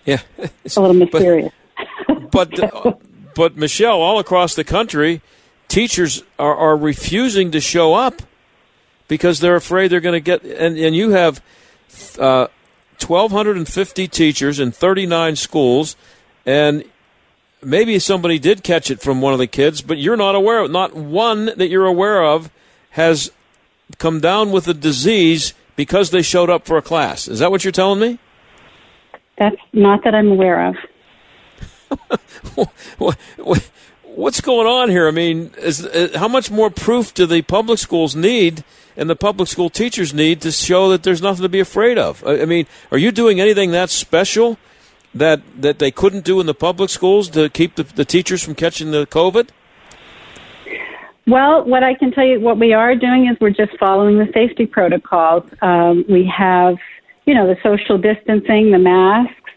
Yeah. 0.04 0.20
It's 0.64 0.76
a 0.76 0.80
little 0.80 0.96
mysterious. 1.12 1.52
But, 2.30 2.58
uh, 2.58 2.94
but 3.34 3.58
Michelle, 3.58 4.00
all 4.00 4.18
across 4.18 4.54
the 4.54 4.64
country, 4.64 5.20
teachers 5.68 6.22
are, 6.38 6.56
are 6.56 6.76
refusing 6.78 7.50
to 7.50 7.60
show 7.60 7.92
up 7.92 8.22
because 9.12 9.40
they're 9.40 9.56
afraid 9.56 9.88
they're 9.88 10.00
going 10.00 10.14
to 10.14 10.20
get. 10.20 10.42
And, 10.42 10.78
and 10.78 10.96
you 10.96 11.10
have 11.10 11.42
uh, 12.18 12.46
1,250 12.98 14.08
teachers 14.08 14.58
in 14.58 14.72
39 14.72 15.36
schools, 15.36 15.96
and 16.46 16.82
maybe 17.62 17.98
somebody 17.98 18.38
did 18.38 18.62
catch 18.62 18.90
it 18.90 19.02
from 19.02 19.20
one 19.20 19.34
of 19.34 19.38
the 19.38 19.46
kids, 19.46 19.82
but 19.82 19.98
you're 19.98 20.16
not 20.16 20.34
aware 20.34 20.60
of 20.60 20.70
Not 20.70 20.94
one 20.94 21.44
that 21.44 21.68
you're 21.68 21.84
aware 21.84 22.24
of 22.24 22.50
has 22.92 23.30
come 23.98 24.18
down 24.18 24.50
with 24.50 24.64
the 24.64 24.72
disease 24.72 25.52
because 25.76 26.08
they 26.08 26.22
showed 26.22 26.48
up 26.48 26.64
for 26.64 26.78
a 26.78 26.82
class. 26.82 27.28
Is 27.28 27.40
that 27.40 27.50
what 27.50 27.64
you're 27.66 27.70
telling 27.72 28.00
me? 28.00 28.18
That's 29.36 29.60
not 29.74 30.04
that 30.04 30.14
I'm 30.14 30.28
aware 30.32 30.68
of. 30.68 30.76
What- 32.54 33.18
what- 33.36 33.68
What's 34.14 34.42
going 34.42 34.66
on 34.66 34.90
here? 34.90 35.08
I 35.08 35.10
mean, 35.10 35.52
is, 35.56 35.86
uh, 35.86 36.10
how 36.16 36.28
much 36.28 36.50
more 36.50 36.68
proof 36.68 37.14
do 37.14 37.24
the 37.24 37.40
public 37.40 37.78
schools 37.78 38.14
need 38.14 38.62
and 38.96 39.08
the 39.08 39.16
public 39.16 39.48
school 39.48 39.70
teachers 39.70 40.12
need 40.12 40.40
to 40.42 40.52
show 40.52 40.88
that 40.90 41.02
there's 41.02 41.22
nothing 41.22 41.42
to 41.42 41.48
be 41.48 41.60
afraid 41.60 41.98
of? 41.98 42.24
I 42.26 42.44
mean, 42.44 42.66
are 42.90 42.98
you 42.98 43.12
doing 43.12 43.40
anything 43.40 43.70
that 43.72 43.90
special 43.90 44.58
that 45.14 45.40
that 45.60 45.78
they 45.78 45.90
couldn't 45.90 46.24
do 46.24 46.40
in 46.40 46.46
the 46.46 46.54
public 46.54 46.90
schools 46.90 47.28
to 47.30 47.48
keep 47.50 47.74
the, 47.74 47.82
the 47.82 48.04
teachers 48.04 48.42
from 48.42 48.54
catching 48.54 48.90
the 48.90 49.06
COVID? 49.06 49.48
Well, 51.26 51.64
what 51.64 51.84
I 51.84 51.94
can 51.94 52.10
tell 52.10 52.26
you, 52.26 52.40
what 52.40 52.58
we 52.58 52.72
are 52.72 52.96
doing 52.96 53.28
is 53.28 53.36
we're 53.40 53.50
just 53.50 53.78
following 53.78 54.18
the 54.18 54.28
safety 54.34 54.66
protocols. 54.66 55.44
Um, 55.60 56.04
we 56.08 56.26
have, 56.26 56.76
you 57.26 57.34
know, 57.34 57.46
the 57.46 57.56
social 57.62 57.96
distancing, 57.96 58.72
the 58.72 58.78
masks, 58.78 59.52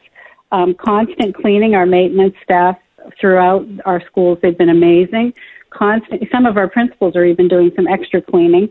um, 0.51 0.75
constant 0.75 1.35
cleaning. 1.35 1.73
Our 1.73 1.87
maintenance 1.87 2.35
staff 2.43 2.77
throughout 3.19 3.65
our 3.85 4.05
schools, 4.05 4.37
they've 4.41 4.57
been 4.57 4.69
amazing. 4.69 5.33
Constant. 5.71 6.23
Some 6.31 6.45
of 6.45 6.55
our 6.55 6.69
principals 6.69 7.15
are 7.15 7.25
even 7.25 7.47
doing 7.47 7.71
some 7.75 7.87
extra 7.87 8.21
cleaning, 8.21 8.69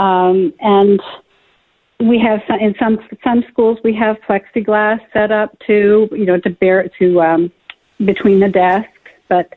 um, 0.00 0.54
and 0.60 1.00
we 2.00 2.18
have 2.18 2.40
some, 2.48 2.58
in 2.58 2.74
some 2.78 2.98
some 3.22 3.44
schools 3.50 3.78
we 3.84 3.94
have 3.94 4.16
plexiglass 4.26 5.00
set 5.12 5.30
up 5.30 5.50
to, 5.66 6.08
you 6.12 6.24
know, 6.24 6.38
to 6.38 6.50
bear 6.50 6.88
to 6.98 7.20
um, 7.20 7.52
between 8.02 8.40
the 8.40 8.48
desks, 8.48 9.10
but 9.28 9.52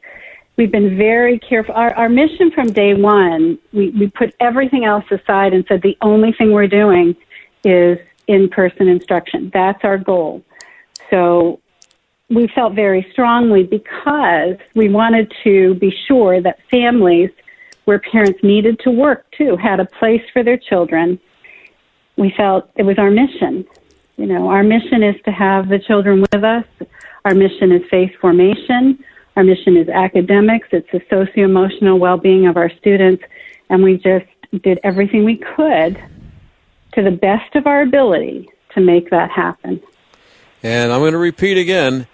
we've 0.57 0.71
been 0.71 0.97
very 0.97 1.39
careful. 1.39 1.73
Our, 1.73 1.93
our 1.93 2.09
mission 2.09 2.51
from 2.51 2.67
day 2.73 2.93
one, 2.93 3.57
we, 3.71 3.91
we 3.91 4.07
put 4.07 4.35
everything 4.41 4.83
else 4.83 5.05
aside 5.09 5.53
and 5.53 5.63
said 5.69 5.81
the 5.81 5.97
only 6.01 6.33
thing 6.33 6.51
we're 6.51 6.67
doing 6.67 7.15
is 7.63 7.97
in 8.27 8.49
person 8.49 8.89
instruction. 8.89 9.49
That's 9.53 9.79
our 9.85 9.97
goal. 9.97 10.43
So 11.09 11.61
we 12.29 12.49
felt 12.53 12.73
very 12.73 13.07
strongly 13.13 13.63
because 13.63 14.57
we 14.75 14.89
wanted 14.89 15.31
to 15.45 15.75
be 15.75 15.95
sure 16.07 16.41
that 16.41 16.57
families 16.69 17.29
where 17.85 17.99
parents 17.99 18.39
needed 18.43 18.79
to 18.79 18.91
work 18.91 19.25
too 19.37 19.57
had 19.57 19.79
a 19.79 19.85
place 19.85 20.21
for 20.31 20.43
their 20.43 20.57
children. 20.57 21.19
We 22.17 22.33
felt 22.35 22.69
it 22.75 22.83
was 22.83 22.97
our 22.97 23.11
mission. 23.11 23.65
You 24.17 24.27
know, 24.27 24.47
our 24.49 24.63
mission 24.63 25.03
is 25.03 25.15
to 25.25 25.31
have 25.31 25.69
the 25.69 25.79
children 25.79 26.21
with 26.21 26.43
us. 26.43 26.65
Our 27.25 27.33
mission 27.33 27.71
is 27.71 27.81
faith 27.89 28.11
formation. 28.21 29.03
Our 29.35 29.43
mission 29.43 29.75
is 29.77 29.89
academics. 29.89 30.67
It's 30.71 30.89
the 30.91 31.01
socio 31.09 31.45
emotional 31.45 31.99
well 31.99 32.17
being 32.17 32.45
of 32.47 32.57
our 32.57 32.69
students. 32.77 33.23
And 33.69 33.83
we 33.83 33.95
just 33.97 34.27
did 34.61 34.79
everything 34.83 35.25
we 35.25 35.37
could 35.37 36.01
to 36.93 37.01
the 37.01 37.11
best 37.11 37.55
of 37.55 37.65
our 37.65 37.81
ability 37.81 38.49
to 38.75 38.81
make 38.81 39.09
that 39.09 39.31
happen. 39.31 39.81
And 40.61 40.91
I'm 40.91 41.01
going 41.01 41.13
to 41.13 41.17
repeat 41.17 41.57
again 41.57 42.07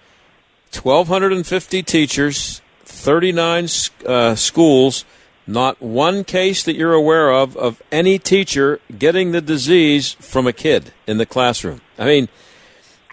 1,250 0.72 1.84
teachers, 1.84 2.62
39 2.86 3.68
uh, 4.06 4.36
schools, 4.36 5.06
not 5.50 5.82
one 5.82 6.24
case 6.24 6.64
that 6.64 6.76
you're 6.76 6.94
aware 6.94 7.32
of 7.32 7.58
of 7.58 7.82
any 7.92 8.20
teacher 8.20 8.80
getting 8.98 9.32
the 9.32 9.42
disease 9.42 10.14
from 10.14 10.46
a 10.46 10.54
kid 10.54 10.94
in 11.08 11.18
the 11.18 11.26
classroom. 11.26 11.82
I 11.98 12.06
mean, 12.06 12.30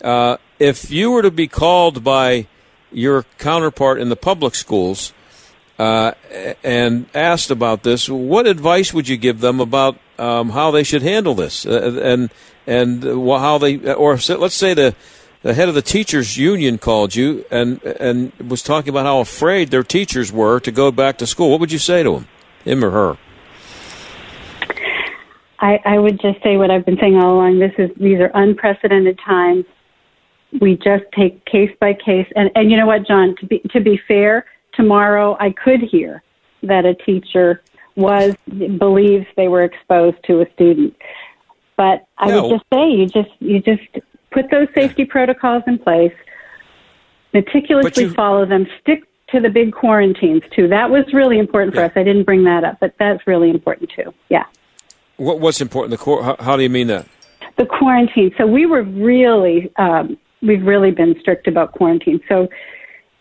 uh, 0.04 0.36
if 0.58 0.90
you 0.90 1.10
were 1.10 1.22
to 1.22 1.30
be 1.30 1.48
called 1.48 2.04
by 2.04 2.46
your 2.92 3.24
counterpart 3.38 3.98
in 3.98 4.10
the 4.10 4.16
public 4.16 4.54
schools 4.54 5.14
uh, 5.78 6.12
and 6.62 7.06
asked 7.14 7.50
about 7.50 7.82
this, 7.82 8.08
what 8.08 8.46
advice 8.46 8.92
would 8.92 9.08
you 9.08 9.16
give 9.16 9.40
them 9.40 9.58
about 9.58 9.98
um, 10.18 10.50
how 10.50 10.70
they 10.70 10.82
should 10.82 11.02
handle 11.02 11.34
this 11.34 11.64
uh, 11.64 11.98
and 12.02 12.30
and 12.66 13.02
how 13.02 13.56
they 13.58 13.94
or 13.94 14.18
let's 14.38 14.54
say 14.54 14.74
the 14.74 14.94
the 15.46 15.54
head 15.54 15.68
of 15.68 15.76
the 15.76 15.82
teachers 15.82 16.36
union 16.36 16.76
called 16.76 17.14
you 17.14 17.44
and 17.52 17.80
and 17.84 18.32
was 18.50 18.64
talking 18.64 18.88
about 18.88 19.06
how 19.06 19.20
afraid 19.20 19.70
their 19.70 19.84
teachers 19.84 20.32
were 20.32 20.58
to 20.58 20.72
go 20.72 20.90
back 20.90 21.18
to 21.18 21.26
school. 21.26 21.50
What 21.52 21.60
would 21.60 21.70
you 21.70 21.78
say 21.78 22.02
to 22.02 22.16
him, 22.16 22.28
him 22.64 22.84
or 22.84 22.90
her? 22.90 23.18
I, 25.60 25.80
I 25.84 25.98
would 26.00 26.20
just 26.20 26.42
say 26.42 26.56
what 26.56 26.72
I've 26.72 26.84
been 26.84 26.98
saying 27.00 27.16
all 27.16 27.34
along. 27.34 27.60
This 27.60 27.72
is 27.78 27.90
these 27.96 28.18
are 28.18 28.32
unprecedented 28.34 29.20
times. 29.24 29.64
We 30.60 30.74
just 30.74 31.04
take 31.16 31.44
case 31.44 31.70
by 31.78 31.94
case, 31.94 32.26
and 32.34 32.50
and 32.56 32.68
you 32.68 32.76
know 32.76 32.86
what, 32.86 33.06
John? 33.06 33.36
To 33.36 33.46
be 33.46 33.60
to 33.70 33.80
be 33.80 34.00
fair, 34.08 34.46
tomorrow 34.74 35.36
I 35.38 35.52
could 35.52 35.80
hear 35.80 36.24
that 36.64 36.84
a 36.84 36.94
teacher 36.96 37.62
was 37.94 38.34
believes 38.78 39.26
they 39.36 39.46
were 39.46 39.62
exposed 39.62 40.16
to 40.24 40.40
a 40.40 40.52
student. 40.54 40.96
But 41.76 42.04
I 42.18 42.30
no. 42.30 42.42
would 42.42 42.50
just 42.50 42.64
say 42.74 42.90
you 42.90 43.06
just 43.06 43.30
you 43.38 43.60
just 43.60 43.82
put 44.30 44.50
those 44.50 44.68
safety 44.74 45.04
protocols 45.04 45.62
in 45.66 45.78
place, 45.78 46.12
meticulously 47.32 48.04
you, 48.04 48.14
follow 48.14 48.46
them, 48.46 48.66
stick 48.80 49.04
to 49.28 49.40
the 49.40 49.50
big 49.50 49.72
quarantines 49.72 50.42
too. 50.54 50.68
That 50.68 50.90
was 50.90 51.04
really 51.12 51.38
important 51.38 51.74
for 51.74 51.80
yeah. 51.80 51.86
us. 51.86 51.92
I 51.96 52.02
didn't 52.02 52.24
bring 52.24 52.44
that 52.44 52.64
up, 52.64 52.78
but 52.80 52.94
that's 52.98 53.26
really 53.26 53.50
important 53.50 53.90
too. 53.90 54.12
Yeah. 54.28 54.44
What, 55.16 55.40
what's 55.40 55.60
important? 55.60 55.98
The 55.98 56.04
how, 56.04 56.36
how 56.38 56.56
do 56.56 56.62
you 56.62 56.70
mean 56.70 56.86
that? 56.88 57.06
The 57.58 57.66
quarantine. 57.66 58.32
So 58.36 58.46
we 58.46 58.66
were 58.66 58.82
really 58.82 59.72
um, 59.76 60.18
we've 60.42 60.64
really 60.64 60.90
been 60.90 61.18
strict 61.20 61.48
about 61.48 61.72
quarantine. 61.72 62.20
So 62.28 62.48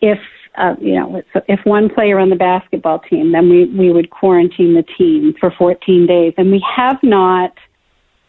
if 0.00 0.18
uh, 0.56 0.74
you 0.80 0.94
know, 0.94 1.22
if 1.48 1.60
one 1.64 1.90
player 1.90 2.18
on 2.18 2.30
the 2.30 2.36
basketball 2.36 3.00
team, 3.00 3.32
then 3.32 3.50
we, 3.50 3.66
we 3.66 3.92
would 3.92 4.08
quarantine 4.10 4.74
the 4.74 4.84
team 4.96 5.34
for 5.38 5.50
14 5.50 6.06
days. 6.06 6.32
And 6.38 6.50
we 6.50 6.64
have 6.74 6.98
not, 7.02 7.52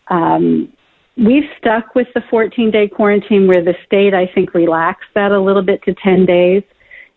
um, 0.09 0.71
we've 1.18 1.49
stuck 1.57 1.95
with 1.95 2.07
the 2.13 2.22
14 2.30 2.72
day 2.72 2.88
quarantine 2.88 3.47
where 3.47 3.63
the 3.63 3.76
state, 3.86 4.13
I 4.13 4.28
think, 4.28 4.53
relaxed 4.53 5.09
that 5.15 5.32
a 5.32 5.39
little 5.39 5.63
bit 5.63 5.84
to 5.84 5.93
10 5.93 6.26
days. 6.26 6.63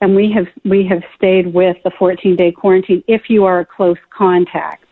And 0.00 0.16
we 0.16 0.32
have, 0.32 0.46
we 0.64 0.86
have 0.86 1.02
stayed 1.14 1.52
with 1.52 1.76
the 1.84 1.90
14 1.98 2.36
day 2.36 2.52
quarantine 2.52 3.04
if 3.06 3.28
you 3.28 3.44
are 3.44 3.60
a 3.60 3.66
close 3.66 3.98
contact. 4.10 4.84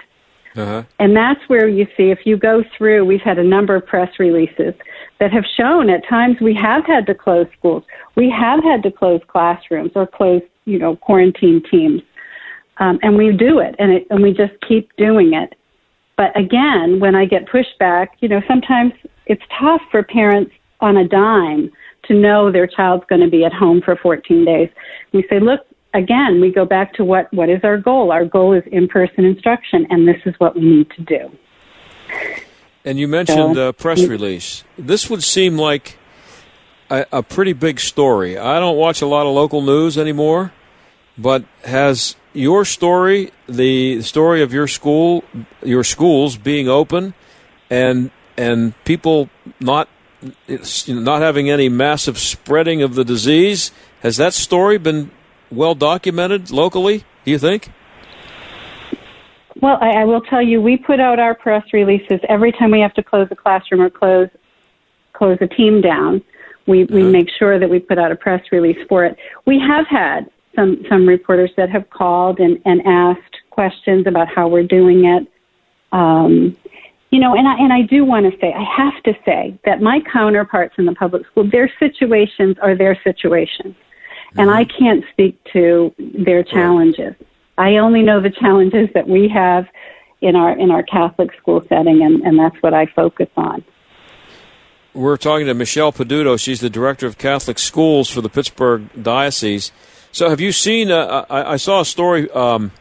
Uh-huh. 0.55 0.83
And 0.99 1.17
that's 1.17 1.41
where 1.49 1.69
you 1.69 1.87
see, 1.97 2.11
if 2.11 2.21
you 2.25 2.37
go 2.37 2.65
through, 2.77 3.05
we've 3.05 3.21
had 3.21 3.39
a 3.39 3.45
number 3.45 3.77
of 3.77 3.87
press 3.87 4.11
releases 4.19 4.75
that 5.21 5.33
have 5.33 5.45
shown 5.57 5.89
at 5.89 6.07
times 6.09 6.37
we 6.41 6.55
have 6.55 6.85
had 6.85 7.07
to 7.07 7.15
close 7.15 7.47
schools. 7.57 7.85
We 8.17 8.31
have 8.31 8.63
had 8.65 8.83
to 8.83 8.91
close 8.91 9.21
classrooms 9.29 9.93
or 9.95 10.07
close, 10.07 10.43
you 10.65 10.79
know, 10.79 10.97
quarantine 10.97 11.63
teams. 11.71 12.03
Um, 12.79 12.99
and 13.03 13.17
we 13.17 13.33
do 13.33 13.59
it 13.61 13.75
and, 13.79 13.93
it, 13.93 14.07
and 14.11 14.23
we 14.23 14.33
just 14.33 14.55
keep 14.67 14.95
doing 14.97 15.33
it. 15.35 15.55
But 16.19 16.37
again, 16.37 16.99
when 16.99 17.15
I 17.15 17.25
get 17.25 17.47
pushback, 17.47 18.09
you 18.19 18.29
know, 18.29 18.43
sometimes 18.49 18.93
it's 19.27 19.43
tough 19.59 19.81
for 19.91 20.03
parents 20.03 20.51
on 20.81 20.97
a 20.97 21.07
dime 21.07 21.71
to 22.07 22.15
know 22.15 22.51
their 22.51 22.67
child's 22.67 23.05
going 23.09 23.21
to 23.21 23.31
be 23.31 23.45
at 23.45 23.53
home 23.53 23.81
for 23.81 23.95
14 23.95 24.45
days. 24.45 24.69
We 25.13 25.25
say, 25.31 25.39
look, 25.39 25.61
again, 25.95 26.41
we 26.41 26.51
go 26.53 26.65
back 26.65 26.93
to 26.95 27.05
what, 27.05 27.33
what 27.33 27.49
is 27.49 27.61
our 27.63 27.79
goal? 27.79 28.11
Our 28.11 28.25
goal 28.25 28.53
is 28.53 28.65
in 28.73 28.89
person 28.89 29.25
instruction, 29.25 29.87
and 29.91 30.09
this 30.09 30.21
is 30.27 30.35
what 30.39 30.57
we 30.57 30.63
need 30.63 30.91
to 30.91 31.03
do. 31.03 31.31
And 32.85 32.99
you 32.99 33.07
mentioned 33.07 33.57
a 33.57 33.73
press 33.73 34.01
mm-hmm. 34.01 34.11
release. 34.11 34.65
This 34.77 35.09
would 35.09 35.23
seem 35.23 35.57
like 35.57 35.99
a, 36.91 37.07
a, 37.13 37.23
pretty 37.23 37.53
big 37.53 37.79
story. 37.79 38.37
I 38.37 38.59
don't 38.59 38.77
watch 38.77 39.03
a 39.03 39.07
lot 39.07 39.27
of 39.27 39.35
local 39.35 39.63
news 39.63 39.97
anymore, 39.97 40.53
but 41.17 41.45
has 41.65 42.17
your 42.33 42.65
story, 42.65 43.33
the 43.49 44.03
story 44.03 44.43
of 44.43 44.53
your 44.53 44.69
school, 44.69 45.25
your 45.63 45.85
schools 45.85 46.37
being 46.37 46.69
open, 46.69 47.15
and 47.71 48.11
and 48.37 48.73
people 48.85 49.31
not 49.61 49.89
not 50.89 51.23
having 51.23 51.51
any 51.51 51.69
massive 51.69 52.19
spreading 52.19 52.83
of 52.83 52.95
the 52.95 53.05
disease, 53.05 53.71
has 54.01 54.17
that 54.17 54.35
story 54.35 54.79
been 54.79 55.11
well 55.51 55.75
documented 55.75 56.51
locally? 56.51 57.05
Do 57.25 57.31
you 57.31 57.39
think? 57.39 57.71
Well, 59.61 59.79
I, 59.81 60.03
I 60.03 60.05
will 60.05 60.21
tell 60.21 60.43
you, 60.43 60.63
we 60.63 60.77
put 60.77 61.01
out 61.01 61.19
our 61.19 61.35
press 61.35 61.65
releases 61.73 62.21
every 62.29 62.53
time 62.53 62.71
we 62.71 62.81
have 62.81 62.95
to 62.95 63.03
close 63.03 63.27
a 63.31 63.37
classroom 63.37 63.81
or 63.81 63.91
close 63.91 64.29
close 65.15 65.39
a 65.41 65.49
team 65.49 65.81
down. 65.81 66.23
We 66.67 66.85
we 66.85 67.03
uh-huh. 67.03 67.11
make 67.11 67.29
sure 67.39 67.59
that 67.59 67.69
we 67.69 67.81
put 67.81 67.99
out 67.99 68.13
a 68.13 68.17
press 68.17 68.43
release 68.53 68.79
for 68.89 69.05
it. 69.05 69.17
We 69.47 69.59
have 69.59 69.87
had 69.89 70.31
some 70.59 70.85
some 70.89 71.07
reporters 71.07 71.51
that 71.57 71.71
have 71.71 71.89
called 71.91 72.41
and 72.41 72.61
and 72.65 72.83
asked 72.85 73.37
questions 73.51 74.07
about 74.07 74.29
how 74.29 74.49
we're 74.49 74.63
doing 74.63 75.05
it. 75.05 75.27
Um, 75.93 76.57
you 77.11 77.21
know, 77.21 77.35
and 77.35 77.47
I 77.47 77.55
and 77.59 77.73
I 77.73 77.83
do 77.83 78.05
want 78.05 78.31
to 78.31 78.39
say, 78.41 78.53
I 78.53 78.65
have 78.77 79.03
to 79.05 79.15
say 79.25 79.59
that 79.65 79.81
my 79.81 80.01
counterparts 80.13 80.75
in 80.79 80.85
the 80.85 80.95
public 80.95 81.27
school, 81.27 81.49
their 81.49 81.71
situations 81.79 82.57
are 82.61 82.77
their 82.77 83.01
situations, 83.03 83.75
mm-hmm. 83.75 84.41
and 84.41 84.51
I 84.51 84.65
can't 84.65 85.05
speak 85.13 85.43
to 85.53 85.95
their 85.99 86.43
challenges. 86.43 87.15
I 87.57 87.77
only 87.77 88.03
know 88.03 88.21
the 88.21 88.31
challenges 88.31 88.89
that 88.95 89.09
we 89.09 89.29
have 89.29 89.67
in 90.21 90.37
our 90.37 90.59
in 90.59 90.71
our 90.71 90.83
Catholic 90.83 91.31
school 91.41 91.63
setting, 91.69 92.03
and, 92.03 92.23
and 92.23 92.39
that's 92.39 92.57
what 92.63 92.75
I 92.75 92.87
focus 92.87 93.29
on. 93.37 93.65
We're 94.95 95.17
talking 95.17 95.47
to 95.47 95.55
Michelle 95.55 95.93
Peduto. 95.93 96.41
She's 96.41 96.61
the 96.61 96.71
director 96.71 97.07
of 97.07 97.19
Catholic 97.19 97.59
schools 97.59 98.11
for 98.11 98.21
the 98.21 98.29
Pittsburgh 98.29 98.89
Diocese. 99.01 99.71
So, 100.13 100.31
have 100.31 100.41
you 100.41 100.53
seen? 100.53 100.91
Uh, 100.91 101.27
I, 101.29 101.53
I, 101.53 101.57
saw 101.57 101.81
a 101.81 101.85
story. 101.85 102.31
Um, 102.31 102.73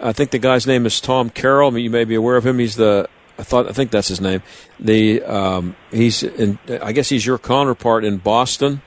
I 0.00 0.12
think 0.12 0.30
the 0.30 0.38
guy's 0.38 0.66
name 0.66 0.86
is 0.86 1.00
Tom 1.00 1.30
Carroll. 1.30 1.76
You 1.76 1.90
may 1.90 2.04
be 2.04 2.14
aware 2.14 2.36
of 2.36 2.46
him. 2.46 2.58
He's 2.58 2.76
the 2.76 3.08
I 3.38 3.42
thought 3.42 3.68
I 3.68 3.72
think 3.72 3.90
that's 3.90 4.08
his 4.08 4.20
name. 4.20 4.42
The 4.80 5.22
um, 5.22 5.76
he's 5.90 6.22
in, 6.22 6.58
I 6.68 6.92
guess 6.92 7.08
he's 7.08 7.26
your 7.26 7.38
counterpart 7.38 8.04
in 8.04 8.18
Boston. 8.18 8.82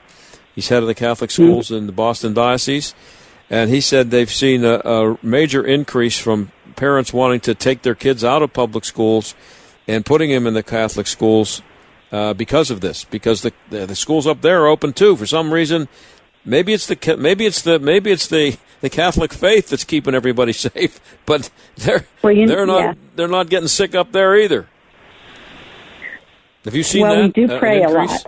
He's 0.54 0.68
head 0.68 0.82
of 0.82 0.88
the 0.88 0.94
Catholic 0.94 1.30
schools 1.30 1.66
mm-hmm. 1.66 1.76
in 1.76 1.86
the 1.86 1.92
Boston 1.92 2.34
diocese 2.34 2.94
and 3.50 3.68
he 3.68 3.80
said 3.80 4.10
they've 4.10 4.30
seen 4.30 4.64
a, 4.64 4.76
a, 4.84 5.18
major 5.22 5.66
increase 5.66 6.18
from 6.18 6.52
parents 6.76 7.12
wanting 7.12 7.40
to 7.40 7.54
take 7.54 7.82
their 7.82 7.96
kids 7.96 8.24
out 8.24 8.42
of 8.42 8.52
public 8.52 8.84
schools 8.84 9.34
and 9.88 10.06
putting 10.06 10.30
them 10.30 10.46
in 10.46 10.54
the 10.54 10.62
Catholic 10.62 11.08
schools 11.08 11.60
uh, 12.12 12.32
because 12.32 12.70
of 12.70 12.80
this. 12.80 13.04
Because 13.04 13.42
the, 13.42 13.52
the, 13.68 13.86
the 13.86 13.96
schools 13.96 14.26
up 14.26 14.40
there 14.40 14.62
are 14.62 14.68
open 14.68 14.92
too. 14.92 15.16
For 15.16 15.26
some 15.26 15.52
reason, 15.52 15.88
maybe 16.44 16.72
it's 16.72 16.86
the 16.86 17.16
maybe 17.16 17.46
it's 17.46 17.62
the 17.62 17.78
maybe 17.78 18.10
it's 18.10 18.26
the 18.26 18.56
the 18.80 18.90
Catholic 18.90 19.32
faith 19.32 19.68
that's 19.68 19.84
keeping 19.84 20.14
everybody 20.14 20.52
safe, 20.68 21.00
but 21.26 21.50
they're 21.76 22.06
well, 22.22 22.32
you, 22.32 22.46
they're 22.46 22.66
not 22.66 22.80
yeah. 22.80 22.94
they're 23.16 23.28
not 23.28 23.48
getting 23.48 23.68
sick 23.68 23.94
up 23.94 24.12
there 24.12 24.36
either. 24.36 24.68
Have 26.64 26.74
you 26.74 26.82
seen 26.82 27.02
well, 27.02 27.16
that? 27.16 27.36
we 27.36 27.46
do 27.46 27.52
uh, 27.52 27.58
pray 27.58 27.82
a 27.82 27.88
lot. 27.88 28.26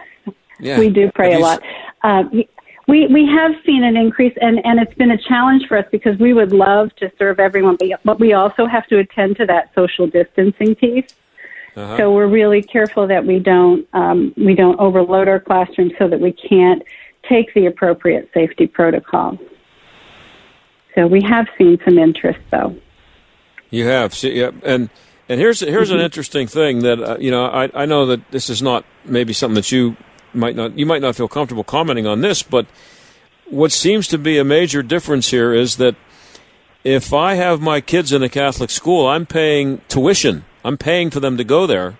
yeah. 0.60 0.78
We 0.78 0.90
do 0.90 1.10
pray 1.14 1.34
a 1.34 1.38
lot. 1.38 1.62
Uh, 2.02 2.24
we, 2.90 3.06
we 3.06 3.24
have 3.26 3.52
seen 3.64 3.84
an 3.84 3.96
increase, 3.96 4.36
and, 4.40 4.64
and 4.66 4.80
it's 4.80 4.92
been 4.94 5.12
a 5.12 5.16
challenge 5.16 5.66
for 5.68 5.78
us 5.78 5.86
because 5.92 6.18
we 6.18 6.32
would 6.32 6.52
love 6.52 6.94
to 6.96 7.10
serve 7.18 7.38
everyone, 7.38 7.76
but, 7.76 8.00
but 8.04 8.18
we 8.18 8.32
also 8.32 8.66
have 8.66 8.86
to 8.88 8.98
attend 8.98 9.36
to 9.36 9.46
that 9.46 9.70
social 9.76 10.08
distancing 10.08 10.74
piece. 10.74 11.14
Uh-huh. 11.76 11.96
So 11.96 12.12
we're 12.12 12.26
really 12.26 12.62
careful 12.62 13.06
that 13.06 13.24
we 13.24 13.38
don't 13.38 13.86
um, 13.92 14.34
we 14.36 14.56
don't 14.56 14.78
overload 14.80 15.28
our 15.28 15.38
classrooms 15.38 15.92
so 15.98 16.08
that 16.08 16.18
we 16.18 16.32
can't 16.32 16.82
take 17.30 17.54
the 17.54 17.66
appropriate 17.66 18.28
safety 18.34 18.66
protocols. 18.66 19.38
So 20.94 21.06
we 21.06 21.22
have 21.22 21.46
seen 21.56 21.78
some 21.84 21.98
interest, 21.98 22.40
though. 22.50 22.76
You 23.70 23.86
have, 23.86 24.12
See, 24.12 24.32
yeah, 24.40 24.50
and 24.64 24.90
and 25.28 25.40
here's 25.40 25.60
here's 25.60 25.90
mm-hmm. 25.90 25.98
an 25.98 26.04
interesting 26.04 26.48
thing 26.48 26.80
that 26.80 27.00
uh, 27.00 27.16
you 27.20 27.30
know 27.30 27.46
I 27.46 27.70
I 27.72 27.86
know 27.86 28.04
that 28.06 28.28
this 28.32 28.50
is 28.50 28.60
not 28.60 28.84
maybe 29.04 29.32
something 29.32 29.54
that 29.54 29.70
you 29.70 29.96
might 30.34 30.56
not 30.56 30.76
you 30.76 30.84
might 30.84 31.02
not 31.02 31.14
feel 31.14 31.28
comfortable 31.28 31.62
commenting 31.62 32.06
on 32.06 32.20
this, 32.20 32.42
but 32.42 32.66
what 33.48 33.70
seems 33.70 34.08
to 34.08 34.18
be 34.18 34.38
a 34.38 34.44
major 34.44 34.82
difference 34.82 35.30
here 35.30 35.54
is 35.54 35.76
that 35.76 35.94
if 36.82 37.12
I 37.12 37.34
have 37.34 37.60
my 37.60 37.80
kids 37.80 38.12
in 38.12 38.22
a 38.22 38.28
Catholic 38.28 38.70
school, 38.70 39.06
I'm 39.06 39.26
paying 39.26 39.80
tuition. 39.88 40.44
I'm 40.64 40.76
paying 40.76 41.10
for 41.10 41.20
them 41.20 41.36
to 41.36 41.44
go 41.44 41.66
there. 41.66 41.98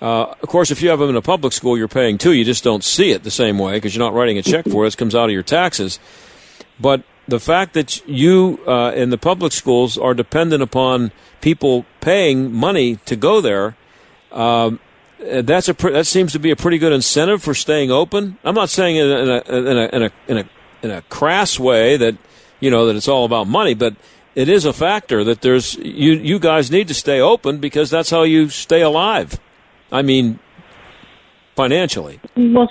Uh, 0.00 0.34
of 0.42 0.48
course, 0.48 0.70
if 0.70 0.80
you 0.80 0.88
have 0.88 0.98
them 0.98 1.10
in 1.10 1.16
a 1.16 1.22
public 1.22 1.52
school, 1.52 1.76
you're 1.76 1.88
paying 1.88 2.16
too. 2.16 2.32
You 2.32 2.44
just 2.44 2.64
don't 2.64 2.82
see 2.82 3.10
it 3.10 3.22
the 3.22 3.30
same 3.30 3.58
way 3.58 3.74
because 3.74 3.94
you're 3.94 4.04
not 4.04 4.14
writing 4.14 4.38
a 4.38 4.42
check 4.42 4.66
for 4.66 4.84
it. 4.84 4.94
It 4.94 4.96
comes 4.96 5.14
out 5.14 5.26
of 5.26 5.32
your 5.32 5.42
taxes. 5.42 5.98
But 6.78 7.02
the 7.28 7.40
fact 7.40 7.74
that 7.74 8.06
you 8.08 8.60
uh, 8.66 8.92
in 8.92 9.10
the 9.10 9.18
public 9.18 9.52
schools 9.52 9.98
are 9.98 10.14
dependent 10.14 10.62
upon 10.62 11.12
people 11.40 11.84
paying 12.00 12.52
money 12.52 12.96
to 13.04 13.14
go 13.14 13.40
there, 13.42 13.76
um, 14.32 14.80
uh, 15.20 15.42
that's 15.42 15.68
a 15.68 15.74
that 15.74 16.06
seems 16.06 16.32
to 16.32 16.38
be 16.38 16.50
a 16.50 16.56
pretty 16.56 16.78
good 16.78 16.92
incentive 16.92 17.42
for 17.42 17.52
staying 17.52 17.90
open. 17.90 18.38
I'm 18.42 18.54
not 18.54 18.70
saying 18.70 18.96
in 18.96 19.06
a 19.06 19.18
in 19.18 19.28
a 19.28 19.40
in 19.48 19.66
a 19.66 19.68
in 19.68 20.02
a, 20.02 20.12
in 20.28 20.38
a, 20.38 20.44
in 20.82 20.90
a 20.90 21.02
crass 21.02 21.60
way 21.60 21.98
that 21.98 22.16
you 22.58 22.70
know 22.70 22.86
that 22.86 22.96
it's 22.96 23.08
all 23.08 23.26
about 23.26 23.48
money, 23.48 23.74
but 23.74 23.94
it 24.34 24.48
is 24.48 24.64
a 24.64 24.72
factor 24.72 25.22
that 25.24 25.42
there's 25.42 25.74
you 25.74 26.12
you 26.12 26.38
guys 26.38 26.70
need 26.70 26.88
to 26.88 26.94
stay 26.94 27.20
open 27.20 27.58
because 27.58 27.90
that's 27.90 28.08
how 28.08 28.22
you 28.22 28.48
stay 28.48 28.80
alive. 28.80 29.38
I 29.92 30.02
mean, 30.02 30.38
financially. 31.56 32.20
Well, 32.36 32.70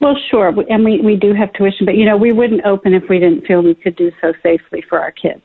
well, 0.00 0.16
sure, 0.30 0.48
and 0.70 0.84
we 0.84 1.00
we 1.00 1.16
do 1.16 1.34
have 1.34 1.52
tuition, 1.52 1.84
but 1.84 1.96
you 1.96 2.06
know, 2.06 2.16
we 2.16 2.32
wouldn't 2.32 2.64
open 2.64 2.94
if 2.94 3.08
we 3.08 3.18
didn't 3.18 3.46
feel 3.46 3.62
we 3.62 3.74
could 3.74 3.96
do 3.96 4.10
so 4.20 4.32
safely 4.42 4.82
for 4.88 4.98
our 4.98 5.12
kids, 5.12 5.42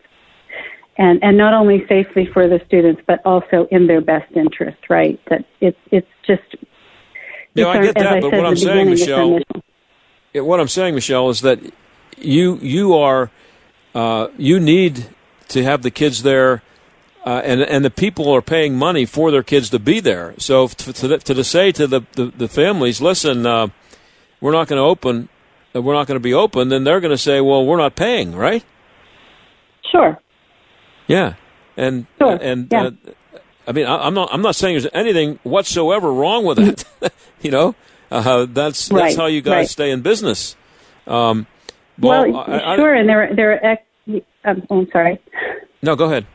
and 0.97 1.21
and 1.21 1.38
not 1.38 1.53
only 1.53 1.86
safely 1.88 2.26
for 2.26 2.47
the 2.47 2.61
students, 2.65 3.01
but 3.05 3.19
also 3.26 3.67
in 3.71 3.88
their 3.88 4.01
best 4.01 4.32
interest. 4.36 4.78
Right? 4.89 5.19
That 5.30 5.45
it's 5.59 5.80
it's 5.91 6.07
just. 6.26 6.43
No, 7.55 7.69
I 7.69 7.82
get 7.82 7.97
our- 7.97 8.03
that, 8.03 8.21
but 8.21 8.32
what 8.32 8.45
I'm 8.45 8.55
saying, 8.55 8.89
beginning, 8.89 8.93
it's 8.93 9.07
our 9.09 9.30
Michelle, 9.30 10.45
what 10.45 10.59
I'm 10.59 10.67
saying, 10.67 10.95
Michelle, 10.95 11.30
is 11.30 11.41
that 11.41 11.59
you 12.17 12.57
you 12.61 12.93
are 12.95 13.32
uh, 13.93 14.28
you 14.38 14.59
need 14.59 15.05
to 15.49 15.63
have 15.63 15.82
the 15.82 15.91
kids 15.91 16.23
there, 16.23 16.61
uh, 17.26 17.41
and 17.43 17.61
and 17.61 17.84
the 17.84 17.89
people 17.89 18.30
are 18.32 18.41
paying 18.41 18.76
money 18.78 19.05
for 19.05 19.32
their 19.32 19.43
kids 19.43 19.69
to 19.71 19.80
be 19.80 19.99
there. 19.99 20.34
So 20.38 20.67
to 20.67 20.93
to, 20.93 21.17
to 21.17 21.43
say 21.43 21.71
to 21.73 21.88
the, 21.88 22.01
the, 22.13 22.26
the 22.28 22.47
families, 22.47 23.01
listen, 23.01 23.45
uh, 23.45 23.67
we're 24.39 24.51
not 24.51 24.67
going 24.67 24.78
to 24.78 24.84
open, 24.86 25.28
uh, 25.76 25.82
we're 25.82 25.93
not 25.95 26.05
going 26.07 26.15
to 26.17 26.23
be 26.23 26.34
open, 26.34 26.69
then 26.69 26.84
they're 26.84 26.99
going 26.99 27.11
to 27.13 27.17
say, 27.17 27.41
well, 27.41 27.65
we're 27.65 27.78
not 27.78 27.95
paying, 27.95 28.36
right? 28.36 28.63
Sure. 29.91 30.19
Yeah, 31.07 31.34
and 31.78 32.05
and 32.19 32.67
yeah. 32.71 32.84
Uh, 32.84 32.91
I 33.67 33.71
mean, 33.71 33.86
I, 33.88 34.05
I'm 34.05 34.13
not 34.13 34.30
I'm 34.32 34.41
not 34.41 34.55
saying 34.55 34.73
there's 34.76 34.88
anything 34.93 35.39
whatsoever 35.43 36.11
wrong 36.13 36.45
with 36.45 36.59
it. 36.59 36.84
you 37.41 37.49
know, 37.51 37.73
uh, 38.11 38.45
that's 38.45 38.89
that's 38.89 38.91
Right, 38.91 39.15
how 39.17 39.26
you 39.26 39.41
guys 39.41 39.51
right. 39.53 39.69
stay 39.69 39.91
in 39.91 40.01
business. 40.01 40.55
Um, 41.07 41.47
Well, 41.99 42.32
well, 42.32 42.43
I- 42.47 42.73
I- 42.73 42.76
sure, 42.76 42.93
and 42.93 43.09
there 43.09 43.34
there 43.36 43.51
are. 43.53 43.71
Ec- 43.73 43.86
um, 44.43 44.61
oh, 44.69 44.80
I'm 44.82 44.88
sorry. 44.91 45.19
no, 45.82 45.95
go 45.95 46.05
ahead. 46.05 46.28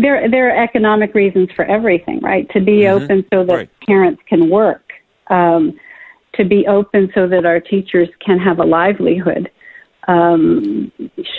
There, 0.00 0.28
there 0.30 0.50
are 0.50 0.62
economic 0.62 1.14
reasons 1.14 1.48
for 1.54 1.64
everything, 1.64 2.20
right? 2.20 2.48
To 2.50 2.60
be 2.60 2.82
Mhm. 2.82 3.02
open 3.02 3.24
so 3.32 3.44
that 3.44 3.54
Right. 3.54 3.68
parents 3.86 4.22
can 4.28 4.48
work, 4.48 4.92
um, 5.28 5.78
to 6.34 6.44
be 6.44 6.66
open 6.66 7.10
so 7.14 7.26
that 7.26 7.44
our 7.44 7.60
teachers 7.60 8.08
can 8.24 8.38
have 8.38 8.58
a 8.58 8.64
livelihood. 8.64 9.50
Um, 10.08 10.90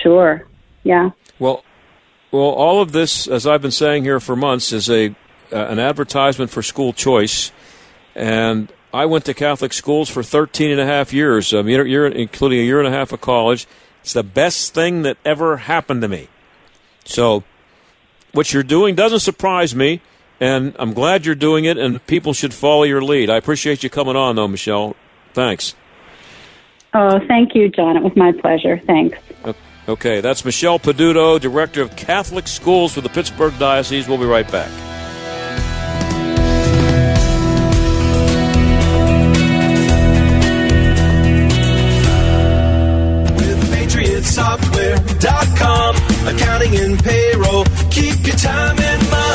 sure, 0.03 0.47
yeah. 0.83 1.09
Well, 1.39 1.63
well, 2.31 2.43
all 2.43 2.81
of 2.81 2.91
this, 2.91 3.27
as 3.27 3.45
I've 3.47 3.61
been 3.61 3.71
saying 3.71 4.03
here 4.03 4.19
for 4.19 4.35
months, 4.35 4.71
is 4.71 4.89
a 4.89 5.15
uh, 5.53 5.65
an 5.67 5.79
advertisement 5.79 6.49
for 6.49 6.61
school 6.61 6.93
choice, 6.93 7.51
and 8.15 8.71
I 8.93 9.05
went 9.05 9.25
to 9.25 9.33
Catholic 9.33 9.73
schools 9.73 10.09
for 10.09 10.23
13 10.23 10.71
and 10.71 10.79
a 10.79 10.85
half 10.85 11.11
years, 11.11 11.53
um, 11.53 11.67
year, 11.67 11.85
year, 11.85 12.07
including 12.07 12.59
a 12.59 12.63
year 12.63 12.79
and 12.79 12.87
a 12.87 12.97
half 12.97 13.11
of 13.11 13.19
college. 13.19 13.67
It's 14.01 14.13
the 14.13 14.23
best 14.23 14.73
thing 14.73 15.01
that 15.01 15.17
ever 15.25 15.57
happened 15.57 16.01
to 16.03 16.07
me. 16.07 16.29
So, 17.03 17.43
what 18.33 18.53
you're 18.53 18.63
doing 18.63 18.95
doesn't 18.95 19.19
surprise 19.19 19.75
me, 19.75 20.01
and 20.39 20.75
I'm 20.79 20.93
glad 20.93 21.25
you're 21.25 21.35
doing 21.35 21.65
it, 21.65 21.77
and 21.77 22.05
people 22.07 22.33
should 22.33 22.53
follow 22.53 22.83
your 22.83 23.01
lead. 23.01 23.29
I 23.29 23.37
appreciate 23.37 23.83
you 23.83 23.89
coming 23.89 24.15
on, 24.15 24.35
though, 24.35 24.47
Michelle. 24.47 24.95
Thanks. 25.33 25.75
Oh, 26.93 27.19
thank 27.27 27.55
you, 27.55 27.69
John. 27.69 27.95
It 27.95 28.03
was 28.03 28.15
my 28.15 28.33
pleasure. 28.33 28.79
Thanks. 28.85 29.17
Okay, 29.87 30.21
that's 30.21 30.45
Michelle 30.45 30.77
Peduto, 30.77 31.39
Director 31.39 31.81
of 31.81 31.95
Catholic 31.95 32.47
Schools 32.47 32.93
for 32.93 33.01
the 33.01 33.09
Pittsburgh 33.09 33.57
Diocese. 33.57 34.07
We'll 34.07 34.19
be 34.19 34.25
right 34.25 34.49
back. 34.51 34.69
With 43.35 43.71
PatriotSoftware.com. 43.71 45.95
Accounting 46.27 46.75
and 46.77 47.03
payroll. 47.03 47.65
Your 48.23 48.35
time 48.35 48.77
and 48.77 49.09
money. 49.09 49.30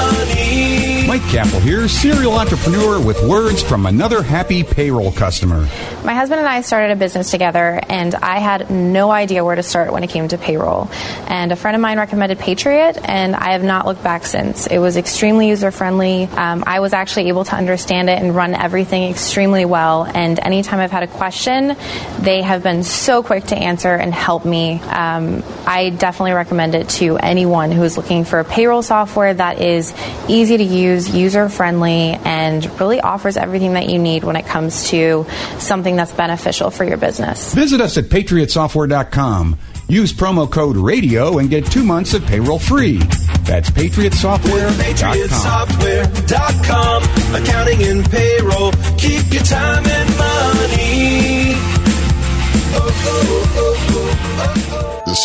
Capel 1.19 1.61
here, 1.61 1.89
serial 1.89 2.35
entrepreneur 2.35 3.01
with 3.01 3.23
words 3.23 3.63
from 3.63 3.87
another 3.87 4.23
happy 4.23 4.63
payroll 4.63 5.13
customer. 5.13 5.69
My 6.05 6.15
husband 6.15 6.41
and 6.41 6.49
I 6.49 6.61
started 6.61 6.93
a 6.93 6.97
business 6.97 7.31
together, 7.31 7.81
and 7.89 8.15
I 8.15 8.39
had 8.39 8.71
no 8.71 9.11
idea 9.11 9.45
where 9.45 9.57
to 9.57 9.63
start 9.63 9.93
when 9.93 10.05
it 10.05 10.11
came 10.11 10.29
to 10.29 10.39
payroll. 10.39 10.89
And 11.27 11.53
a 11.53 11.57
friend 11.57 11.75
of 11.75 11.81
mine 11.81 11.99
recommended 11.99 12.39
Patriot, 12.39 12.99
and 13.05 13.35
I 13.35 13.53
have 13.53 13.63
not 13.63 13.87
looked 13.87 14.03
back 14.03 14.27
since. 14.27 14.67
It 14.67 14.79
was 14.79 14.97
extremely 14.97 15.49
user 15.49 15.71
friendly. 15.71 16.25
Um, 16.25 16.65
I 16.67 16.81
was 16.81 16.93
actually 16.93 17.29
able 17.29 17.45
to 17.45 17.57
understand 17.57 18.09
it 18.09 18.21
and 18.21 18.35
run 18.35 18.55
everything 18.55 19.11
extremely 19.11 19.65
well. 19.65 20.05
And 20.05 20.39
anytime 20.39 20.81
I've 20.81 20.91
had 20.91 21.03
a 21.03 21.09
question, 21.09 21.77
they 22.21 22.43
have 22.43 22.63
been 22.63 22.83
so 22.83 23.23
quick 23.23 23.45
to 23.47 23.57
answer 23.57 23.95
and 23.95 24.13
help 24.13 24.45
me. 24.45 24.81
Um, 24.81 25.43
I 25.67 25.91
definitely 25.91 26.33
recommend 26.33 26.75
it 26.75 26.89
to 26.91 27.17
anyone 27.17 27.73
who 27.73 27.83
is 27.83 27.97
looking 27.97 28.25
for 28.25 28.41
a 28.41 28.45
payroll 28.45 28.83
software 28.83 29.35
that 29.35 29.61
is 29.61 29.95
easy 30.29 30.57
to 30.57 30.65
use, 30.65 31.06
user 31.15 31.49
friendly, 31.49 32.15
and 32.25 32.65
really 32.81 33.01
offers 33.01 33.37
everything 33.37 33.75
that 33.75 33.89
you 33.89 33.99
need 33.99 34.25
when 34.25 34.37
it 34.37 34.47
comes 34.47 34.89
to 34.91 35.27
something 35.59 35.97
that's 35.97 36.13
beneficial 36.13 36.71
for 36.71 36.85
your 36.85 36.97
business. 36.97 37.55
Visit 37.55 37.81
us 37.81 37.99
at 37.99 38.05
patriotsoftware.com. 38.05 39.59
Use 39.89 40.13
promo 40.13 40.51
code 40.51 40.77
RADIO 40.77 41.39
and 41.39 41.49
get 41.49 41.65
two 41.67 41.85
months 41.85 42.13
of 42.15 42.27
payroll 42.27 42.59
free. 42.59 42.99
That's 43.45 43.71
patriotsoftware.com. 43.71 44.75
PatriotSoftware.com. 44.75 47.03
Accounting 47.43 47.83
and 47.85 48.05
payroll. 48.11 48.56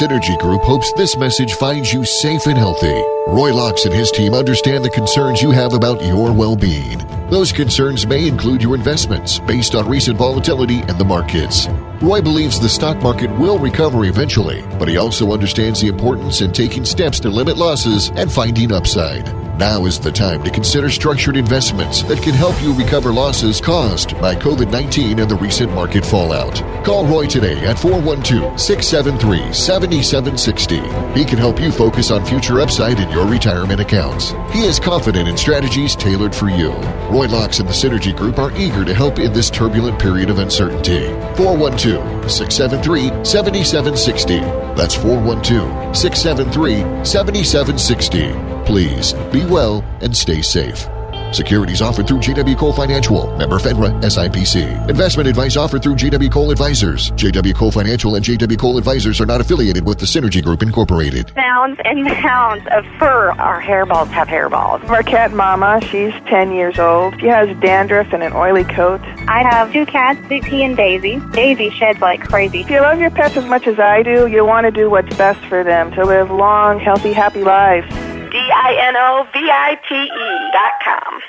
Synergy 0.01 0.35
Group 0.39 0.63
hopes 0.63 0.91
this 0.93 1.15
message 1.15 1.53
finds 1.53 1.93
you 1.93 2.03
safe 2.03 2.47
and 2.47 2.57
healthy. 2.57 3.03
Roy 3.27 3.53
Locks 3.53 3.85
and 3.85 3.93
his 3.93 4.09
team 4.09 4.33
understand 4.33 4.83
the 4.83 4.89
concerns 4.89 5.43
you 5.43 5.51
have 5.51 5.73
about 5.73 6.03
your 6.03 6.33
well 6.33 6.55
being. 6.55 6.97
Those 7.29 7.51
concerns 7.51 8.07
may 8.07 8.27
include 8.27 8.63
your 8.63 8.73
investments 8.73 9.37
based 9.37 9.75
on 9.75 9.87
recent 9.87 10.17
volatility 10.17 10.79
in 10.79 10.97
the 10.97 11.05
markets. 11.05 11.67
Roy 12.01 12.19
believes 12.19 12.59
the 12.59 12.67
stock 12.67 12.97
market 13.03 13.29
will 13.37 13.59
recover 13.59 14.05
eventually, 14.05 14.63
but 14.79 14.87
he 14.87 14.97
also 14.97 15.33
understands 15.33 15.79
the 15.79 15.89
importance 15.89 16.41
in 16.41 16.51
taking 16.51 16.83
steps 16.83 17.19
to 17.19 17.29
limit 17.29 17.57
losses 17.57 18.09
and 18.15 18.31
finding 18.31 18.71
upside. 18.71 19.40
Now 19.61 19.85
is 19.85 19.99
the 19.99 20.11
time 20.11 20.43
to 20.43 20.49
consider 20.49 20.89
structured 20.89 21.37
investments 21.37 22.01
that 22.05 22.23
can 22.23 22.33
help 22.33 22.59
you 22.63 22.73
recover 22.73 23.13
losses 23.13 23.61
caused 23.61 24.19
by 24.19 24.33
COVID 24.33 24.71
19 24.71 25.19
and 25.19 25.29
the 25.29 25.35
recent 25.35 25.71
market 25.73 26.03
fallout. 26.03 26.55
Call 26.83 27.05
Roy 27.05 27.27
today 27.27 27.59
at 27.67 27.77
412 27.77 28.59
673 28.59 29.53
7760. 29.53 30.77
He 31.13 31.23
can 31.23 31.37
help 31.37 31.59
you 31.59 31.71
focus 31.71 32.09
on 32.09 32.25
future 32.25 32.59
upside 32.59 32.99
in 32.99 33.11
your 33.11 33.27
retirement 33.27 33.79
accounts. 33.79 34.31
He 34.51 34.65
is 34.65 34.79
confident 34.79 35.29
in 35.29 35.37
strategies 35.37 35.95
tailored 35.95 36.33
for 36.33 36.49
you. 36.49 36.71
Roy 37.11 37.27
Locks 37.27 37.59
and 37.59 37.69
the 37.69 37.73
Synergy 37.73 38.17
Group 38.17 38.39
are 38.39 38.51
eager 38.57 38.83
to 38.83 38.95
help 38.95 39.19
in 39.19 39.31
this 39.31 39.51
turbulent 39.51 39.99
period 39.99 40.31
of 40.31 40.39
uncertainty. 40.39 41.05
412 41.37 42.31
673 42.31 43.23
7760. 43.23 44.39
That's 44.73 44.95
412 44.95 45.95
673 45.95 47.05
7760. 47.05 48.60
Please 48.71 49.11
be 49.33 49.45
well 49.47 49.83
and 49.99 50.15
stay 50.15 50.41
safe. 50.41 50.87
Securities 51.33 51.81
offered 51.81 52.07
through 52.07 52.19
JW 52.19 52.57
Cole 52.57 52.71
Financial, 52.71 53.35
member 53.35 53.57
FINRA, 53.57 54.01
SIPC. 54.01 54.89
Investment 54.89 55.27
advice 55.27 55.57
offered 55.57 55.83
through 55.83 55.95
JW 55.95 56.31
Cole 56.31 56.51
Advisors. 56.51 57.11
JW 57.11 57.53
Cole 57.53 57.73
Financial 57.73 58.15
and 58.15 58.23
JW 58.23 58.57
Cole 58.57 58.77
Advisors 58.77 59.19
are 59.19 59.25
not 59.25 59.41
affiliated 59.41 59.85
with 59.85 59.99
the 59.99 60.05
Synergy 60.05 60.41
Group 60.41 60.63
Incorporated. 60.63 61.35
Pounds 61.35 61.81
and 61.83 62.07
pounds 62.07 62.65
of 62.71 62.85
fur. 62.97 63.31
Our 63.31 63.61
hairballs 63.61 64.07
have 64.07 64.29
hairballs. 64.29 64.87
Our 64.87 65.03
cat 65.03 65.33
Mama, 65.33 65.81
she's 65.89 66.13
10 66.27 66.53
years 66.53 66.79
old. 66.79 67.19
She 67.19 67.27
has 67.27 67.49
dandruff 67.59 68.13
and 68.13 68.23
an 68.23 68.31
oily 68.31 68.63
coat. 68.63 69.01
I 69.27 69.43
have 69.43 69.73
two 69.73 69.85
cats, 69.85 70.25
Dixie 70.29 70.63
and 70.63 70.77
Daisy. 70.77 71.19
Daisy 71.33 71.71
sheds 71.71 71.99
like 71.99 72.21
crazy. 72.21 72.61
If 72.61 72.69
you 72.69 72.79
love 72.79 73.01
your 73.01 73.11
pets 73.11 73.35
as 73.35 73.45
much 73.47 73.67
as 73.67 73.79
I 73.79 74.01
do, 74.01 74.27
you 74.27 74.45
want 74.45 74.63
to 74.63 74.71
do 74.71 74.89
what's 74.89 75.13
best 75.17 75.45
for 75.47 75.61
them 75.61 75.91
to 75.91 76.05
live 76.05 76.31
long, 76.31 76.79
healthy, 76.79 77.11
happy 77.11 77.43
lives. 77.43 78.10
D-I-N-O-V-I-T-E 78.51 80.09
dot 80.51 80.73
com. 80.83 81.21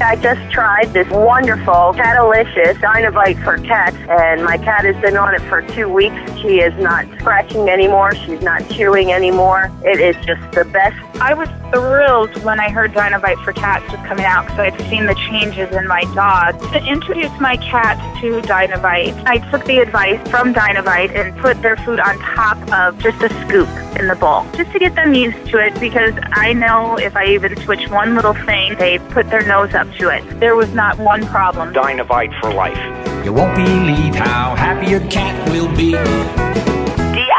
I 0.00 0.16
just 0.20 0.40
tried 0.50 0.92
this 0.92 1.08
wonderful 1.08 1.92
Catalicious 1.94 2.76
Dinovite 2.78 3.42
for 3.44 3.58
cats, 3.58 3.96
and 4.08 4.44
my 4.44 4.58
cat 4.58 4.84
has 4.84 4.96
been 4.96 5.16
on 5.16 5.36
it 5.36 5.42
for 5.42 5.62
two 5.62 5.88
weeks. 5.88 6.16
She 6.40 6.58
is 6.58 6.76
not 6.82 7.06
scratching 7.20 7.68
anymore. 7.68 8.12
She's 8.16 8.42
not 8.42 8.68
chewing 8.70 9.12
anymore. 9.12 9.70
It 9.84 10.00
is 10.00 10.16
just 10.26 10.50
the 10.50 10.64
best. 10.64 10.96
I 11.20 11.34
was 11.34 11.48
thrilled 11.72 12.42
when 12.44 12.60
I 12.60 12.70
heard 12.70 12.92
Dinovite 12.92 13.42
for 13.44 13.52
Cats 13.52 13.84
was 13.90 14.00
coming 14.06 14.24
out 14.24 14.46
because 14.46 14.58
I'd 14.60 14.80
seen 14.88 15.06
the 15.06 15.14
changes 15.14 15.74
in 15.74 15.86
my 15.88 16.02
dog. 16.14 16.60
To 16.72 16.84
introduce 16.84 17.32
my 17.40 17.56
cat 17.56 17.98
to 18.20 18.40
Dinovite, 18.42 19.20
I 19.26 19.38
took 19.50 19.64
the 19.64 19.78
advice 19.78 20.20
from 20.30 20.54
Dinovite 20.54 21.14
and 21.14 21.36
put 21.38 21.60
their 21.60 21.76
food 21.78 21.98
on 21.98 22.18
top 22.18 22.56
of 22.72 22.98
just 23.00 23.20
a 23.22 23.28
scoop 23.46 23.68
in 23.98 24.06
the 24.06 24.14
bowl, 24.14 24.46
just 24.54 24.70
to 24.72 24.78
get 24.78 24.94
them 24.94 25.12
used 25.12 25.44
to 25.48 25.58
it 25.58 25.78
because 25.80 26.14
I 26.32 26.52
know 26.52 26.96
if 26.96 27.16
I 27.16 27.26
even 27.26 27.56
switch 27.62 27.88
one 27.90 28.14
little 28.14 28.34
thing, 28.34 28.76
they 28.78 28.98
put 28.98 29.28
their 29.28 29.44
nose 29.46 29.74
up 29.74 29.92
to 29.94 30.08
it. 30.10 30.22
There 30.38 30.54
was 30.54 30.72
not 30.72 30.98
one 30.98 31.26
problem. 31.26 31.74
Dinovite 31.74 32.38
for 32.40 32.52
life. 32.54 32.78
You 33.24 33.32
won't 33.32 33.56
believe 33.56 34.14
how 34.14 34.54
happy 34.54 34.90
your 34.90 35.06
cat 35.10 35.48
will 35.50 35.74
be. 35.76 35.96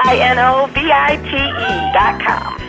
I 0.02 0.18
N 0.18 0.40
O 0.40 0.66
V 0.68 0.92
I 0.92 1.18
T 1.18 1.36
E 1.36 1.94
dot 1.94 2.20
com. 2.22 2.69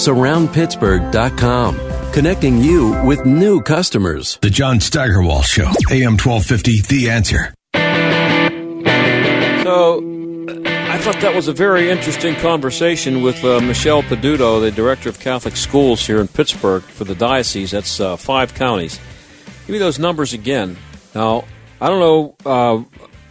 Surroundpittsburgh.com 0.00 1.90
connecting 2.12 2.58
you 2.58 3.00
with 3.04 3.24
new 3.24 3.60
customers. 3.62 4.38
The 4.42 4.50
John 4.50 4.80
Steigerwald 4.80 5.44
Show, 5.44 5.66
AM 5.90 6.16
1250, 6.16 6.80
The 6.82 7.10
Answer. 7.10 7.54
So, 9.62 10.00
I 10.90 10.98
thought 10.98 11.20
that 11.20 11.34
was 11.34 11.48
a 11.48 11.52
very 11.52 11.90
interesting 11.90 12.34
conversation 12.36 13.22
with 13.22 13.44
uh, 13.44 13.60
Michelle 13.60 14.02
Peduto, 14.02 14.60
the 14.60 14.70
director 14.70 15.08
of 15.08 15.20
Catholic 15.20 15.56
schools 15.56 16.06
here 16.06 16.20
in 16.20 16.28
Pittsburgh 16.28 16.82
for 16.82 17.04
the 17.04 17.14
diocese. 17.14 17.70
That's 17.70 18.00
uh, 18.00 18.16
five 18.16 18.54
counties. 18.54 18.98
Give 19.66 19.70
me 19.70 19.78
those 19.78 19.98
numbers 19.98 20.32
again. 20.32 20.76
Now, 21.14 21.44
I 21.80 21.88
don't 21.88 22.00
know 22.00 22.34
uh, 22.44 22.82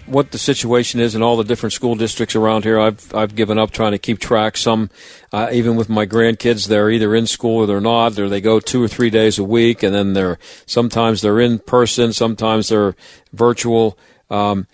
what 0.09 0.31
the 0.31 0.37
situation 0.37 0.99
is 0.99 1.15
in 1.15 1.21
all 1.21 1.37
the 1.37 1.43
different 1.43 1.73
school 1.73 1.95
districts 1.95 2.35
around 2.35 2.63
here. 2.63 2.79
I've 2.79 3.13
I've 3.13 3.35
given 3.35 3.59
up 3.59 3.71
trying 3.71 3.91
to 3.91 3.97
keep 3.97 4.19
track. 4.19 4.57
Some, 4.57 4.89
uh, 5.31 5.49
even 5.51 5.75
with 5.75 5.89
my 5.89 6.05
grandkids, 6.05 6.67
they're 6.67 6.89
either 6.89 7.15
in 7.15 7.27
school 7.27 7.59
or 7.59 7.67
they're 7.67 7.79
not, 7.79 8.17
or 8.17 8.27
they 8.27 8.41
go 8.41 8.59
two 8.59 8.81
or 8.81 8.87
three 8.87 9.09
days 9.09 9.37
a 9.37 9.43
week, 9.43 9.83
and 9.83 9.93
then 9.93 10.13
they're 10.13 10.39
sometimes 10.65 11.21
they're 11.21 11.39
in 11.39 11.59
person, 11.59 12.11
sometimes 12.13 12.69
they're 12.69 12.95
virtual. 13.31 13.97
Um, 14.29 14.67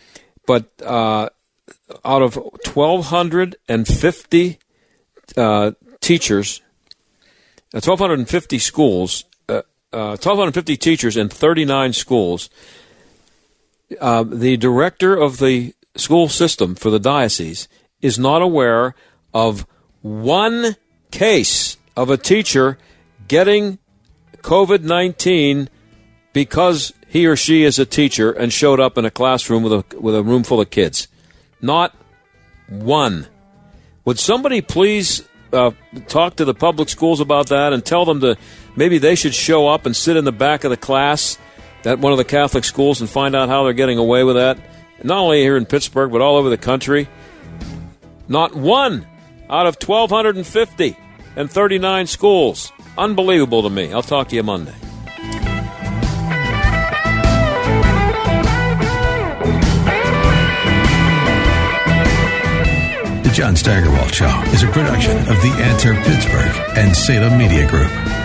but 0.48 0.72
uh, 0.82 1.30
out 2.04 2.22
of 2.22 2.40
twelve 2.64 3.08
hundred 3.08 3.58
and 3.68 3.88
fifty 3.88 4.60
uh, 5.36 5.72
teachers, 6.02 6.62
uh, 7.74 7.82
twelve 7.82 8.00
hundred 8.00 8.20
and 8.20 8.30
fifty 8.30 8.60
schools, 8.60 9.26
uh, 9.50 9.62
uh, 9.92 10.16
fifty 10.52 10.78
teachers 10.78 11.18
in 11.18 11.30
thirty 11.30 11.66
nine 11.66 11.94
schools 11.94 12.50
uh, 14.00 14.24
the 14.24 14.58
director 14.58 15.16
of 15.16 15.40
the 15.40 15.74
school 15.96 16.30
system 16.30 16.76
for 16.76 16.90
the 16.90 17.00
diocese 17.00 17.68
is 18.02 18.20
not 18.20 18.42
aware 18.42 18.96
of 19.34 19.66
one 20.02 20.76
case 21.12 21.78
of 21.96 22.10
a 22.10 22.18
teacher 22.18 22.78
getting 23.28 23.80
COVID 24.38 24.84
19 24.84 25.70
because 26.34 26.94
he 27.08 27.26
or 27.26 27.36
she 27.36 27.64
is 27.64 27.80
a 27.80 27.86
teacher 27.86 28.32
and 28.32 28.52
showed 28.52 28.80
up 28.80 28.98
in 28.98 29.06
a 29.06 29.12
classroom 29.12 29.64
with 29.64 29.74
a, 29.74 30.00
with 30.00 30.16
a 30.16 30.22
room 30.22 30.44
full 30.44 30.60
of 30.60 30.70
kids. 30.70 31.08
Not 31.62 31.96
one. 32.68 33.28
Would 34.04 34.20
somebody 34.20 34.62
please 34.62 35.28
uh, 35.54 35.72
talk 36.08 36.36
to 36.36 36.46
the 36.46 36.54
public 36.54 36.90
schools 36.90 37.20
about 37.22 37.48
that 37.48 37.74
and 37.74 37.84
tell 37.86 38.06
them 38.06 38.20
to 38.22 38.36
maybe 38.76 38.98
they 38.98 39.16
should 39.16 39.34
show 39.34 39.68
up 39.68 39.86
and 39.86 39.96
sit 39.96 40.18
in 40.18 40.26
the 40.26 40.32
back 40.32 40.64
of 40.64 40.70
the 40.70 40.78
class 40.78 41.38
at 41.86 42.00
one 42.00 42.12
of 42.12 42.18
the 42.18 42.26
Catholic 42.26 42.64
schools 42.64 43.02
and 43.02 43.10
find 43.10 43.36
out 43.36 43.50
how 43.50 43.64
they're 43.64 43.74
getting 43.74 43.98
away 43.98 44.24
with 44.24 44.36
that, 44.36 44.58
not 45.04 45.20
only 45.20 45.42
here 45.42 45.58
in 45.58 45.66
Pittsburgh, 45.66 46.12
but 46.12 46.22
all 46.22 46.38
over 46.38 46.50
the 46.50 46.58
country. 46.58 47.08
Not 48.28 48.56
one 48.56 49.06
out 49.50 49.68
of 49.68 49.76
1,250 49.76 50.98
and 51.36 51.52
39 51.52 52.08
schools. 52.08 52.72
Unbelievable 52.98 53.64
to 53.64 53.70
me. 53.70 53.94
I'll 53.94 54.02
talk 54.02 54.30
to 54.30 54.36
you 54.36 54.44
Monday. 54.44 54.74
The 63.24 63.32
John 63.34 63.56
Steigerwald 63.56 64.14
Show 64.14 64.44
is 64.54 64.64
a 64.64 64.68
production 64.68 65.18
of 65.18 65.28
The 65.28 65.54
Answer 65.60 65.94
Pittsburgh 65.94 66.78
and 66.78 66.96
Salem 66.96 67.38
Media 67.38 67.68
Group. 67.68 68.25